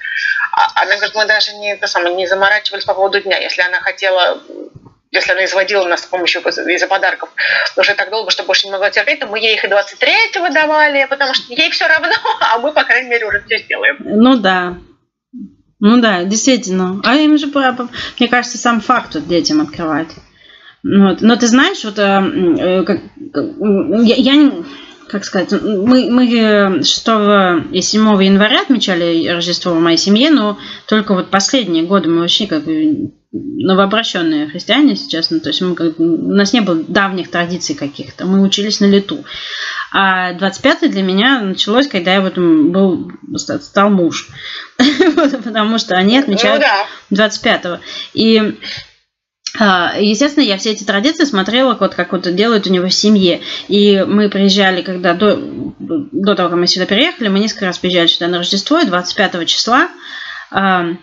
А 0.56 0.84
она 0.84 0.96
говорит, 0.96 1.16
мы 1.16 1.26
даже 1.26 1.54
не, 1.54 1.74
это 1.74 1.88
самое, 1.88 2.16
не 2.16 2.28
заморачивались 2.28 2.86
по 2.86 2.94
поводу 2.94 3.22
дня. 3.22 3.38
Если 3.38 3.62
она 3.62 3.80
хотела 3.82 4.42
если 5.12 5.32
она 5.32 5.46
изводила 5.46 5.88
нас 5.88 6.02
с 6.02 6.08
помощью 6.08 6.42
из-за 6.42 6.88
подарков 6.88 7.30
уже 7.78 7.96
так 7.96 8.10
долго, 8.10 8.32
что 8.32 8.44
больше 8.44 8.68
не 8.68 8.72
могла 8.72 8.90
терпеть, 8.90 9.20
то 9.20 9.28
мы 9.28 9.40
ей 9.40 9.56
их 9.56 9.64
и 9.64 9.68
23-го 9.68 10.54
давали, 10.54 11.08
потому 11.10 11.34
что 11.34 11.54
ей 11.54 11.70
все 11.72 11.88
равно, 11.88 12.14
а 12.42 12.60
мы, 12.60 12.74
по 12.74 12.84
крайней 12.84 13.10
мере, 13.10 13.26
уже 13.26 13.42
все 13.46 13.60
сделаем. 13.60 13.98
Ну 14.00 14.38
да. 14.38 14.78
Ну 15.80 16.02
да, 16.02 16.24
действительно. 16.24 17.02
А 17.04 17.16
им 17.16 17.38
же, 17.38 17.48
мне 17.48 18.28
кажется, 18.28 18.58
сам 18.58 18.82
факт 18.82 19.14
тут 19.14 19.28
детям 19.28 19.62
открывать. 19.62 20.10
Вот. 20.84 21.22
Но 21.22 21.36
ты 21.36 21.48
знаешь, 21.48 21.84
вот 21.84 21.98
э, 21.98 22.04
э 22.04 22.84
как, 22.84 23.00
я, 24.04 24.16
я 24.16 24.52
как 25.08 25.26
сказать, 25.26 25.52
мы, 25.62 26.10
мы 26.10 26.84
6 26.84 27.08
и 27.72 27.82
7 27.82 28.24
января 28.24 28.62
отмечали 28.62 29.28
Рождество 29.28 29.74
в 29.74 29.80
моей 29.80 29.98
семье, 29.98 30.32
но 30.32 30.58
только 30.88 31.14
вот 31.14 31.30
последние 31.30 31.84
годы 31.84 32.10
мы 32.10 32.22
вообще 32.22 32.48
как 32.48 32.64
бы 32.64 33.12
новообращенные 33.32 34.48
христиане, 34.48 34.92
если 34.92 35.10
честно. 35.10 35.40
То 35.40 35.50
есть 35.50 35.62
мы 35.62 35.76
как, 35.76 36.00
у 36.00 36.32
нас 36.32 36.54
не 36.54 36.62
было 36.62 36.84
давних 36.88 37.30
традиций 37.30 37.76
каких-то. 37.76 38.26
Мы 38.26 38.42
учились 38.42 38.80
на 38.80 38.86
лету. 38.86 39.26
А 39.92 40.34
25 40.34 40.92
для 40.92 41.04
меня 41.04 41.42
началось, 41.42 41.88
когда 41.88 42.14
я 42.14 42.22
вот 42.22 42.38
был, 42.38 43.12
стал 43.38 43.90
муж. 43.90 44.30
Потому 45.44 45.78
что 45.78 45.96
они 45.96 46.18
отмечают 46.18 46.64
25-го. 47.12 47.80
И 48.14 48.38
а, 48.38 48.54
естественно, 49.60 50.44
я 50.44 50.58
все 50.58 50.72
эти 50.72 50.84
традиции 50.84 51.24
смотрела, 51.24 51.78
вот 51.80 51.96
как 51.96 52.12
вот 52.12 52.34
делают 52.36 52.68
у 52.68 52.72
него 52.72 52.88
в 52.88 52.94
семье. 52.94 53.42
И 53.68 54.04
мы 54.08 54.30
приезжали, 54.30 54.82
когда 54.82 55.14
до, 55.14 55.38
до 55.80 56.36
того, 56.36 56.50
как 56.50 56.58
мы 56.58 56.68
сюда 56.68 56.86
переехали, 56.86 57.30
мы 57.30 57.40
несколько 57.40 57.66
раз 57.66 57.78
приезжали 57.78 58.08
сюда 58.08 58.28
на 58.28 58.38
Рождество, 58.40 58.80
и 58.80 58.86
25 58.86 59.48
числа 59.48 59.90
э, 60.52 60.96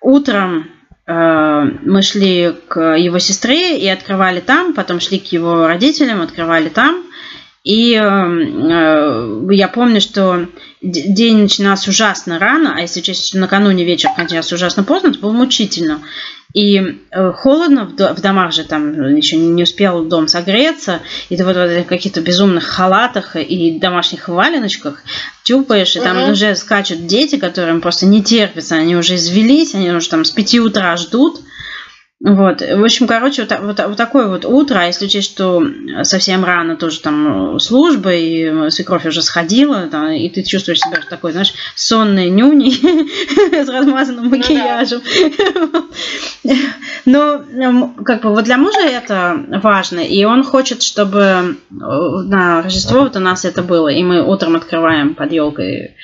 утром 0.00 0.70
э, 1.06 1.64
мы 1.82 2.02
шли 2.02 2.54
к 2.68 2.96
его 2.96 3.18
сестре 3.18 3.78
и 3.78 3.88
открывали 3.88 4.40
там, 4.40 4.74
потом 4.74 5.00
шли 5.00 5.18
к 5.18 5.26
его 5.32 5.66
родителям, 5.66 6.22
открывали 6.22 6.68
там. 6.68 7.05
И 7.66 7.94
э, 8.00 9.48
я 9.50 9.66
помню, 9.66 10.00
что 10.00 10.46
день 10.80 11.38
начинался 11.38 11.90
ужасно 11.90 12.38
рано, 12.38 12.74
а 12.76 12.80
если 12.80 13.00
учесть, 13.00 13.26
что 13.26 13.38
накануне 13.38 13.84
вечер 13.84 14.10
начинался 14.16 14.54
ужасно 14.54 14.84
поздно, 14.84 15.08
это 15.08 15.18
было 15.18 15.32
мучительно. 15.32 16.00
И 16.54 17.00
э, 17.10 17.32
холодно, 17.32 17.86
в 17.86 18.20
домах 18.20 18.52
же 18.52 18.62
там 18.62 19.16
еще 19.16 19.36
не 19.36 19.64
успел 19.64 20.04
дом 20.04 20.28
согреться, 20.28 21.00
и 21.28 21.36
ты 21.36 21.44
вот 21.44 21.56
в 21.56 21.82
каких-то 21.86 22.20
безумных 22.20 22.62
халатах 22.62 23.34
и 23.34 23.80
домашних 23.80 24.28
валеночках 24.28 25.02
тюпаешь, 25.42 25.96
и 25.96 26.00
там 26.00 26.22
угу. 26.22 26.30
уже 26.30 26.54
скачут 26.54 27.08
дети, 27.08 27.36
которым 27.36 27.80
просто 27.80 28.06
не 28.06 28.22
терпится, 28.22 28.76
они 28.76 28.94
уже 28.94 29.16
извелись, 29.16 29.74
они 29.74 29.90
уже 29.90 30.08
там 30.08 30.24
с 30.24 30.30
пяти 30.30 30.60
утра 30.60 30.96
ждут, 30.96 31.40
вот, 32.18 32.62
в 32.62 32.82
общем, 32.82 33.06
короче, 33.06 33.42
вот, 33.42 33.60
вот, 33.60 33.78
вот 33.88 33.96
такое 33.98 34.26
вот 34.26 34.46
утро, 34.46 34.78
а 34.78 34.86
если 34.86 35.04
учесть, 35.04 35.30
что 35.30 35.62
совсем 36.02 36.46
рано 36.46 36.76
тоже 36.76 37.00
там 37.00 37.60
служба, 37.60 38.14
и 38.14 38.70
свекровь 38.70 39.04
уже 39.04 39.20
сходила, 39.20 39.86
да, 39.92 40.14
и 40.14 40.30
ты 40.30 40.42
чувствуешь 40.42 40.80
себя 40.80 40.98
такой, 41.10 41.32
знаешь, 41.32 41.52
сонной 41.74 42.30
нюней 42.30 42.72
с 43.52 43.68
размазанным 43.68 44.30
ну 44.30 44.30
макияжем. 44.30 45.02
Но, 47.04 47.44
как 48.02 48.22
бы, 48.22 48.30
вот 48.30 48.44
для 48.44 48.56
мужа 48.56 48.80
это 48.80 49.44
важно, 49.62 50.00
и 50.00 50.24
он 50.24 50.42
хочет, 50.42 50.80
чтобы 50.82 51.20
э, 51.20 51.54
на 51.70 52.62
Рождество 52.62 53.02
вот 53.02 53.16
у 53.16 53.20
нас 53.20 53.44
это 53.44 53.62
было, 53.62 53.88
и 53.88 54.02
мы 54.02 54.26
утром 54.26 54.56
открываем 54.56 55.14
под 55.14 55.32
елкой 55.32 55.96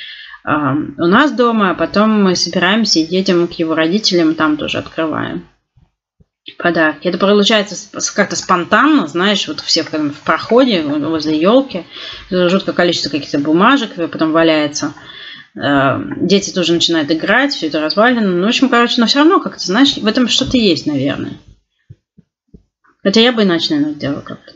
у 0.44 1.06
нас 1.06 1.30
дома, 1.30 1.70
а 1.70 1.74
потом 1.74 2.22
мы 2.22 2.34
собираемся 2.34 2.98
и 2.98 3.04
едем 3.04 3.46
к 3.46 3.52
его 3.52 3.76
родителям, 3.76 4.34
там 4.34 4.56
тоже 4.56 4.78
открываем 4.78 5.46
подарки. 6.58 7.08
Это 7.08 7.18
получается 7.18 7.76
как-то 8.14 8.36
спонтанно, 8.36 9.06
знаешь, 9.06 9.46
вот 9.48 9.60
все 9.60 9.84
в 9.84 10.20
проходе 10.24 10.82
возле 10.82 11.38
елки, 11.38 11.86
жуткое 12.30 12.74
количество 12.74 13.10
каких-то 13.10 13.38
бумажек 13.38 13.94
потом 14.10 14.32
валяется. 14.32 14.94
Э, 15.54 15.98
дети 16.16 16.50
тоже 16.50 16.72
начинают 16.72 17.10
играть, 17.10 17.52
все 17.52 17.68
это 17.68 17.80
развалено. 17.80 18.22
Ну, 18.22 18.44
в 18.46 18.48
общем, 18.48 18.68
короче, 18.68 19.00
но 19.00 19.06
все 19.06 19.18
равно 19.18 19.38
как-то, 19.40 19.64
знаешь, 19.64 19.96
в 19.96 20.06
этом 20.06 20.28
что-то 20.28 20.56
есть, 20.56 20.86
наверное. 20.86 21.34
Хотя 23.02 23.20
я 23.20 23.32
бы 23.32 23.42
иначе, 23.42 23.74
наверное, 23.74 23.94
сделала 23.94 24.20
как-то. 24.22 24.54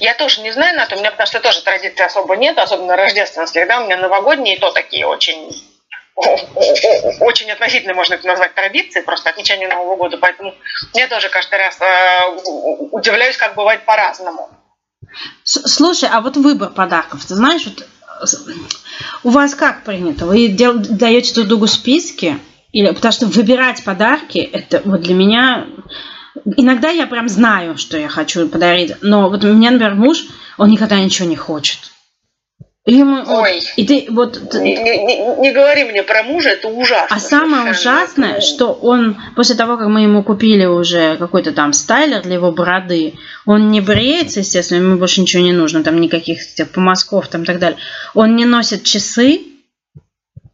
Я 0.00 0.14
тоже 0.14 0.42
не 0.42 0.52
знаю, 0.52 0.76
на 0.76 0.86
то, 0.86 0.96
у 0.96 0.98
меня 0.98 1.10
потому 1.10 1.26
что 1.26 1.40
тоже 1.40 1.62
традиции 1.62 2.04
особо 2.04 2.36
нет, 2.36 2.58
особенно 2.58 2.94
рождественских, 2.94 3.66
да, 3.66 3.80
у 3.80 3.86
меня 3.86 3.96
новогодние, 3.96 4.58
то 4.58 4.70
такие 4.70 5.06
очень 5.06 5.50
очень 6.18 7.50
относительно 7.50 7.94
можно 7.94 8.14
это 8.14 8.26
назвать 8.26 8.54
традицией, 8.54 9.04
просто 9.04 9.30
отмечание 9.30 9.68
Нового 9.68 9.96
года. 9.96 10.18
Поэтому 10.18 10.54
я 10.94 11.06
тоже 11.08 11.28
каждый 11.28 11.58
раз 11.58 11.78
э, 11.80 12.86
удивляюсь, 12.90 13.36
как 13.36 13.54
бывает 13.54 13.84
по-разному. 13.84 14.50
Слушай, 15.44 16.08
а 16.12 16.20
вот 16.20 16.36
выбор 16.36 16.70
подарков, 16.70 17.24
ты 17.24 17.34
знаешь, 17.34 17.64
вот 17.64 17.86
у 19.22 19.30
вас 19.30 19.54
как 19.54 19.84
принято? 19.84 20.26
Вы 20.26 20.48
дел, 20.48 20.74
даете 20.76 21.34
друг 21.34 21.46
другу 21.46 21.66
списки? 21.66 22.38
Или, 22.72 22.90
потому 22.90 23.12
что 23.12 23.26
выбирать 23.26 23.84
подарки, 23.84 24.38
это 24.38 24.82
вот 24.84 25.00
для 25.02 25.14
меня... 25.14 25.66
Иногда 26.56 26.90
я 26.90 27.06
прям 27.06 27.28
знаю, 27.28 27.78
что 27.78 27.96
я 27.98 28.08
хочу 28.08 28.48
подарить, 28.48 28.94
но 29.02 29.28
вот 29.28 29.42
у 29.44 29.52
меня, 29.52 29.70
например, 29.70 29.94
муж, 29.94 30.24
он 30.56 30.70
никогда 30.70 30.98
ничего 30.98 31.28
не 31.28 31.36
хочет. 31.36 31.78
Ему, 32.86 33.22
Ой, 33.26 33.62
и 33.76 33.84
ты 33.84 34.06
вот 34.08 34.54
не, 34.54 34.74
не, 34.74 35.40
не 35.40 35.52
говори 35.52 35.84
мне 35.84 36.02
про 36.02 36.22
мужа, 36.22 36.50
это 36.50 36.68
ужасно. 36.68 37.14
А 37.14 37.20
самое 37.20 37.70
ужасное, 37.72 38.40
что 38.40 38.72
он 38.72 39.18
после 39.36 39.56
того, 39.56 39.76
как 39.76 39.88
мы 39.88 40.02
ему 40.02 40.22
купили 40.22 40.64
уже 40.64 41.18
какой-то 41.18 41.52
там 41.52 41.74
стайлер 41.74 42.22
для 42.22 42.34
его 42.34 42.50
бороды, 42.50 43.14
он 43.44 43.70
не 43.70 43.82
бреется, 43.82 44.40
естественно, 44.40 44.78
ему 44.78 44.96
больше 44.96 45.20
ничего 45.20 45.42
не 45.42 45.52
нужно, 45.52 45.84
там 45.84 46.00
никаких 46.00 46.54
тех 46.54 46.70
помазков 46.70 47.28
там 47.28 47.42
и 47.42 47.46
так 47.46 47.58
далее. 47.58 47.78
Он 48.14 48.36
не 48.36 48.46
носит 48.46 48.84
часы. 48.84 49.42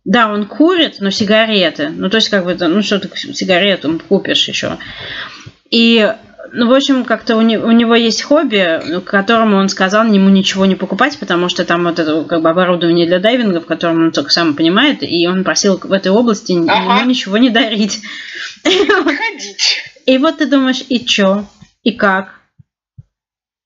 Да, 0.04 0.30
он 0.30 0.46
курит, 0.46 0.96
но 0.98 1.10
сигареты. 1.10 1.88
Ну, 1.88 2.10
то 2.10 2.16
есть, 2.16 2.28
как 2.28 2.44
бы, 2.44 2.54
ну, 2.54 2.82
что 2.82 2.98
ты 2.98 3.08
сигарету 3.16 4.00
купишь 4.06 4.48
еще. 4.48 4.76
И 5.70 6.12
ну, 6.55 6.68
в 6.68 6.72
общем, 6.72 7.05
как-то 7.05 7.36
у, 7.36 7.40
не, 7.40 7.59
у 7.59 7.70
него 7.72 7.96
есть 7.96 8.22
хобби, 8.22 9.00
к 9.00 9.05
которому 9.05 9.57
он 9.57 9.68
сказал 9.68 10.07
ему 10.07 10.28
ничего 10.28 10.66
не 10.66 10.76
покупать, 10.76 11.18
потому 11.18 11.48
что 11.48 11.64
там 11.64 11.84
вот 11.84 11.98
это 11.98 12.22
как 12.24 12.42
бы 12.42 12.48
оборудование 12.48 13.07
для 13.07 13.18
дайвинга, 13.18 13.61
в 13.61 13.66
котором 13.66 14.05
он 14.05 14.12
только 14.12 14.30
сам 14.30 14.55
понимает, 14.55 15.02
и 15.02 15.26
он 15.26 15.42
просил 15.42 15.80
в 15.82 15.92
этой 15.92 16.12
области 16.12 16.52
ага. 16.52 17.00
ему 17.00 17.11
ничего 17.11 17.38
не 17.38 17.50
дарить. 17.50 18.00
И 20.07 20.18
вот 20.18 20.38
ты 20.38 20.46
думаешь, 20.46 20.84
и 20.88 21.05
чё? 21.05 21.46
И 21.82 21.92
как? 21.92 22.40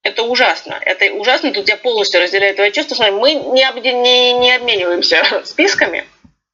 Это 0.04 0.22
ужасно. 0.22 0.78
Это 0.80 1.12
ужасно. 1.14 1.52
Тут 1.52 1.68
я 1.68 1.76
полностью 1.76 2.20
разделяю 2.20 2.54
твои 2.54 2.70
чувства. 2.70 3.10
Мы 3.10 3.34
не, 3.34 3.92
не, 3.92 4.32
не 4.34 4.54
обмениваемся 4.54 5.16
списками. 5.44 6.04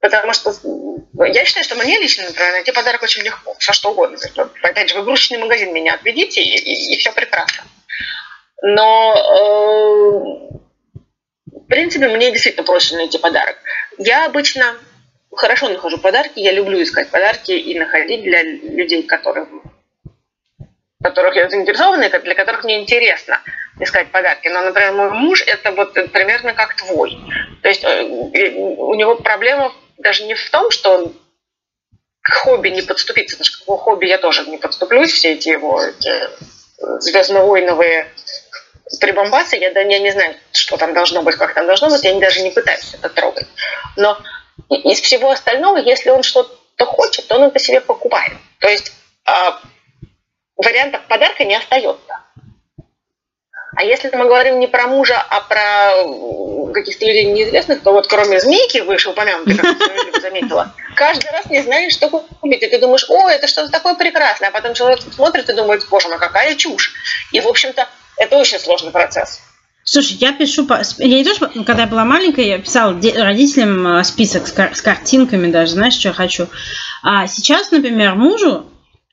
Потому 0.05 0.35
что 0.35 0.53
я 1.25 1.47
считаю, 1.47 1.65
что 1.65 1.77
мне 1.77 1.99
лично, 1.99 2.25
например, 2.25 2.53
найти 2.53 2.73
подарок 2.73 3.03
очень 3.03 3.23
легко, 3.23 3.57
все 3.59 3.73
что 3.73 3.93
угодно. 3.93 4.19
Опять 4.63 4.91
же, 4.91 5.01
в 5.01 5.03
игрушечный 5.03 5.39
магазин 5.39 5.73
меня 5.73 5.95
отведите, 5.95 6.43
и, 6.43 6.59
и, 6.59 6.93
и 6.93 6.99
все 6.99 7.11
прекрасно. 7.11 7.65
Но, 8.61 9.15
э, 10.45 11.01
в 11.47 11.67
принципе, 11.69 12.09
мне 12.09 12.31
действительно 12.33 12.67
проще 12.67 12.97
найти 12.97 13.17
подарок. 13.17 13.57
Я 13.97 14.27
обычно 14.27 14.77
хорошо 15.35 15.71
нахожу 15.71 15.97
подарки, 15.97 16.39
я 16.39 16.53
люблю 16.53 16.83
искать 16.83 17.09
подарки 17.09 17.53
и 17.53 17.79
находить 17.79 18.25
для 18.25 18.43
людей, 18.43 19.05
которых, 19.05 19.49
которых 21.03 21.35
я 21.35 21.49
заинтересована, 21.49 22.03
и 22.03 22.21
для 22.21 22.35
которых 22.35 22.65
мне 22.65 22.83
интересно 22.83 23.41
искать 23.81 24.11
подарки. 24.11 24.49
Но, 24.49 24.61
например, 24.61 24.93
мой 24.93 25.11
муж 25.13 25.43
это 25.47 25.73
вот 25.73 25.95
примерно 26.13 26.53
как 26.53 26.75
твой. 26.77 27.19
То 27.63 27.71
есть 27.71 27.83
э, 27.85 28.03
у 28.03 28.95
него 28.97 29.17
проблема 29.17 29.73
даже 29.99 30.25
не 30.25 30.35
в 30.35 30.51
том, 30.51 30.71
что 30.71 30.95
он 30.95 31.17
к 32.23 32.33
хобби 32.33 32.71
не 32.71 32.83
подступиться, 32.83 33.37
потому 33.37 33.47
что 33.47 33.59
к 33.59 33.67
его 33.67 33.77
хобби 33.77 34.07
я 34.07 34.19
тоже 34.19 34.47
не 34.47 34.57
подступлюсь, 34.57 35.13
все 35.13 35.35
эти 35.35 35.51
его 35.51 35.81
эти 35.83 36.09
э, 36.09 37.01
звездно-войновые 37.01 38.11
прибамбасы, 39.01 39.57
я, 39.57 39.73
да, 39.73 39.81
я 39.81 39.99
не 39.99 40.11
знаю, 40.11 40.35
что 40.53 40.77
там 40.77 40.95
должно 40.95 41.23
быть, 41.23 41.37
как 41.37 41.55
там 41.55 41.67
должно 41.67 41.91
быть, 41.91 42.05
я 42.05 42.19
даже 42.19 42.43
не 42.43 42.51
пытаюсь 42.51 42.95
это 42.95 43.09
трогать. 43.09 43.47
Но 43.97 44.19
из 44.69 45.01
всего 45.01 45.31
остального, 45.31 45.79
если 45.79 46.11
он 46.11 46.23
что-то 46.23 46.87
хочет, 46.87 47.27
то 47.27 47.37
он 47.37 47.45
это 47.45 47.59
себе 47.59 47.81
покупает. 47.81 48.35
То 48.61 48.69
есть 48.69 48.93
э, 49.27 49.33
вариантов 50.57 51.03
подарка 51.09 51.45
не 51.45 51.57
остается. 51.57 52.24
А 53.77 53.85
если 53.85 54.15
мы 54.15 54.27
говорим 54.27 54.59
не 54.59 54.67
про 54.67 54.87
мужа, 54.87 55.21
а 55.31 55.41
про 55.41 56.73
каких-то 56.73 57.07
людей 57.07 57.25
неизвестных, 57.25 57.83
то 57.83 57.93
вот 57.93 58.07
кроме 58.07 58.41
змейки, 58.41 58.79
вышеупомянутой, 58.79 59.57
как 59.57 59.79
ты 59.79 60.21
заметила, 60.21 60.73
каждый 60.95 61.31
раз 61.31 61.47
не 61.47 61.63
знаешь, 61.63 61.93
что 61.93 62.09
купить. 62.09 62.63
И 62.63 62.67
ты 62.67 62.79
думаешь, 62.79 63.07
о, 63.09 63.29
это 63.29 63.47
что-то 63.47 63.71
такое 63.71 63.95
прекрасное. 63.95 64.49
А 64.49 64.53
потом 64.53 64.75
человек 64.75 65.01
смотрит 65.15 65.49
и 65.49 65.55
думает, 65.55 65.87
боже 65.91 66.09
мой, 66.09 66.19
какая 66.19 66.55
чушь. 66.57 66.95
И, 67.33 67.41
в 67.41 67.49
общем-то, 67.49 67.89
это 68.17 68.37
очень 68.37 68.59
сложный 68.59 68.91
процесс. 68.91 69.41
Слушай, 69.87 70.15
я 70.15 70.33
пишу, 70.33 70.67
я 70.99 71.19
не 71.19 71.25
то, 71.25 71.35
что, 71.35 71.49
когда 71.65 71.83
я 71.83 71.87
была 71.87 72.07
маленькая, 72.07 72.47
я 72.47 72.59
писала 72.59 72.93
родителям 72.93 73.99
э, 73.99 74.05
список 74.05 74.49
с 74.49 74.81
картинками 74.81 75.51
даже, 75.51 75.73
знаешь, 75.73 75.93
что 75.93 76.09
я 76.09 76.15
хочу. 76.15 76.49
А 77.03 77.27
сейчас, 77.27 77.71
например, 77.71 78.15
мужу 78.15 78.65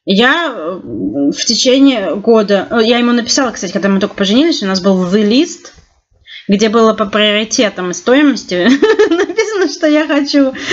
я 0.06 0.52
э, 0.52 0.80
в 0.84 1.46
течение 1.46 2.16
года, 2.16 2.68
э, 2.70 2.80
я 2.84 2.98
ему 2.98 3.12
написала, 3.12 3.52
кстати, 3.52 3.72
когда 3.72 3.90
мы 3.90 4.00
только 4.00 4.16
поженились, 4.16 4.64
у 4.64 4.68
нас 4.68 4.82
был 4.82 5.06
the 5.06 5.28
list, 5.28 5.72
где 6.48 6.70
было 6.70 6.94
по 6.94 7.06
приоритетам 7.06 7.92
и 7.92 7.94
стоимости 7.94 8.68
написано, 9.10 9.70
что 9.70 9.88
я 9.88 10.08
хочу. 10.08 10.54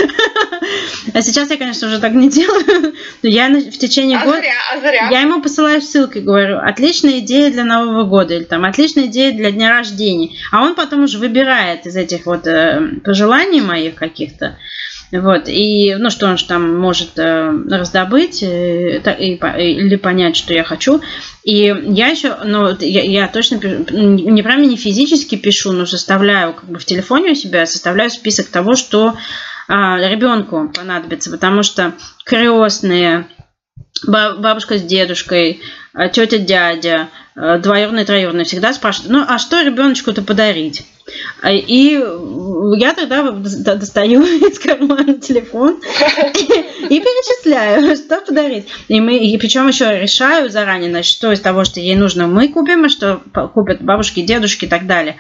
А 1.15 1.23
сейчас 1.23 1.51
я, 1.51 1.57
конечно, 1.57 1.89
уже 1.89 2.01
так 2.01 2.13
не 2.13 2.29
делаю. 2.29 2.95
Я 3.23 3.49
в 3.49 3.79
течение 3.79 4.19
а 4.19 4.25
года... 4.25 4.39
Зря, 4.39 4.55
а 4.73 4.81
зря. 4.81 5.09
Я 5.11 5.21
ему 5.21 5.41
посылаю 5.41 5.81
ссылки, 5.81 6.19
говорю, 6.19 6.59
отличная 6.59 7.21
идея 7.21 7.51
для 7.51 7.65
Нового 7.65 8.05
года, 8.05 8.35
или 8.35 8.45
там, 8.45 8.65
отличная 8.65 9.07
идея 9.07 9.33
для 9.33 9.51
дня 9.51 9.71
рождения. 9.71 10.37
А 10.53 10.63
он 10.63 10.75
потом 10.75 11.05
уже 11.05 11.19
выбирает 11.19 11.87
из 11.87 11.97
этих 11.97 12.27
вот 12.27 12.47
э, 12.47 12.81
пожеланий 13.03 13.61
моих 13.61 13.95
каких-то. 13.95 14.59
Вот, 15.11 15.49
и, 15.49 15.95
ну, 15.99 16.11
что 16.11 16.27
он 16.27 16.37
же 16.37 16.45
там 16.45 16.79
может 16.79 17.19
э, 17.19 17.51
раздобыть 17.71 18.43
э, 18.43 19.01
и, 19.19 19.35
или 19.37 19.97
понять, 19.97 20.37
что 20.37 20.53
я 20.53 20.65
хочу. 20.65 21.01
И 21.45 21.75
я 21.87 22.09
еще, 22.09 22.37
ну, 22.45 22.77
я, 22.79 23.03
я 23.03 23.29
точно 23.29 23.59
пишу, 23.59 23.85
не 23.91 24.43
прямо 24.43 24.67
не 24.67 24.77
физически 24.77 25.37
пишу, 25.37 25.73
но 25.73 25.87
составляю 25.87 26.53
как 26.53 26.67
бы 26.67 26.79
в 26.79 26.85
телефоне 26.85 27.31
у 27.31 27.35
себя, 27.35 27.65
составляю 27.65 28.11
список 28.11 28.49
того, 28.49 28.77
что 28.77 29.15
э, 29.69 29.73
ребенку 29.73 30.71
понадобится, 30.75 31.31
потому 31.31 31.63
что 31.63 31.95
крестные, 32.27 33.27
бабушка 34.07 34.77
с 34.77 34.83
дедушкой, 34.83 35.63
э, 35.95 36.11
тетя, 36.11 36.37
дядя, 36.37 37.09
двоюродные, 37.39 38.05
троюродные 38.05 38.45
всегда 38.45 38.73
спрашивают, 38.73 39.13
ну, 39.13 39.25
а 39.27 39.39
что 39.39 39.63
ребеночку-то 39.63 40.23
подарить? 40.23 40.85
А, 41.41 41.53
и 41.53 42.03
я 42.77 42.95
тогда 42.95 43.31
достаю 43.31 44.23
из 44.49 44.59
кармана 44.59 45.15
телефон 45.15 45.81
и 45.81 47.01
перечисляю, 47.01 47.97
что 47.97 48.21
подарить. 48.21 48.67
И, 48.89 49.01
мы, 49.01 49.19
и 49.19 49.39
причем 49.39 49.69
еще 49.69 50.01
решаю 50.01 50.51
заранее, 50.51 50.91
значит, 50.91 51.13
что 51.13 51.33
из 51.33 51.41
того, 51.41 51.65
что 51.65 51.81
ей 51.81 51.95
нужно, 51.95 52.27
мы 52.27 52.49
купим, 52.49 52.85
а 52.85 52.89
что 52.89 53.23
купят 53.55 53.83
бабушки, 53.83 54.21
дедушки 54.21 54.65
и 54.65 54.69
так 54.69 54.87
далее. 54.87 55.17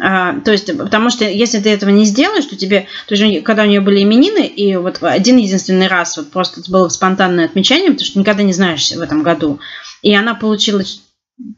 А, 0.00 0.40
то 0.40 0.52
есть, 0.52 0.76
потому 0.78 1.10
что 1.10 1.24
если 1.24 1.58
ты 1.58 1.70
этого 1.70 1.90
не 1.90 2.04
сделаешь, 2.04 2.46
то 2.46 2.56
тебе, 2.56 2.86
то 3.06 3.14
есть, 3.14 3.44
когда 3.44 3.64
у 3.64 3.66
нее 3.66 3.80
были 3.80 4.02
именины, 4.02 4.46
и 4.46 4.76
вот 4.76 4.98
один 5.02 5.36
единственный 5.36 5.88
раз 5.88 6.16
вот 6.16 6.30
просто 6.30 6.60
это 6.60 6.70
было 6.70 6.88
спонтанное 6.88 7.46
отмечание, 7.46 7.90
потому 7.90 8.06
что 8.06 8.18
никогда 8.18 8.42
не 8.42 8.52
знаешь 8.52 8.90
в 8.90 9.00
этом 9.00 9.22
году, 9.22 9.58
и 10.02 10.14
она 10.14 10.34
получила 10.34 10.82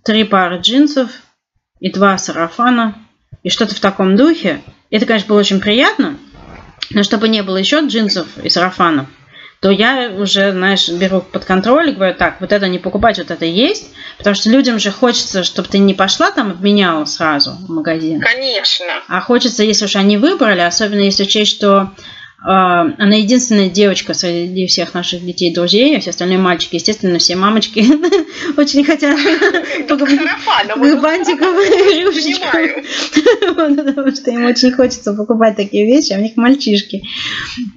три 0.05 0.24
пары 0.24 0.59
джинсов 0.59 1.11
и 1.78 1.91
два 1.91 2.18
сарафана, 2.18 2.97
и 3.43 3.51
что-то 3.51 3.74
в 3.74 3.81
таком 3.81 4.16
духе. 4.16 4.61
Это, 4.91 5.07
конечно, 5.07 5.28
было 5.28 5.41
очень 5.41 5.61
приятно, 5.61 6.16
но 6.91 7.03
чтобы 7.03 7.28
не 7.28 7.43
было 7.43 7.57
еще 7.57 7.81
джинсов 7.87 8.26
и 8.43 8.49
сарафанов, 8.49 9.07
то 9.61 9.70
я 9.70 10.11
уже, 10.11 10.53
знаешь, 10.53 10.89
беру 10.89 11.20
под 11.20 11.45
контроль 11.45 11.91
и 11.91 11.93
говорю, 11.93 12.14
так, 12.14 12.41
вот 12.41 12.51
это 12.51 12.66
не 12.66 12.78
покупать, 12.78 13.18
вот 13.18 13.31
это 13.31 13.45
есть, 13.45 13.93
потому 14.16 14.35
что 14.35 14.51
людям 14.51 14.78
же 14.78 14.91
хочется, 14.91 15.45
чтобы 15.45 15.68
ты 15.68 15.78
не 15.78 15.95
пошла 15.95 16.31
там 16.31 16.51
обменяла 16.51 17.05
сразу 17.05 17.53
в 17.53 17.70
магазин. 17.70 18.20
Конечно. 18.20 18.87
А 19.07 19.20
хочется, 19.20 19.62
если 19.62 19.85
уж 19.85 19.97
они 19.97 20.16
выбрали, 20.16 20.61
особенно 20.61 21.03
если 21.03 21.24
учесть, 21.24 21.53
что 21.53 21.93
она 22.43 23.16
единственная 23.16 23.68
девочка 23.68 24.14
среди 24.14 24.66
всех 24.66 24.95
наших 24.95 25.24
детей 25.24 25.53
друзей, 25.53 25.97
а 25.97 26.01
все 26.01 26.11
остальные 26.11 26.38
мальчики, 26.38 26.76
естественно, 26.76 27.18
все 27.18 27.36
мамочки 27.36 27.80
очень 28.57 28.82
хотят 28.82 29.18
бантиков 30.97 31.55
и 31.61 32.01
рюшечков. 32.01 33.57
Потому 33.57 34.16
что 34.16 34.30
им 34.30 34.47
очень 34.47 34.72
хочется 34.72 35.12
покупать 35.12 35.57
такие 35.57 35.84
вещи, 35.84 36.14
а 36.14 36.18
у 36.18 36.22
них 36.22 36.36
мальчишки. 36.36 37.03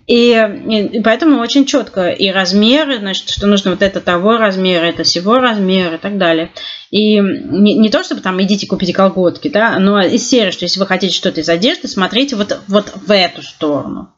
И, 0.08 0.32
и 0.32 1.02
поэтому 1.02 1.42
очень 1.42 1.66
четко 1.66 2.10
и 2.10 2.30
размеры, 2.30 3.00
значит, 3.00 3.30
что 3.30 3.48
нужно 3.48 3.72
вот 3.72 3.82
это 3.82 4.00
того 4.00 4.38
размера, 4.38 4.86
это 4.86 5.04
всего 5.04 5.40
размера 5.40 5.96
и 5.96 6.00
так 6.00 6.18
далее. 6.18 6.52
И 6.90 7.20
не, 7.20 7.74
не 7.74 7.90
то, 7.90 8.02
чтобы 8.04 8.22
там 8.22 8.42
идите 8.42 8.68
купите 8.68 8.94
колготки, 8.94 9.50
да, 9.50 9.78
но 9.80 10.02
из 10.02 10.26
серии, 10.26 10.52
что 10.52 10.64
если 10.64 10.80
вы 10.80 10.86
хотите 10.86 11.14
что-то 11.14 11.42
из 11.42 11.50
одежды, 11.50 11.90
смотрите 11.90 12.38
вот, 12.38 12.62
вот 12.68 12.94
в 12.96 13.12
эту 13.12 13.42
сторону 13.42 14.14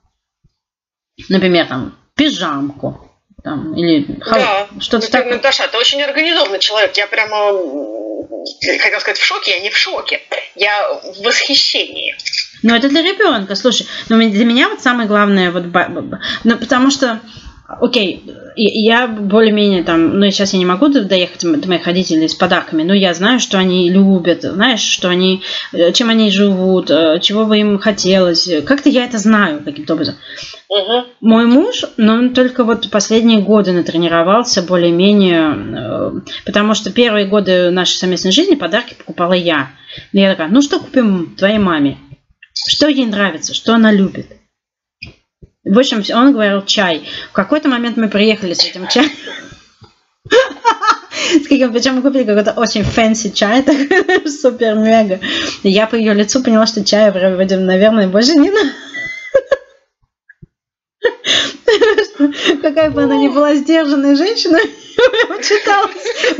например, 1.30 1.68
там, 1.68 1.97
пижамку. 2.16 3.11
Там, 3.43 3.76
или 3.76 4.05
да, 4.26 4.68
что-то 4.80 5.11
такое. 5.11 5.34
Наташа, 5.34 5.68
ты 5.68 5.78
очень 5.78 6.01
организованный 6.01 6.57
человек. 6.57 6.97
Я 6.97 7.05
прямо, 7.05 7.51
хотел 8.82 8.99
сказать, 8.99 9.20
в 9.20 9.24
шоке, 9.24 9.51
я 9.51 9.59
не 9.59 9.70
в 9.70 9.78
шоке. 9.78 10.20
Я 10.55 10.93
в 10.93 11.24
восхищении. 11.24 12.16
Ну, 12.63 12.74
это 12.74 12.89
для 12.89 13.03
ребенка. 13.03 13.53
Слушай, 13.53 13.86
ну, 14.09 14.18
для 14.18 14.45
меня 14.45 14.70
вот 14.70 14.82
самое 14.82 15.07
главное, 15.07 15.51
вот, 15.51 15.66
ну, 16.43 16.57
потому 16.57 16.89
что 16.89 17.20
Окей, 17.68 18.24
я 18.55 19.07
более-менее 19.07 19.84
там, 19.84 20.20
ну 20.20 20.30
сейчас 20.30 20.53
я 20.53 20.59
не 20.59 20.66
могу 20.66 20.88
доехать 20.88 21.41
до 21.41 21.68
моих 21.68 21.88
родителей 21.88 22.30
с 22.30 22.36
подарками, 22.36 22.84
но 22.84 22.93
я 22.93 23.11
знаю, 23.16 23.39
что 23.39 23.57
они 23.57 23.89
любят, 23.89 24.43
знаешь, 24.43 24.82
что 24.82 25.09
они, 25.09 25.41
э, 25.74 25.91
чем 25.91 26.09
они 26.09 26.30
живут, 26.30 26.91
э, 26.91 27.20
чего 27.22 27.45
бы 27.45 27.57
им 27.57 27.80
хотелось. 27.80 28.47
Как-то 28.66 28.89
я 28.89 29.05
это 29.05 29.18
знаю 29.18 29.63
каким-то 29.66 29.93
образом. 29.93 30.16
Угу. 30.70 31.05
Мой 31.22 31.45
муж, 31.47 31.86
но 31.97 32.13
он 32.13 32.34
только 32.36 32.63
вот 32.63 32.89
последние 32.91 33.39
годы 33.39 33.72
натренировался 33.72 34.61
более-менее, 34.61 35.55
э, 35.55 36.11
потому 36.45 36.76
что 36.76 36.91
первые 36.91 37.26
годы 37.26 37.72
нашей 37.72 37.95
совместной 37.95 38.32
жизни 38.32 38.53
подарки 38.53 38.93
покупала 38.93 39.34
я. 39.34 39.72
И 40.11 40.20
я 40.20 40.30
такая, 40.30 40.49
ну 40.49 40.61
что 40.61 40.80
купим 40.80 41.36
твоей 41.36 41.57
маме? 41.57 41.97
Что 42.53 42.88
ей 42.88 43.07
нравится, 43.07 43.55
что 43.55 43.74
она 43.74 43.91
любит? 43.91 44.28
В 45.66 45.80
общем, 45.80 46.03
он 46.16 46.32
говорил 46.32 46.63
чай. 46.63 47.07
В 47.30 47.34
какой-то 47.34 47.68
момент 47.70 47.97
мы 47.97 48.07
приехали 48.07 48.53
с 48.53 48.63
этим 48.63 48.88
чаем. 48.88 49.09
Причем 51.49 51.95
мы 51.95 52.01
купили 52.03 52.24
какой-то 52.24 52.51
очень 52.51 52.84
fancy 52.84 53.32
чай, 53.32 53.63
такой 53.63 54.30
супер-мега. 54.30 55.20
Я 55.63 55.88
по 55.88 55.95
ее 55.95 56.13
лицу 56.13 56.43
поняла, 56.43 56.68
что 56.68 56.86
чая 56.86 57.11
вроде, 57.11 57.57
наверное, 57.57 58.07
больше 58.07 58.36
не 58.36 58.51
надо. 58.51 58.70
Какая 62.61 62.89
бы 62.91 63.03
она 63.03 63.16
ни 63.16 63.28
была 63.28 63.55
сдержанная 63.55 64.16
женщина, 64.16 64.59
читалась 65.43 66.38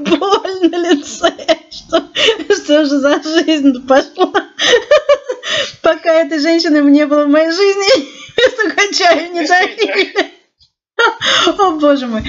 боль 0.00 0.70
на 0.70 0.92
лице, 0.92 1.32
что, 1.70 2.08
что 2.54 2.84
же 2.84 2.98
за 2.98 3.22
жизнь 3.22 3.86
пошла. 3.86 4.32
Пока 5.82 6.14
этой 6.14 6.38
женщины 6.38 6.78
не 6.90 7.06
было 7.06 7.24
в 7.24 7.28
моей 7.28 7.50
жизни, 7.50 8.92
чая 8.96 9.28
не 9.28 9.46
дарили. 9.46 10.32
О, 11.58 11.70
боже 11.72 12.06
мой. 12.06 12.22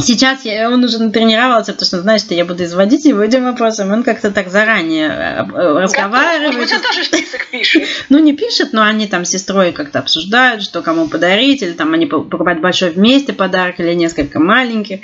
Сейчас 0.00 0.44
я, 0.44 0.70
он 0.70 0.82
уже 0.82 0.98
натренировался, 0.98 1.72
потому 1.72 1.86
что 1.86 2.00
знает, 2.00 2.20
что 2.20 2.34
я 2.34 2.44
буду 2.44 2.64
изводить 2.64 3.04
его 3.04 3.22
этим 3.22 3.44
вопросом. 3.44 3.92
Он 3.92 4.02
как-то 4.02 4.32
так 4.32 4.50
заранее 4.50 5.08
э, 5.08 5.44
э, 5.44 5.82
разговаривает. 5.82 6.54
Может 6.54 6.60
быть, 6.60 6.72
он 6.72 6.82
тоже 6.82 7.04
список 7.04 7.46
пишет. 7.46 7.84
Ну, 8.08 8.18
не 8.18 8.34
пишет, 8.34 8.72
но 8.72 8.82
они 8.82 9.06
там 9.06 9.24
с 9.24 9.30
сестрой 9.30 9.72
как-то 9.72 10.00
обсуждают, 10.00 10.62
что 10.62 10.82
кому 10.82 11.08
подарить, 11.08 11.62
или 11.62 11.72
там 11.72 11.94
они 11.94 12.06
покупают 12.06 12.60
большой 12.60 12.90
вместе 12.90 13.32
подарок, 13.32 13.78
или 13.78 13.94
несколько 13.94 14.40
маленьких. 14.40 15.00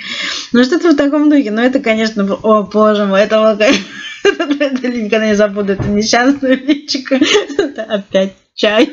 Ну, 0.51 0.63
что-то 0.63 0.91
в 0.91 0.95
таком 0.95 1.29
духе. 1.29 1.51
Но 1.51 1.61
это, 1.63 1.79
конечно, 1.79 2.23
о, 2.25 2.63
боже 2.63 3.05
мой, 3.05 3.21
это, 3.21 3.57
это 4.23 4.87
никогда 4.87 5.27
не 5.27 5.35
забуду, 5.35 5.73
это 5.73 5.83
несчастное 5.83 6.55
личико. 6.55 7.17
Это 7.57 7.83
опять 7.83 8.33
чай. 8.55 8.89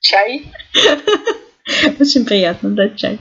Чай? 0.00 0.52
Очень 2.00 2.26
приятно 2.26 2.70
дать 2.70 2.96
чай. 2.96 3.18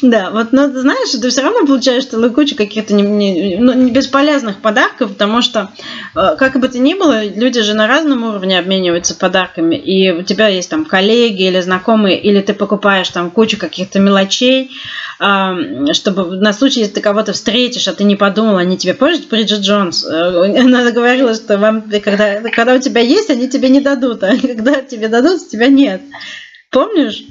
Да, 0.00 0.30
вот, 0.30 0.52
но 0.52 0.68
знаешь, 0.68 1.10
ты 1.10 1.28
все 1.28 1.42
равно 1.42 1.66
получаешь 1.66 2.06
целую 2.06 2.32
кучу 2.32 2.56
каких-то 2.56 2.94
не, 2.94 3.02
не, 3.02 3.56
ну, 3.56 3.90
бесполезных 3.90 4.58
подарков, 4.58 5.12
потому 5.12 5.42
что, 5.42 5.70
э, 6.14 6.36
как 6.38 6.58
бы 6.58 6.68
то 6.68 6.78
ни 6.78 6.94
было, 6.94 7.22
люди 7.24 7.60
же 7.60 7.74
на 7.74 7.86
разном 7.86 8.24
уровне 8.24 8.58
обмениваются 8.58 9.14
подарками, 9.14 9.76
и 9.76 10.10
у 10.10 10.22
тебя 10.22 10.48
есть 10.48 10.70
там 10.70 10.86
коллеги 10.86 11.42
или 11.42 11.60
знакомые, 11.60 12.18
или 12.18 12.40
ты 12.40 12.54
покупаешь 12.54 13.10
там 13.10 13.30
кучу 13.30 13.58
каких-то 13.58 14.00
мелочей, 14.00 14.70
чтобы 15.18 16.36
на 16.36 16.52
случай, 16.52 16.80
если 16.80 16.94
ты 16.94 17.00
кого-то 17.00 17.32
встретишь, 17.32 17.86
а 17.86 17.92
ты 17.92 18.02
не 18.02 18.16
подумал, 18.16 18.56
они 18.56 18.76
тебе 18.76 18.94
помнишь 18.94 19.20
Бриджит 19.30 19.60
Джонс? 19.60 20.04
Э, 20.04 20.44
она 20.58 20.90
говорила, 20.90 21.34
что 21.34 21.58
вам, 21.58 21.82
когда, 21.82 22.40
когда 22.50 22.74
у 22.74 22.78
тебя 22.78 23.02
есть, 23.02 23.28
они 23.28 23.48
тебе 23.48 23.68
не 23.68 23.80
дадут, 23.82 24.24
а 24.24 24.36
когда 24.38 24.80
тебе 24.80 25.08
дадут, 25.08 25.46
тебя 25.48 25.66
нет. 25.66 26.00
Помнишь? 26.70 27.24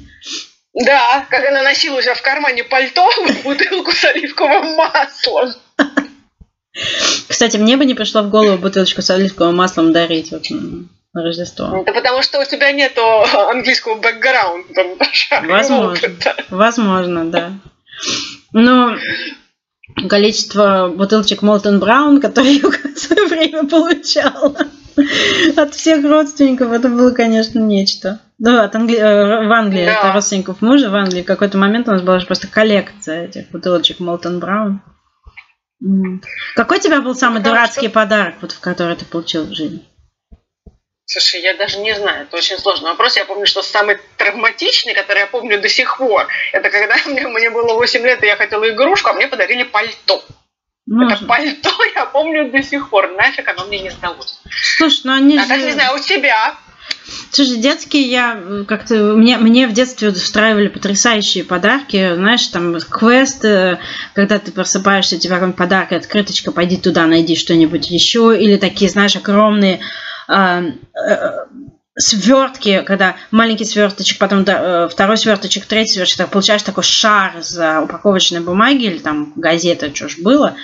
Да, 0.74 1.26
как 1.28 1.44
она 1.46 1.62
носила 1.62 1.98
у 1.98 2.02
себя 2.02 2.14
в 2.14 2.22
кармане 2.22 2.64
пальто, 2.64 3.06
бутылку 3.44 3.92
с 3.92 4.04
оливковым 4.04 4.74
маслом. 4.74 5.54
Кстати, 7.28 7.58
мне 7.58 7.76
бы 7.76 7.84
не 7.84 7.94
пришло 7.94 8.22
в 8.22 8.30
голову 8.30 8.56
бутылочку 8.56 9.02
с 9.02 9.10
оливковым 9.10 9.56
маслом 9.56 9.92
дарить 9.92 10.30
вот, 10.30 10.46
на 10.50 11.22
Рождество. 11.22 11.82
Это 11.82 11.92
потому 11.92 12.22
что 12.22 12.40
у 12.40 12.44
тебя 12.44 12.72
нет 12.72 12.96
английского 12.96 13.96
бэкграунда. 13.96 14.96
Возможно. 15.42 16.08
Возможно, 16.48 17.30
да. 17.30 17.52
Но 18.52 18.96
количество 20.08 20.88
бутылочек 20.88 21.42
Молтон 21.42 21.80
Браун, 21.80 22.20
которые 22.20 22.56
я 22.56 22.68
в 22.68 22.98
свое 22.98 23.26
время 23.26 23.68
получала 23.68 24.56
от 25.56 25.74
всех 25.74 26.04
родственников, 26.04 26.72
это 26.72 26.88
было, 26.88 27.10
конечно, 27.10 27.58
нечто. 27.58 28.20
Да, 28.38 28.64
от 28.64 28.74
Англи... 28.74 28.96
Э, 28.96 29.46
в 29.46 29.52
Англии, 29.52 29.84
да. 29.84 29.98
это 29.98 30.12
родственников 30.12 30.62
мужа 30.62 30.90
в 30.90 30.94
Англии. 30.94 31.22
В 31.22 31.26
какой-то 31.26 31.58
момент 31.58 31.88
у 31.88 31.92
нас 31.92 32.02
была 32.02 32.18
просто 32.20 32.48
коллекция 32.48 33.26
этих 33.26 33.50
бутылочек 33.50 34.00
Молтон 34.00 34.40
Браун. 34.40 34.82
Какой 36.54 36.78
у 36.78 36.80
тебя 36.80 37.00
был 37.00 37.14
самый 37.14 37.38
Потому 37.38 37.56
дурацкий 37.56 37.86
что... 37.86 37.94
подарок, 37.94 38.34
вот, 38.40 38.52
в 38.52 38.60
который 38.60 38.96
ты 38.96 39.04
получил 39.04 39.46
в 39.46 39.52
жизни? 39.52 39.82
Слушай, 41.04 41.42
я 41.42 41.54
даже 41.54 41.78
не 41.78 41.94
знаю, 41.94 42.22
это 42.22 42.36
очень 42.36 42.56
сложный 42.58 42.90
вопрос. 42.90 43.16
Я 43.16 43.24
помню, 43.24 43.46
что 43.46 43.62
самый 43.62 43.98
травматичный, 44.16 44.94
который 44.94 45.20
я 45.20 45.26
помню 45.26 45.60
до 45.60 45.68
сих 45.68 45.98
пор, 45.98 46.26
это 46.52 46.70
когда 46.70 46.96
мне, 47.06 47.26
мне 47.26 47.50
было 47.50 47.74
8 47.74 48.02
лет, 48.02 48.22
и 48.22 48.26
я 48.26 48.36
хотела 48.36 48.68
игрушку, 48.70 49.10
а 49.10 49.12
мне 49.12 49.28
подарили 49.28 49.64
пальто. 49.64 50.24
Может. 50.92 51.22
Это 51.22 51.26
пальто 51.26 51.70
я 51.94 52.04
помню 52.04 52.50
до 52.50 52.62
сих 52.62 52.90
пор. 52.90 53.08
Нафиг 53.16 53.48
оно 53.48 53.64
мне 53.64 53.80
не 53.80 53.90
сдалось. 53.90 54.40
Слушай, 54.76 55.00
ну 55.04 55.12
они 55.14 55.38
а 55.38 55.42
же... 55.42 55.48
так, 55.48 55.58
не 55.58 55.70
знаю, 55.72 55.96
у 55.96 55.98
тебя? 55.98 56.54
Слушай, 57.30 57.56
детские 57.56 58.02
я 58.02 58.38
как-то... 58.68 59.14
Мне, 59.14 59.38
мне 59.38 59.66
в 59.66 59.72
детстве 59.72 60.10
устраивали 60.10 60.68
потрясающие 60.68 61.44
подарки. 61.44 62.14
Знаешь, 62.14 62.46
там 62.48 62.78
квест, 62.78 63.40
когда 63.40 64.38
ты 64.38 64.52
просыпаешься, 64.52 65.16
у 65.16 65.18
тебя 65.18 65.36
какой-нибудь 65.36 65.56
подарок, 65.56 65.92
открыточка, 65.92 66.52
пойди 66.52 66.76
туда, 66.76 67.06
найди 67.06 67.36
что-нибудь 67.36 67.90
еще. 67.90 68.38
Или 68.38 68.58
такие, 68.58 68.90
знаешь, 68.90 69.16
огромные 69.16 69.80
э, 70.28 70.72
э, 70.94 71.28
свертки, 71.96 72.82
когда 72.86 73.16
маленький 73.30 73.64
сверточек, 73.64 74.18
потом 74.18 74.44
э, 74.46 74.88
второй 74.88 75.18
сверточек, 75.18 75.66
третий 75.66 75.92
сверточек, 75.92 76.28
получаешь 76.28 76.62
такой 76.62 76.84
шар 76.84 77.42
за 77.42 77.80
упаковочной 77.82 78.40
бумаги 78.40 78.84
или 78.84 78.98
там 78.98 79.32
газета, 79.36 79.94
что 79.94 80.08
ж 80.08 80.18
было, 80.18 80.56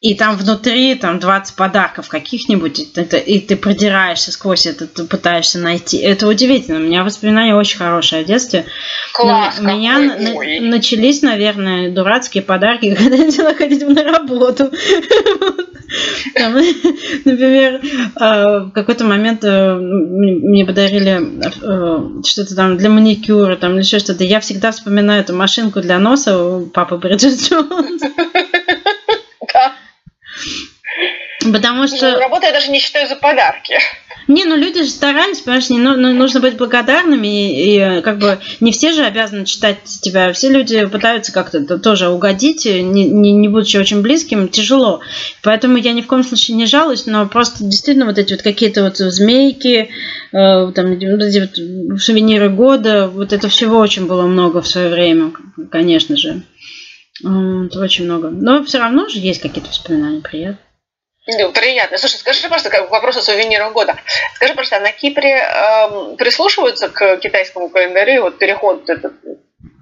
и 0.00 0.14
там 0.14 0.36
внутри 0.36 0.94
там 0.94 1.18
20 1.18 1.56
подарков 1.56 2.08
каких-нибудь, 2.08 2.78
и 2.78 2.84
ты, 2.84 3.18
и 3.18 3.40
ты 3.40 3.56
продираешься 3.56 4.30
сквозь 4.30 4.66
это, 4.66 4.86
ты 4.86 5.04
пытаешься 5.04 5.58
найти. 5.58 5.98
Это 5.98 6.28
удивительно. 6.28 6.78
У 6.78 6.82
меня 6.82 7.02
воспоминания 7.02 7.56
очень 7.56 7.78
хорошие 7.78 8.22
о 8.22 8.24
детстве. 8.24 8.64
Класс, 9.12 9.58
Но 9.60 9.72
у 9.72 9.76
меня 9.76 9.98
на, 9.98 10.68
начались, 10.70 11.22
наверное, 11.22 11.90
дурацкие 11.90 12.44
подарки, 12.44 12.94
когда 12.98 13.16
я 13.16 13.24
начала 13.24 13.54
ходить 13.54 13.88
на 13.88 14.04
работу. 14.04 14.70
Например, 17.24 17.80
а, 18.14 18.58
в 18.60 18.70
какой-то 18.70 19.04
момент 19.04 19.42
э, 19.42 19.74
мне 19.74 20.64
подарили 20.64 21.18
э, 21.18 22.22
что-то 22.24 22.54
там 22.54 22.76
для 22.76 22.90
маникюра, 22.90 23.56
там 23.56 23.76
еще 23.78 23.98
что-то. 23.98 24.22
Я 24.22 24.38
всегда 24.38 24.70
вспоминаю 24.70 25.22
эту 25.22 25.34
машинку 25.34 25.80
для 25.80 25.98
носа 25.98 26.38
у 26.40 26.66
папы 26.66 26.98
Бриджит 26.98 27.40
Джонс. 27.40 28.02
Потому 31.52 31.86
что... 31.86 32.12
Ну, 32.12 32.18
работу 32.18 32.46
я 32.46 32.52
даже 32.52 32.70
не 32.70 32.78
считаю 32.78 33.08
за 33.08 33.16
подарки. 33.16 33.78
Не, 34.28 34.44
ну 34.44 34.56
люди 34.56 34.82
же 34.82 34.90
старались, 34.90 35.40
понимаешь, 35.40 35.70
не, 35.70 35.78
ну, 35.78 35.96
ну, 35.96 36.12
нужно 36.12 36.40
быть 36.40 36.58
благодарными, 36.58 37.50
и, 37.50 37.76
и 37.76 38.02
как 38.02 38.18
бы 38.18 38.38
не 38.60 38.72
все 38.72 38.92
же 38.92 39.02
обязаны 39.02 39.46
читать 39.46 39.78
тебя, 39.84 40.34
все 40.34 40.50
люди 40.50 40.84
пытаются 40.84 41.32
как-то 41.32 41.78
тоже 41.78 42.10
угодить, 42.10 42.66
не, 42.66 43.08
не, 43.08 43.32
не 43.32 43.48
будучи 43.48 43.78
очень 43.78 44.02
близким, 44.02 44.48
тяжело. 44.48 45.00
Поэтому 45.42 45.78
я 45.78 45.94
ни 45.94 46.02
в 46.02 46.06
коем 46.06 46.24
случае 46.24 46.58
не 46.58 46.66
жалуюсь, 46.66 47.06
но 47.06 47.26
просто 47.26 47.64
действительно 47.64 48.04
вот 48.04 48.18
эти 48.18 48.34
вот 48.34 48.42
какие-то 48.42 48.82
вот 48.82 48.98
змейки, 48.98 49.88
э, 50.32 50.72
там, 50.72 50.90
вот 50.90 51.22
эти 51.22 51.38
вот 51.40 51.98
сувениры 52.02 52.50
года, 52.50 53.08
вот 53.08 53.32
это 53.32 53.48
всего 53.48 53.78
очень 53.78 54.06
было 54.06 54.26
много 54.26 54.60
в 54.60 54.68
свое 54.68 54.90
время, 54.90 55.32
конечно 55.70 56.18
же. 56.18 56.42
Это 57.20 57.80
очень 57.80 58.04
много. 58.04 58.28
Но 58.28 58.62
все 58.64 58.78
равно 58.78 59.08
же 59.08 59.18
есть 59.18 59.40
какие-то 59.40 59.70
воспоминания 59.70 60.20
приятные. 60.20 60.67
Ну, 61.30 61.52
приятно. 61.52 61.98
Слушай, 61.98 62.16
скажи 62.16 62.48
просто 62.48 62.70
как 62.70 62.90
вопрос 62.90 63.18
о 63.18 63.22
сувенирах 63.22 63.72
года. 63.74 63.96
Скажи 64.34 64.54
просто, 64.54 64.78
а 64.78 64.80
на 64.80 64.92
Кипре 64.92 65.36
э, 65.36 66.16
прислушиваются 66.16 66.88
к 66.88 67.18
китайскому 67.18 67.68
календарю, 67.68 68.22
вот 68.22 68.38
переход 68.38 68.88
этот 68.88 69.12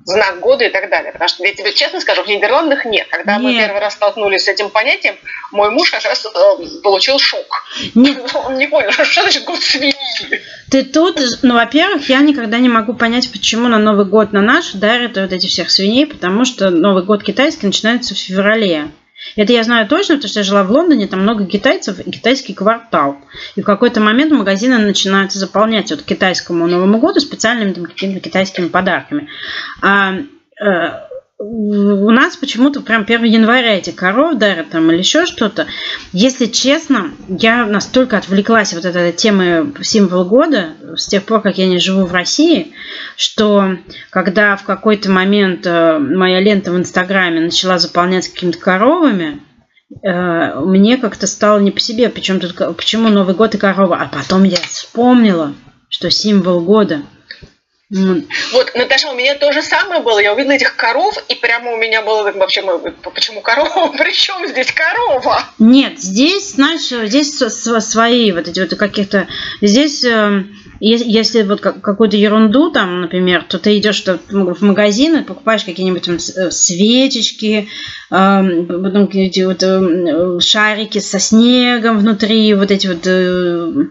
знак 0.06 0.40
года 0.40 0.64
и 0.64 0.70
так 0.70 0.90
далее. 0.90 1.12
Потому 1.12 1.28
что 1.28 1.44
я 1.44 1.54
тебе 1.54 1.72
честно 1.72 2.00
скажу, 2.00 2.24
в 2.24 2.26
Нидерландах 2.26 2.84
нет. 2.84 3.06
Когда 3.08 3.36
нет. 3.36 3.42
мы 3.42 3.54
первый 3.54 3.80
раз 3.80 3.94
столкнулись 3.94 4.44
с 4.44 4.48
этим 4.48 4.70
понятием, 4.70 5.14
мой 5.52 5.70
муж 5.70 5.92
как 5.92 6.04
раз 6.04 6.26
э, 6.26 6.80
получил 6.82 7.20
шок. 7.20 7.46
Нет. 7.94 8.18
Он 8.34 8.58
не 8.58 8.66
понял, 8.66 8.90
что 8.90 9.22
значит 9.22 9.44
год 9.44 9.62
свиньи. 9.62 9.94
Ты 10.72 10.82
тут, 10.82 11.20
ну, 11.42 11.54
во-первых, 11.54 12.08
я 12.08 12.18
никогда 12.20 12.58
не 12.58 12.68
могу 12.68 12.94
понять, 12.94 13.30
почему 13.30 13.68
на 13.68 13.78
Новый 13.78 14.06
год 14.06 14.32
на 14.32 14.40
наш 14.40 14.72
дарят 14.72 15.16
вот 15.16 15.32
этих 15.32 15.50
всех 15.50 15.70
свиней, 15.70 16.06
потому 16.06 16.44
что 16.44 16.70
Новый 16.70 17.04
год 17.04 17.22
китайский 17.22 17.66
начинается 17.66 18.14
в 18.14 18.18
феврале. 18.18 18.88
Это 19.34 19.52
я 19.52 19.64
знаю 19.64 19.88
точно, 19.88 20.16
потому 20.16 20.28
что 20.28 20.40
я 20.40 20.44
жила 20.44 20.62
в 20.62 20.70
Лондоне, 20.70 21.06
там 21.06 21.20
много 21.20 21.46
китайцев 21.46 21.98
и 22.00 22.10
китайский 22.10 22.54
квартал. 22.54 23.18
И 23.54 23.62
в 23.62 23.64
какой-то 23.64 24.00
момент 24.00 24.32
магазины 24.32 24.78
начинают 24.78 25.32
заполнять 25.32 25.90
вот 25.90 26.02
китайскому 26.02 26.66
Новому 26.66 26.98
году 26.98 27.20
специальными 27.20 27.72
там, 27.72 27.86
какими-то 27.86 28.20
китайскими 28.20 28.68
подарками. 28.68 29.28
А, 29.82 30.14
э, 30.60 31.05
у 31.38 32.10
нас 32.10 32.36
почему-то 32.36 32.80
прям 32.80 33.02
1 33.02 33.24
января 33.24 33.76
эти 33.76 33.90
коров 33.90 34.38
дарят 34.38 34.70
там 34.70 34.90
или 34.90 34.98
еще 34.98 35.26
что-то. 35.26 35.66
Если 36.12 36.46
честно, 36.46 37.10
я 37.28 37.66
настолько 37.66 38.16
отвлеклась 38.16 38.72
вот 38.72 38.86
от 38.86 38.96
этой 38.96 39.12
темы 39.12 39.74
символ 39.82 40.24
года 40.24 40.70
с 40.96 41.06
тех 41.06 41.24
пор, 41.24 41.42
как 41.42 41.58
я 41.58 41.66
не 41.66 41.78
живу 41.78 42.06
в 42.06 42.14
России, 42.14 42.72
что 43.16 43.76
когда 44.08 44.56
в 44.56 44.64
какой-то 44.64 45.10
момент 45.10 45.66
э, 45.66 45.98
моя 45.98 46.40
лента 46.40 46.72
в 46.72 46.76
Инстаграме 46.78 47.40
начала 47.40 47.78
заполняться 47.78 48.32
какими-то 48.32 48.58
коровами, 48.58 49.42
э, 50.02 50.60
мне 50.60 50.96
как-то 50.96 51.26
стало 51.26 51.58
не 51.58 51.70
по 51.70 51.80
себе, 51.80 52.08
почему, 52.08 52.40
тут, 52.40 52.56
почему 52.76 53.10
Новый 53.10 53.34
год 53.34 53.54
и 53.54 53.58
корова. 53.58 53.96
А 53.96 54.08
потом 54.08 54.44
я 54.44 54.56
вспомнила, 54.56 55.52
что 55.90 56.10
символ 56.10 56.60
года– 56.62 57.02
вот, 57.88 58.72
Наташа, 58.74 59.10
у 59.10 59.14
меня 59.14 59.36
то 59.36 59.52
же 59.52 59.62
самое 59.62 60.00
было. 60.00 60.18
Я 60.18 60.34
увидела 60.34 60.54
этих 60.54 60.74
коров, 60.74 61.16
и 61.28 61.36
прямо 61.36 61.72
у 61.72 61.76
меня 61.76 62.02
было 62.02 62.32
вообще, 62.32 62.62
почему 63.14 63.40
корова? 63.42 63.92
Причем 63.98 64.46
здесь 64.48 64.72
корова? 64.72 65.44
Нет, 65.60 66.00
здесь, 66.00 66.54
знаешь, 66.54 66.88
здесь 67.08 67.38
свои 67.38 68.32
вот 68.32 68.48
эти 68.48 68.58
вот 68.58 68.70
каких-то... 68.70 69.28
Здесь, 69.62 70.02
эм, 70.02 70.52
если 70.80 71.42
вот 71.42 71.60
какую-то 71.60 72.16
ерунду 72.16 72.72
там, 72.72 73.02
например, 73.02 73.44
то 73.44 73.60
ты 73.60 73.78
идешь 73.78 74.04
в 74.04 74.62
магазин 74.64 75.18
и 75.18 75.22
покупаешь 75.22 75.64
какие-нибудь 75.64 76.02
там 76.02 76.16
э, 76.16 76.50
свечечки, 76.50 77.68
эм, 78.10 78.66
потом 78.66 79.06
какие-то 79.06 79.46
вот 79.46 79.62
эм, 79.62 80.40
шарики 80.40 80.98
со 80.98 81.20
снегом 81.20 82.00
внутри, 82.00 82.52
вот 82.54 82.72
эти 82.72 82.88
вот 82.88 83.06
э, 83.06 83.86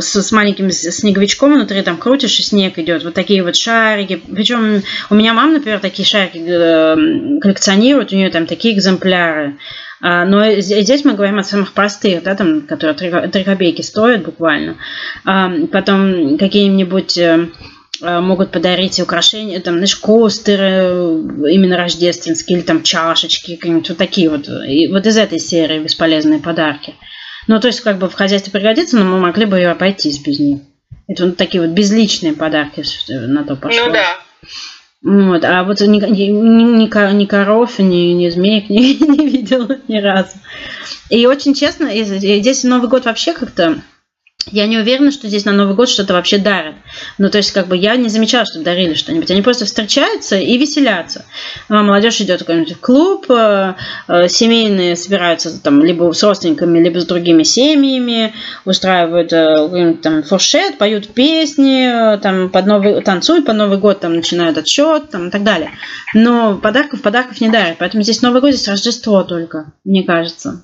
с, 0.00 0.14
с 0.14 0.32
маленьким 0.32 0.70
снеговичком 0.70 1.54
внутри, 1.54 1.82
там 1.82 1.96
крутишь, 1.96 2.38
и 2.40 2.42
снег 2.42 2.78
идет. 2.78 3.04
Вот 3.04 3.14
такие 3.14 3.42
вот 3.42 3.56
шарики. 3.56 4.22
Причем 4.34 4.82
у 5.10 5.14
меня 5.14 5.34
мама, 5.34 5.54
например, 5.54 5.80
такие 5.80 6.06
шарики 6.06 6.38
э, 6.38 7.40
коллекционирует, 7.40 8.12
у 8.12 8.16
нее 8.16 8.30
там 8.30 8.46
такие 8.46 8.74
экземпляры. 8.74 9.56
А, 10.02 10.24
но 10.24 10.60
здесь 10.60 11.04
мы 11.04 11.14
говорим 11.14 11.38
о 11.38 11.44
самых 11.44 11.72
простых, 11.72 12.24
да, 12.24 12.34
там, 12.34 12.62
которые 12.62 12.96
3, 12.96 13.30
3 13.30 13.44
копейки 13.44 13.82
стоят 13.82 14.24
буквально. 14.24 14.76
А, 15.24 15.50
потом 15.70 16.38
какие-нибудь 16.38 17.16
э, 17.18 17.48
э, 18.02 18.20
могут 18.20 18.50
подарить 18.50 18.98
украшения, 18.98 19.60
там, 19.60 19.74
знаешь, 19.74 19.94
костеры 19.94 21.22
именно 21.52 21.76
рождественские, 21.76 22.58
или 22.58 22.64
там 22.64 22.82
чашечки, 22.82 23.54
какие-нибудь 23.54 23.90
вот 23.90 23.98
такие 23.98 24.28
вот. 24.28 24.48
И 24.48 24.88
вот 24.88 25.06
из 25.06 25.16
этой 25.16 25.38
серии 25.38 25.78
бесполезные 25.78 26.40
подарки. 26.40 26.94
Ну, 27.48 27.60
то 27.60 27.68
есть, 27.68 27.80
как 27.80 27.98
бы 27.98 28.08
в 28.08 28.14
хозяйстве 28.14 28.52
пригодится, 28.52 28.96
но 28.96 29.04
мы 29.04 29.20
могли 29.20 29.46
бы 29.46 29.56
ее 29.56 29.70
обойтись 29.70 30.18
без 30.18 30.38
них. 30.38 30.60
Это 31.08 31.26
вот 31.26 31.36
такие 31.36 31.62
вот 31.62 31.70
безличные 31.70 32.32
подарки 32.32 32.84
на 33.08 33.44
то 33.44 33.56
пошло. 33.56 33.86
Ну 33.86 33.92
да. 33.92 34.18
Вот, 35.02 35.44
а 35.44 35.64
вот 35.64 35.80
ни, 35.80 35.98
ни, 35.98 36.26
ни, 36.30 37.12
ни 37.12 37.24
коров, 37.26 37.78
ни, 37.80 38.12
ни 38.12 38.28
змеек 38.28 38.70
не, 38.70 38.94
не 39.00 39.28
видела 39.28 39.78
ни 39.88 39.98
разу. 39.98 40.36
И 41.10 41.26
очень 41.26 41.54
честно, 41.54 41.90
здесь 41.92 42.62
Новый 42.62 42.88
год 42.88 43.04
вообще 43.04 43.32
как-то 43.32 43.82
я 44.50 44.66
не 44.66 44.78
уверена, 44.78 45.10
что 45.10 45.28
здесь 45.28 45.44
на 45.44 45.52
Новый 45.52 45.74
год 45.74 45.88
что-то 45.88 46.14
вообще 46.14 46.38
дарят. 46.38 46.74
Ну, 47.18 47.30
то 47.30 47.38
есть, 47.38 47.52
как 47.52 47.68
бы 47.68 47.76
я 47.76 47.96
не 47.96 48.08
замечала, 48.08 48.44
что 48.44 48.60
дарили 48.60 48.94
что-нибудь. 48.94 49.30
Они 49.30 49.42
просто 49.42 49.64
встречаются 49.64 50.36
и 50.36 50.58
веселятся. 50.58 51.24
А 51.68 51.82
молодежь 51.82 52.20
идет 52.20 52.40
в 52.40 52.44
какой-нибудь 52.44 52.80
клуб, 52.80 53.26
э, 53.30 53.74
э, 54.08 54.28
семейные 54.28 54.96
собираются 54.96 55.60
там 55.62 55.84
либо 55.84 56.12
с 56.12 56.22
родственниками, 56.22 56.78
либо 56.78 56.98
с 56.98 57.06
другими 57.06 57.42
семьями, 57.42 58.34
устраивают 58.64 59.32
э, 59.32 59.96
там 60.02 60.22
фуршет, 60.22 60.78
поют 60.78 61.08
песни, 61.08 62.18
там 62.20 62.50
под 62.50 62.66
новый, 62.66 63.02
танцуют 63.02 63.46
под 63.46 63.56
Новый 63.56 63.78
год, 63.78 64.00
там 64.00 64.14
начинают 64.14 64.58
отсчет, 64.58 65.10
там 65.10 65.28
и 65.28 65.30
так 65.30 65.44
далее. 65.44 65.70
Но 66.14 66.56
подарков 66.56 67.02
подарков 67.02 67.40
не 67.40 67.48
дарят. 67.48 67.78
Поэтому 67.78 68.02
здесь 68.02 68.22
Новый 68.22 68.40
год, 68.40 68.54
здесь 68.54 68.68
Рождество 68.68 69.22
только, 69.22 69.72
мне 69.84 70.02
кажется. 70.02 70.62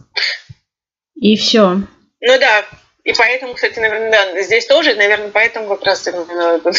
И 1.14 1.37
все. 1.37 1.83
Ну 2.20 2.39
да, 2.41 2.64
и 3.09 3.15
поэтому, 3.17 3.55
кстати, 3.55 3.79
наверное, 3.79 4.11
да, 4.11 4.43
здесь 4.43 4.67
тоже, 4.67 4.95
наверное, 4.95 5.31
поэтому 5.31 5.67
как 5.69 5.83
раз 5.83 6.07
именно 6.07 6.57
этот 6.57 6.77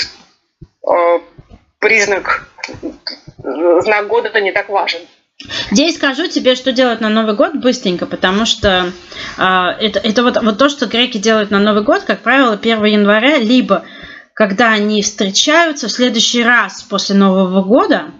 э, 0.88 1.20
признак, 1.80 2.48
знак 3.40 4.08
года-то 4.08 4.40
не 4.40 4.52
так 4.52 4.70
важен. 4.70 5.00
Здесь 5.72 5.96
скажу 5.96 6.28
тебе, 6.28 6.54
что 6.54 6.72
делать 6.72 7.02
на 7.02 7.10
Новый 7.10 7.34
год 7.34 7.56
быстренько, 7.56 8.06
потому 8.06 8.46
что 8.46 8.92
э, 9.40 9.42
это, 9.42 9.98
это 9.98 10.22
вот, 10.22 10.38
вот 10.44 10.60
то, 10.60 10.70
что 10.70 10.86
греки 10.86 11.18
делают 11.18 11.50
на 11.50 11.58
Новый 11.58 11.82
год, 11.82 12.04
как 12.04 12.20
правило, 12.20 12.54
1 12.54 12.86
января, 12.86 13.38
либо 13.40 13.84
когда 14.36 14.70
они 14.70 15.02
встречаются 15.02 15.88
в 15.88 15.92
следующий 15.92 16.44
раз 16.44 16.84
после 16.84 17.16
Нового 17.16 17.64
года, 17.64 18.12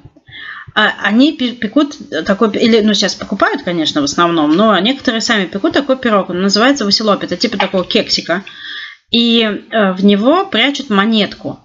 они 0.74 1.34
пекут 1.36 1.98
такой, 2.26 2.52
или, 2.58 2.82
ну, 2.82 2.94
сейчас 2.94 3.16
покупают, 3.16 3.64
конечно, 3.64 4.02
в 4.02 4.06
основном, 4.06 4.52
но 4.56 4.78
некоторые 4.80 5.22
сами 5.22 5.46
пекут 5.46 5.74
такой 5.74 5.98
пирог, 5.98 6.30
он 6.30 6.42
называется 6.42 6.86
василоп, 6.86 7.24
это 7.24 7.38
типа 7.38 7.58
такого 7.58 7.84
кексика, 7.84 8.44
и 9.12 9.42
э, 9.42 9.94
в 9.94 10.04
него 10.04 10.46
прячут 10.46 10.90
монетку. 10.90 11.60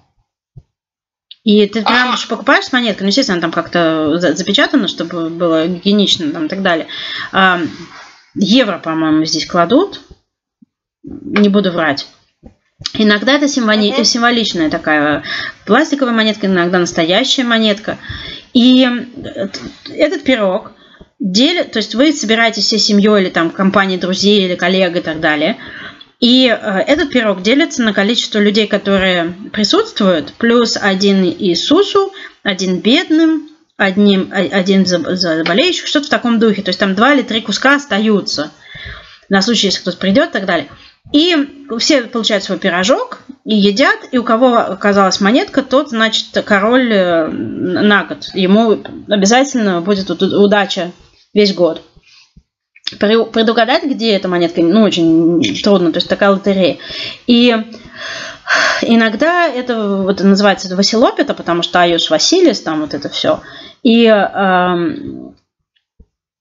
И 1.44 1.66
ты 1.66 1.82
прям 1.82 2.14
а 2.14 2.16
покупаешь 2.28 2.64
с 2.64 2.72
монеткой, 2.72 3.02
ну, 3.02 3.08
естественно, 3.08 3.40
там 3.40 3.52
как-то 3.52 4.16
запечатано, 4.18 4.88
чтобы 4.88 5.28
было 5.28 5.66
гигиенично 5.66 6.32
там, 6.32 6.46
и 6.46 6.48
так 6.48 6.62
далее. 6.62 6.86
А, 7.32 7.60
евро, 8.34 8.78
по-моему, 8.78 9.26
здесь 9.26 9.44
кладут, 9.44 10.00
не 11.02 11.50
буду 11.50 11.70
врать. 11.70 12.06
Иногда 12.94 13.34
это 13.34 13.46
символи... 13.46 13.90
uh-huh. 13.90 14.04
символичная 14.04 14.70
такая 14.70 15.22
пластиковая 15.66 16.14
монетка, 16.14 16.46
иногда 16.46 16.78
настоящая 16.78 17.44
монетка. 17.44 17.98
И 18.54 18.88
этот 19.90 20.22
пирог 20.22 20.72
делит, 21.18 21.72
то 21.72 21.78
есть 21.78 21.94
вы 21.94 22.12
собираетесь 22.12 22.64
всей 22.64 22.78
семьей 22.78 23.22
или 23.22 23.30
там 23.30 23.50
компанией 23.50 23.98
друзей 23.98 24.44
или 24.44 24.54
коллег 24.54 24.96
и 24.96 25.00
так 25.00 25.20
далее. 25.20 25.58
И 26.20 26.46
э, 26.48 26.78
этот 26.86 27.10
пирог 27.10 27.42
делится 27.42 27.82
на 27.82 27.92
количество 27.92 28.38
людей, 28.38 28.66
которые 28.66 29.34
присутствуют, 29.52 30.32
плюс 30.34 30.78
один 30.80 31.24
Иисусу, 31.24 32.12
один 32.42 32.78
бедным, 32.78 33.48
одним, 33.76 34.30
один 34.32 34.86
заболеющих, 34.86 35.86
что-то 35.86 36.06
в 36.06 36.10
таком 36.10 36.38
духе. 36.38 36.62
То 36.62 36.68
есть 36.68 36.80
там 36.80 36.94
два 36.94 37.12
или 37.14 37.22
три 37.22 37.40
куска 37.40 37.74
остаются 37.74 38.52
на 39.28 39.42
случай, 39.42 39.66
если 39.66 39.80
кто-то 39.80 39.96
придет 39.96 40.30
и 40.30 40.32
так 40.32 40.46
далее. 40.46 40.68
И 41.12 41.66
все 41.78 42.02
получают 42.02 42.44
свой 42.44 42.58
пирожок 42.58 43.20
и 43.44 43.54
едят, 43.54 43.98
и 44.10 44.18
у 44.18 44.24
кого 44.24 44.56
оказалась 44.56 45.20
монетка, 45.20 45.62
тот, 45.62 45.90
значит, 45.90 46.26
король 46.44 46.92
э, 46.92 47.28
на 47.28 48.04
год. 48.04 48.30
Ему 48.34 48.82
обязательно 49.08 49.80
будет 49.80 50.10
удача 50.10 50.92
весь 51.34 51.54
год. 51.54 51.82
Предугадать, 52.98 53.84
где 53.84 54.12
эта 54.12 54.28
монетка, 54.28 54.62
ну, 54.62 54.82
очень 54.82 55.62
трудно, 55.62 55.92
то 55.92 55.98
есть 55.98 56.08
такая 56.08 56.30
лотерея. 56.30 56.78
И 57.26 57.54
иногда 58.82 59.46
это 59.46 59.98
вот 59.98 60.20
называется 60.20 60.74
Василопита, 60.74 61.34
потому 61.34 61.62
что 61.62 61.80
Айош 61.80 62.10
Василис, 62.10 62.60
там 62.60 62.80
вот 62.80 62.94
это 62.94 63.08
все. 63.08 63.40
И 63.82 64.06
э, 64.06 65.32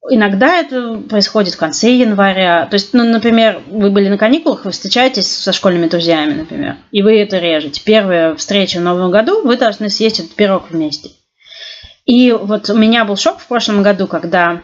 Иногда 0.10 0.58
это 0.60 0.95
происходит 1.10 1.54
в 1.54 1.58
конце 1.58 1.91
января. 1.91 2.66
То 2.66 2.76
есть, 2.76 2.93
ну, 2.93 3.06
например, 3.06 3.62
вы 3.68 3.89
были 3.89 4.10
на 4.10 4.18
каникулах, 4.18 4.66
вы 4.66 4.72
встречаетесь 4.72 5.28
со 5.34 5.54
школьными 5.54 5.88
друзьями, 5.88 6.34
например, 6.34 6.76
и 6.91 7.01
вы 7.01 7.22
это 7.22 7.39
режете. 7.39 7.82
Первая 7.86 8.36
встреча 8.36 8.80
в 8.80 8.84
Новом 8.84 9.12
году, 9.12 9.41
вы 9.43 9.56
должны 9.56 9.89
съесть 9.89 10.20
этот 10.20 10.36
пирог 10.36 10.70
вместе. 10.70 11.12
И 12.06 12.34
вот 12.34 12.70
у 12.70 12.78
меня 12.78 13.06
был 13.06 13.16
шок 13.16 13.39
в 13.39 13.47
прошлом 13.47 13.82
году, 13.82 14.08
когда 14.08 14.62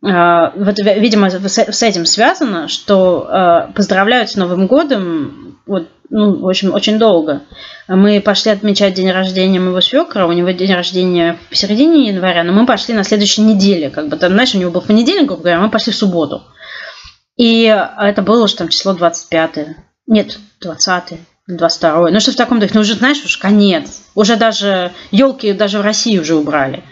э, 0.00 0.50
вот, 0.54 0.78
видимо, 0.78 1.28
с 1.28 1.82
этим 1.82 2.06
связано, 2.06 2.68
что 2.68 3.26
э, 3.28 3.72
поздравляют 3.72 4.30
с 4.30 4.36
Новым 4.36 4.68
годом 4.68 5.58
вот 5.66 5.88
ну, 6.10 6.38
в 6.38 6.48
общем, 6.48 6.72
очень 6.72 6.98
долго. 6.98 7.42
Мы 7.86 8.20
пошли 8.20 8.52
отмечать 8.52 8.94
день 8.94 9.10
рождения 9.10 9.60
моего 9.60 9.80
свекра, 9.80 10.26
у 10.26 10.32
него 10.32 10.50
день 10.50 10.72
рождения 10.72 11.38
в 11.50 11.56
середине 11.56 12.08
января, 12.08 12.44
но 12.44 12.52
мы 12.52 12.66
пошли 12.66 12.94
на 12.94 13.04
следующей 13.04 13.42
неделе, 13.42 13.90
как 13.90 14.08
бы 14.08 14.16
там, 14.16 14.32
знаешь, 14.32 14.54
у 14.54 14.58
него 14.58 14.70
был 14.70 14.80
понедельник, 14.80 15.26
грубо 15.26 15.42
говоря, 15.42 15.60
мы 15.60 15.70
пошли 15.70 15.92
в 15.92 15.96
субботу. 15.96 16.42
И 17.36 17.62
это 17.64 18.22
было 18.22 18.48
что 18.48 18.58
там 18.58 18.68
число 18.68 18.94
25 18.94 19.76
нет, 20.08 20.38
20 20.60 21.18
22 21.46 22.10
ну 22.10 22.20
что 22.20 22.32
в 22.32 22.36
таком 22.36 22.60
духе, 22.60 22.72
ну 22.74 22.80
уже 22.80 22.94
знаешь, 22.94 23.22
уж 23.24 23.36
конец, 23.36 24.02
уже 24.14 24.36
даже 24.36 24.92
елки 25.10 25.52
даже 25.52 25.78
в 25.78 25.82
России 25.82 26.18
уже 26.18 26.34
убрали. 26.34 26.82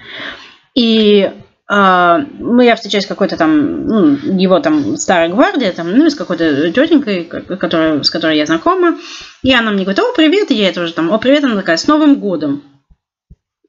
И 0.74 1.32
ну, 1.68 2.60
я 2.60 2.76
встречаюсь 2.76 3.04
с 3.04 3.08
какой-то 3.08 3.36
там, 3.36 3.86
ну, 3.86 4.16
его 4.38 4.60
там 4.60 4.96
старой 4.96 5.30
гвардии, 5.30 5.72
там, 5.74 5.90
ну, 5.96 6.08
с 6.08 6.14
какой-то 6.14 6.70
тетенькой, 6.70 7.24
которая, 7.24 8.02
с 8.02 8.10
которой 8.10 8.36
я 8.36 8.46
знакома, 8.46 8.98
и 9.42 9.52
она 9.52 9.72
мне 9.72 9.82
говорит, 9.82 9.98
о, 9.98 10.12
привет, 10.14 10.50
и 10.52 10.54
я 10.54 10.68
это 10.68 10.82
уже 10.82 10.92
там, 10.92 11.12
о, 11.12 11.18
привет, 11.18 11.42
она 11.42 11.56
такая, 11.56 11.76
с 11.76 11.88
Новым 11.88 12.20
годом. 12.20 12.62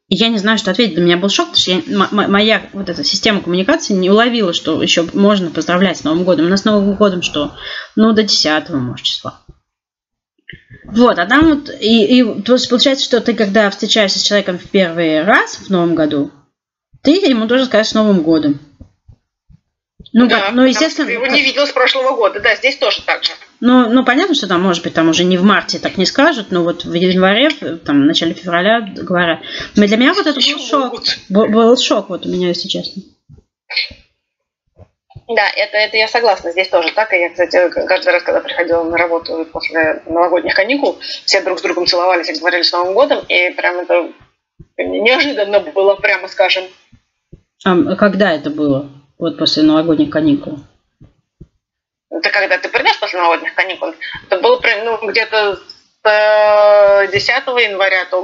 И 0.09 0.15
я 0.15 0.29
не 0.29 0.37
знаю, 0.37 0.57
что 0.57 0.71
ответить. 0.71 0.95
Для 0.95 1.03
меня 1.03 1.17
был 1.17 1.27
шок, 1.27 1.47
потому 1.47 1.61
что 1.61 1.71
я, 1.71 2.27
моя 2.27 2.61
вот 2.71 2.87
эта 2.87 3.03
система 3.03 3.41
коммуникации 3.41 3.93
не 3.93 4.09
уловила, 4.09 4.53
что 4.53 4.81
еще 4.81 5.05
можно 5.13 5.49
поздравлять 5.49 5.97
с 5.97 6.03
Новым 6.05 6.23
годом. 6.23 6.45
У 6.45 6.49
нас 6.49 6.61
с 6.61 6.65
Новым 6.65 6.93
годом 6.95 7.21
что? 7.21 7.55
Ну, 7.97 8.13
до 8.13 8.23
10 8.23 8.69
может, 8.69 9.05
числа. 9.05 9.41
Вот, 10.85 11.19
а 11.19 11.25
там 11.25 11.49
вот, 11.49 11.69
и, 11.81 12.19
и 12.19 12.41
то 12.41 12.53
есть 12.53 12.69
получается, 12.69 13.03
что 13.03 13.19
ты, 13.19 13.33
когда 13.33 13.69
встречаешься 13.69 14.19
с 14.19 14.23
человеком 14.23 14.57
в 14.57 14.69
первый 14.69 15.23
раз 15.23 15.57
в 15.57 15.69
Новом 15.69 15.95
году, 15.95 16.31
ты 17.03 17.11
ему 17.11 17.47
тоже 17.47 17.65
скажешь 17.65 17.91
с 17.91 17.95
Новым 17.95 18.21
годом. 18.21 18.59
Ну, 20.13 20.27
да, 20.27 20.49
ну, 20.51 20.63
естественно... 20.63 21.07
Ты 21.07 21.13
его 21.13 21.27
не 21.27 21.41
видел 21.41 21.67
с 21.67 21.71
прошлого 21.71 22.15
года, 22.15 22.39
да, 22.39 22.55
здесь 22.55 22.77
тоже 22.77 23.01
так 23.03 23.23
же. 23.23 23.31
Ну, 23.59 23.89
ну, 23.89 24.05
понятно, 24.05 24.35
что 24.35 24.47
там, 24.47 24.61
может 24.61 24.83
быть, 24.83 24.93
там 24.93 25.09
уже 25.09 25.23
не 25.23 25.37
в 25.37 25.43
марте 25.43 25.79
так 25.79 25.97
не 25.97 26.05
скажут, 26.05 26.47
но 26.51 26.63
вот 26.63 26.85
в 26.85 26.93
январе, 26.93 27.49
там, 27.49 28.03
в 28.03 28.05
начале 28.05 28.33
февраля 28.33 28.81
говорят. 28.81 29.39
Но 29.75 29.85
для 29.85 29.97
меня 29.97 30.13
вот 30.13 30.25
это 30.25 30.39
был 30.39 30.59
шок. 30.59 31.03
Был, 31.29 31.47
был 31.47 31.77
шок, 31.77 32.09
вот 32.09 32.25
у 32.25 32.29
меня, 32.29 32.49
если 32.49 32.67
честно. 32.67 33.01
Да, 35.27 35.49
это, 35.55 35.75
это 35.75 35.97
я 35.97 36.07
согласна, 36.07 36.51
здесь 36.51 36.69
тоже 36.69 36.93
так. 36.93 37.11
И 37.13 37.17
я, 37.17 37.29
кстати, 37.29 37.69
каждый 37.69 38.13
раз, 38.13 38.23
когда 38.23 38.39
приходила 38.39 38.83
на 38.83 38.97
работу 38.97 39.45
после 39.51 40.01
новогодних 40.05 40.53
каникул, 40.53 40.99
все 41.25 41.41
друг 41.41 41.59
с 41.59 41.61
другом 41.61 41.85
целовались 41.85 42.29
и 42.29 42.39
говорили 42.39 42.61
с 42.61 42.71
Новым 42.71 42.93
годом, 42.93 43.25
и 43.27 43.49
прям 43.49 43.79
это 43.79 44.13
неожиданно 44.78 45.60
было, 45.60 45.95
прямо 45.95 46.28
скажем. 46.28 46.66
А 47.64 47.95
когда 47.95 48.34
это 48.34 48.49
было? 48.49 48.89
Вот 49.18 49.38
после 49.38 49.64
новогодних 49.64 50.10
каникул? 50.10 50.60
Это 52.10 52.30
когда 52.30 52.58
ты 52.58 52.70
придешь 52.70 52.99
после 52.99 53.20
новогодних 53.20 53.53
каникул? 53.55 53.93
Это 54.26 54.39
было 54.39 54.62
ну, 54.84 55.08
где-то 55.10 55.55
с 56.03 57.12
10 57.12 57.30
э, 57.30 57.64
января 57.64 58.05
до, 58.10 58.22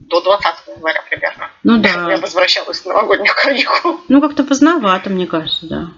до 0.00 0.20
20 0.20 0.54
января 0.76 1.02
примерно. 1.08 1.50
Ну 1.64 1.78
да. 1.78 2.10
Я 2.10 2.16
возвращалась 2.18 2.80
с 2.80 2.84
новогодних 2.84 3.34
каникул. 3.34 4.00
Ну 4.08 4.20
как-то 4.20 4.44
поздновато, 4.44 5.10
мне 5.10 5.26
кажется, 5.26 5.66
да. 5.66 5.88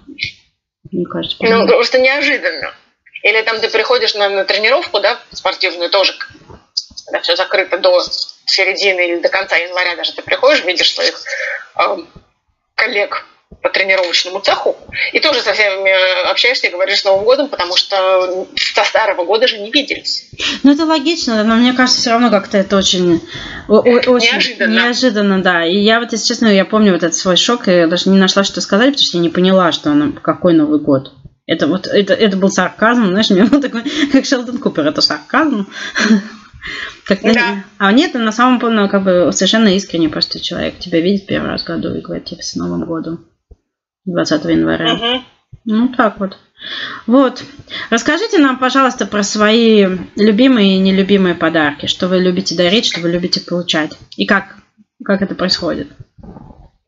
Мне 0.91 1.05
кажется, 1.05 1.37
ну, 1.39 1.45
поздновато. 1.45 1.71
Ну, 1.71 1.77
просто 1.77 1.99
неожиданно. 1.99 2.73
Или 3.23 3.41
там 3.43 3.59
ты 3.59 3.69
приходишь 3.69 4.15
на, 4.15 4.29
на 4.29 4.45
тренировку, 4.45 4.99
да, 4.99 5.19
спортивную 5.31 5.91
тоже, 5.91 6.13
когда 7.05 7.21
все 7.21 7.35
закрыто 7.35 7.77
до 7.77 7.99
середины 8.51 9.07
или 9.07 9.19
до 9.19 9.29
конца 9.29 9.55
января 9.55 9.95
даже 9.95 10.13
ты 10.13 10.21
приходишь, 10.21 10.63
видишь 10.63 10.93
своих 10.93 11.21
э, 11.77 11.97
коллег 12.75 13.25
по 13.61 13.69
тренировочному 13.69 14.39
цеху, 14.39 14.75
и 15.13 15.19
тоже 15.19 15.41
со 15.41 15.53
всеми 15.53 16.29
общаешься 16.29 16.67
и 16.67 16.71
говоришь 16.71 17.01
с 17.01 17.03
Новым 17.03 17.25
годом, 17.25 17.47
потому 17.49 17.75
что 17.75 18.47
со 18.55 18.83
старого 18.83 19.23
года 19.25 19.47
же 19.47 19.59
не 19.59 19.69
виделись. 19.69 20.29
Ну, 20.63 20.71
это 20.71 20.85
логично, 20.85 21.43
но 21.43 21.55
мне 21.55 21.73
кажется, 21.73 22.01
все 22.01 22.11
равно 22.11 22.31
как-то 22.31 22.57
это 22.57 22.77
очень, 22.77 23.21
очень 23.67 24.31
неожиданно. 24.31 24.73
неожиданно, 24.73 25.43
да. 25.43 25.65
И 25.65 25.75
я 25.75 25.99
вот, 25.99 26.11
если 26.11 26.27
честно, 26.27 26.47
я 26.47 26.65
помню 26.65 26.93
вот 26.93 27.03
этот 27.03 27.15
свой 27.15 27.37
шок, 27.37 27.67
и 27.67 27.71
я 27.71 27.87
даже 27.87 28.09
не 28.09 28.17
нашла, 28.17 28.43
что 28.43 28.61
сказать, 28.61 28.93
потому 28.93 29.05
что 29.05 29.17
я 29.17 29.23
не 29.23 29.29
поняла, 29.29 29.71
что 29.71 29.91
он, 29.91 30.13
какой 30.13 30.53
Новый 30.53 30.79
год. 30.79 31.13
Это 31.45 31.67
вот, 31.67 31.87
это, 31.87 32.13
это 32.13 32.37
был 32.37 32.49
сарказм, 32.49 33.07
знаешь, 33.07 33.29
мне 33.29 33.43
был 33.43 33.61
такой, 33.61 33.83
как 34.11 34.25
Шелдон 34.25 34.57
Купер, 34.57 34.87
это 34.87 35.01
сарказм. 35.01 35.67
Как 37.05 37.21
да. 37.21 37.63
А 37.77 37.91
нет, 37.91 38.13
на 38.13 38.31
самом 38.31 38.59
деле, 38.59 38.87
как 38.87 39.03
бы 39.03 39.31
совершенно 39.33 39.69
искренне 39.75 40.09
просто 40.09 40.39
человек 40.39 40.79
тебя 40.79 40.99
видит 40.99 41.25
первый 41.25 41.49
раз 41.49 41.63
в 41.63 41.67
году 41.67 41.93
и 41.95 42.01
говорит 42.01 42.25
тебе 42.25 42.41
с 42.41 42.55
Новым 42.55 42.85
годом. 42.85 43.25
20 44.05 44.45
января. 44.45 44.93
Угу. 44.93 45.23
Ну, 45.65 45.89
так 45.89 46.19
вот. 46.19 46.37
Вот. 47.07 47.43
Расскажите 47.89 48.37
нам, 48.37 48.57
пожалуйста, 48.57 49.05
про 49.05 49.23
свои 49.23 49.87
любимые 50.15 50.75
и 50.75 50.79
нелюбимые 50.79 51.35
подарки. 51.35 51.87
Что 51.87 52.07
вы 52.07 52.19
любите 52.19 52.55
дарить, 52.55 52.85
что 52.85 52.99
вы 53.01 53.09
любите 53.09 53.41
получать. 53.41 53.91
И 54.15 54.25
как, 54.25 54.55
как 55.03 55.21
это 55.21 55.35
происходит. 55.35 55.87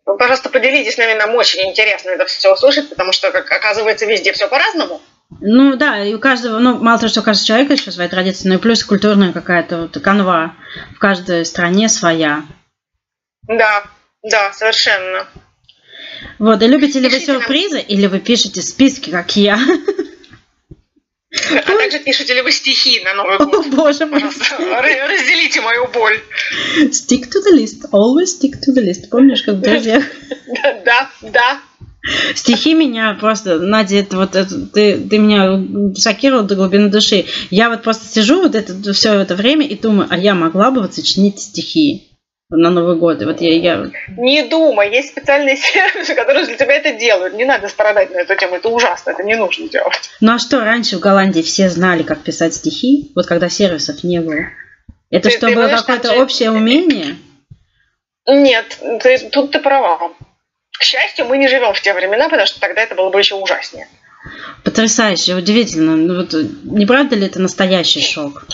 Вы, 0.06 0.18
пожалуйста, 0.18 0.50
поделитесь 0.50 0.96
с 0.96 0.98
нами. 0.98 1.18
Нам 1.18 1.36
очень 1.36 1.62
интересно 1.70 2.10
это 2.10 2.26
все 2.26 2.54
услышать, 2.54 2.90
потому 2.90 3.12
что, 3.14 3.32
как 3.32 3.52
оказывается, 3.52 4.06
везде 4.06 4.34
все 4.34 4.48
по-разному. 4.48 5.02
Ну 5.42 5.76
да, 5.76 6.04
и 6.04 6.14
у 6.14 6.20
каждого, 6.20 6.60
ну 6.60 6.78
мало 6.80 7.00
того, 7.00 7.10
что 7.10 7.22
у 7.22 7.24
каждого 7.24 7.48
человека 7.48 7.74
еще 7.74 7.92
своя 7.92 8.10
традиция, 8.10 8.50
но 8.50 8.56
и 8.56 8.62
плюс 8.62 8.84
культурная 8.84 9.34
какая-то 9.34 9.84
вот 9.84 9.98
канва 10.02 10.56
в 10.96 11.00
каждой 11.00 11.46
стране 11.46 11.90
своя. 11.90 12.44
Да, 13.48 13.84
да, 14.24 14.54
совершенно. 14.54 15.28
Вот, 16.40 16.62
и 16.62 16.68
любите 16.68 17.00
ли 17.00 17.10
вы 17.10 17.20
сюрпризы, 17.20 17.78
нам... 17.78 17.86
или 17.86 18.08
вы 18.08 18.20
пишете 18.20 18.62
списки, 18.62 19.10
как 19.10 19.36
я? 19.36 19.60
А 21.52 21.62
также 21.62 22.00
пишете 22.00 22.36
ли 22.36 22.42
вы 22.42 22.52
стихи 22.52 23.02
на 23.04 23.16
Новый 23.16 23.38
год? 23.40 23.54
О, 23.54 23.64
боже 23.70 24.06
мой. 24.06 24.22
Разделите 24.22 25.62
мою 25.62 25.88
боль. 25.88 26.22
Stick 26.92 27.24
to 27.24 27.42
the 27.44 27.54
list. 27.54 27.90
Always 27.92 28.28
stick 28.28 28.60
to 28.62 28.74
the 28.74 28.84
list. 28.84 29.10
Помнишь, 29.10 29.42
как 29.42 29.56
в 29.56 29.62
друзьях? 29.62 30.04
Да, 30.64 30.82
да, 30.86 31.10
да. 31.22 31.60
Стихи 32.36 32.74
меня 32.74 33.18
просто, 33.20 33.60
Надя, 33.60 33.98
это 33.98 34.18
вот 34.18 34.36
это, 34.36 34.66
ты, 34.68 34.98
ты 34.98 35.18
меня 35.18 35.94
шокировал 35.98 36.44
до 36.44 36.56
глубины 36.56 36.90
души. 36.90 37.26
Я 37.50 37.70
вот 37.70 37.82
просто 37.82 38.06
сижу 38.08 38.42
вот 38.42 38.56
это 38.56 38.94
все 38.94 39.14
это 39.14 39.36
время 39.36 39.66
и 39.66 39.76
думаю, 39.76 40.08
а 40.10 40.18
я 40.18 40.34
могла 40.36 40.72
бы 40.72 40.82
вот 40.82 40.94
сочинить 40.94 41.40
стихи 41.40 42.10
на 42.50 42.70
Новый 42.70 42.98
год. 42.98 43.22
И 43.22 43.26
вот 43.26 43.40
я, 43.40 43.56
я... 43.56 43.92
Не 44.18 44.44
думай, 44.44 44.92
есть 44.92 45.10
специальные 45.10 45.56
сервисы, 45.58 46.14
которые 46.14 46.46
для 46.46 46.56
тебя 46.56 46.74
это 46.74 46.94
делают. 46.94 47.36
Не 47.36 47.46
надо 47.46 47.70
страдать 47.70 48.12
на 48.12 48.18
эту 48.18 48.36
тему, 48.36 48.56
это 48.56 48.70
ужасно, 48.70 49.12
это 49.12 49.24
не 49.24 49.36
нужно 49.36 49.70
делать. 49.70 50.12
Ну 50.20 50.34
а 50.34 50.40
что, 50.40 50.60
раньше 50.60 50.98
в 50.98 51.00
Голландии 51.00 51.42
все 51.42 51.70
знали, 51.70 52.04
как 52.04 52.20
писать 52.20 52.54
стихи, 52.54 53.12
вот 53.16 53.28
когда 53.28 53.48
сервисов 53.48 54.04
не 54.04 54.20
было? 54.20 54.48
Это 55.10 55.30
Ты- 55.30 55.38
что, 55.38 55.48
ты 55.48 55.56
было 55.56 55.70
какое-то 55.70 56.22
общее 56.22 56.52
умение? 56.52 57.16
Нет, 58.28 58.78
ты- 59.02 59.30
тут 59.30 59.52
ты 59.52 59.60
права. 59.60 60.12
К 60.80 60.84
счастью, 60.84 61.26
мы 61.26 61.38
не 61.38 61.48
живем 61.48 61.74
в 61.74 61.82
те 61.82 61.94
времена, 61.94 62.30
потому 62.30 62.48
что 62.48 62.60
тогда 62.60 62.82
это 62.82 62.96
было 62.96 63.10
бы 63.10 63.20
еще 63.20 63.36
ужаснее. 63.36 63.88
Потрясающе, 64.64 65.36
удивительно. 65.36 65.96
Ну, 65.96 66.22
вот, 66.22 66.34
не 66.64 66.86
правда 66.86 67.16
ли 67.16 67.28
это 67.28 67.40
настоящий 67.40 68.02
шок? 68.02 68.46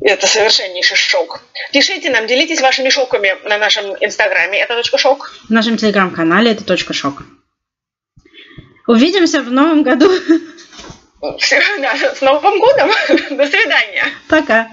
Это 0.00 0.26
совершеннейший 0.26 0.96
шок. 0.96 1.40
Пишите 1.72 2.10
нам, 2.10 2.26
делитесь 2.26 2.60
вашими 2.60 2.90
шоками 2.90 3.34
на 3.44 3.56
нашем 3.58 3.96
инстаграме. 4.00 4.58
Это 4.58 4.76
точка 4.76 4.98
шок. 4.98 5.32
В 5.48 5.50
нашем 5.50 5.78
телеграм-канале 5.78 6.52
это 6.52 6.64
точка 6.64 6.92
шок. 6.92 7.22
Увидимся 8.86 9.40
в 9.40 9.50
новом 9.50 9.82
году. 9.82 10.10
Всё, 11.38 11.56
да, 11.80 11.96
С 12.14 12.20
Новым 12.20 12.60
годом. 12.60 12.90
До 13.30 13.46
свидания. 13.46 14.04
Пока. 14.28 14.68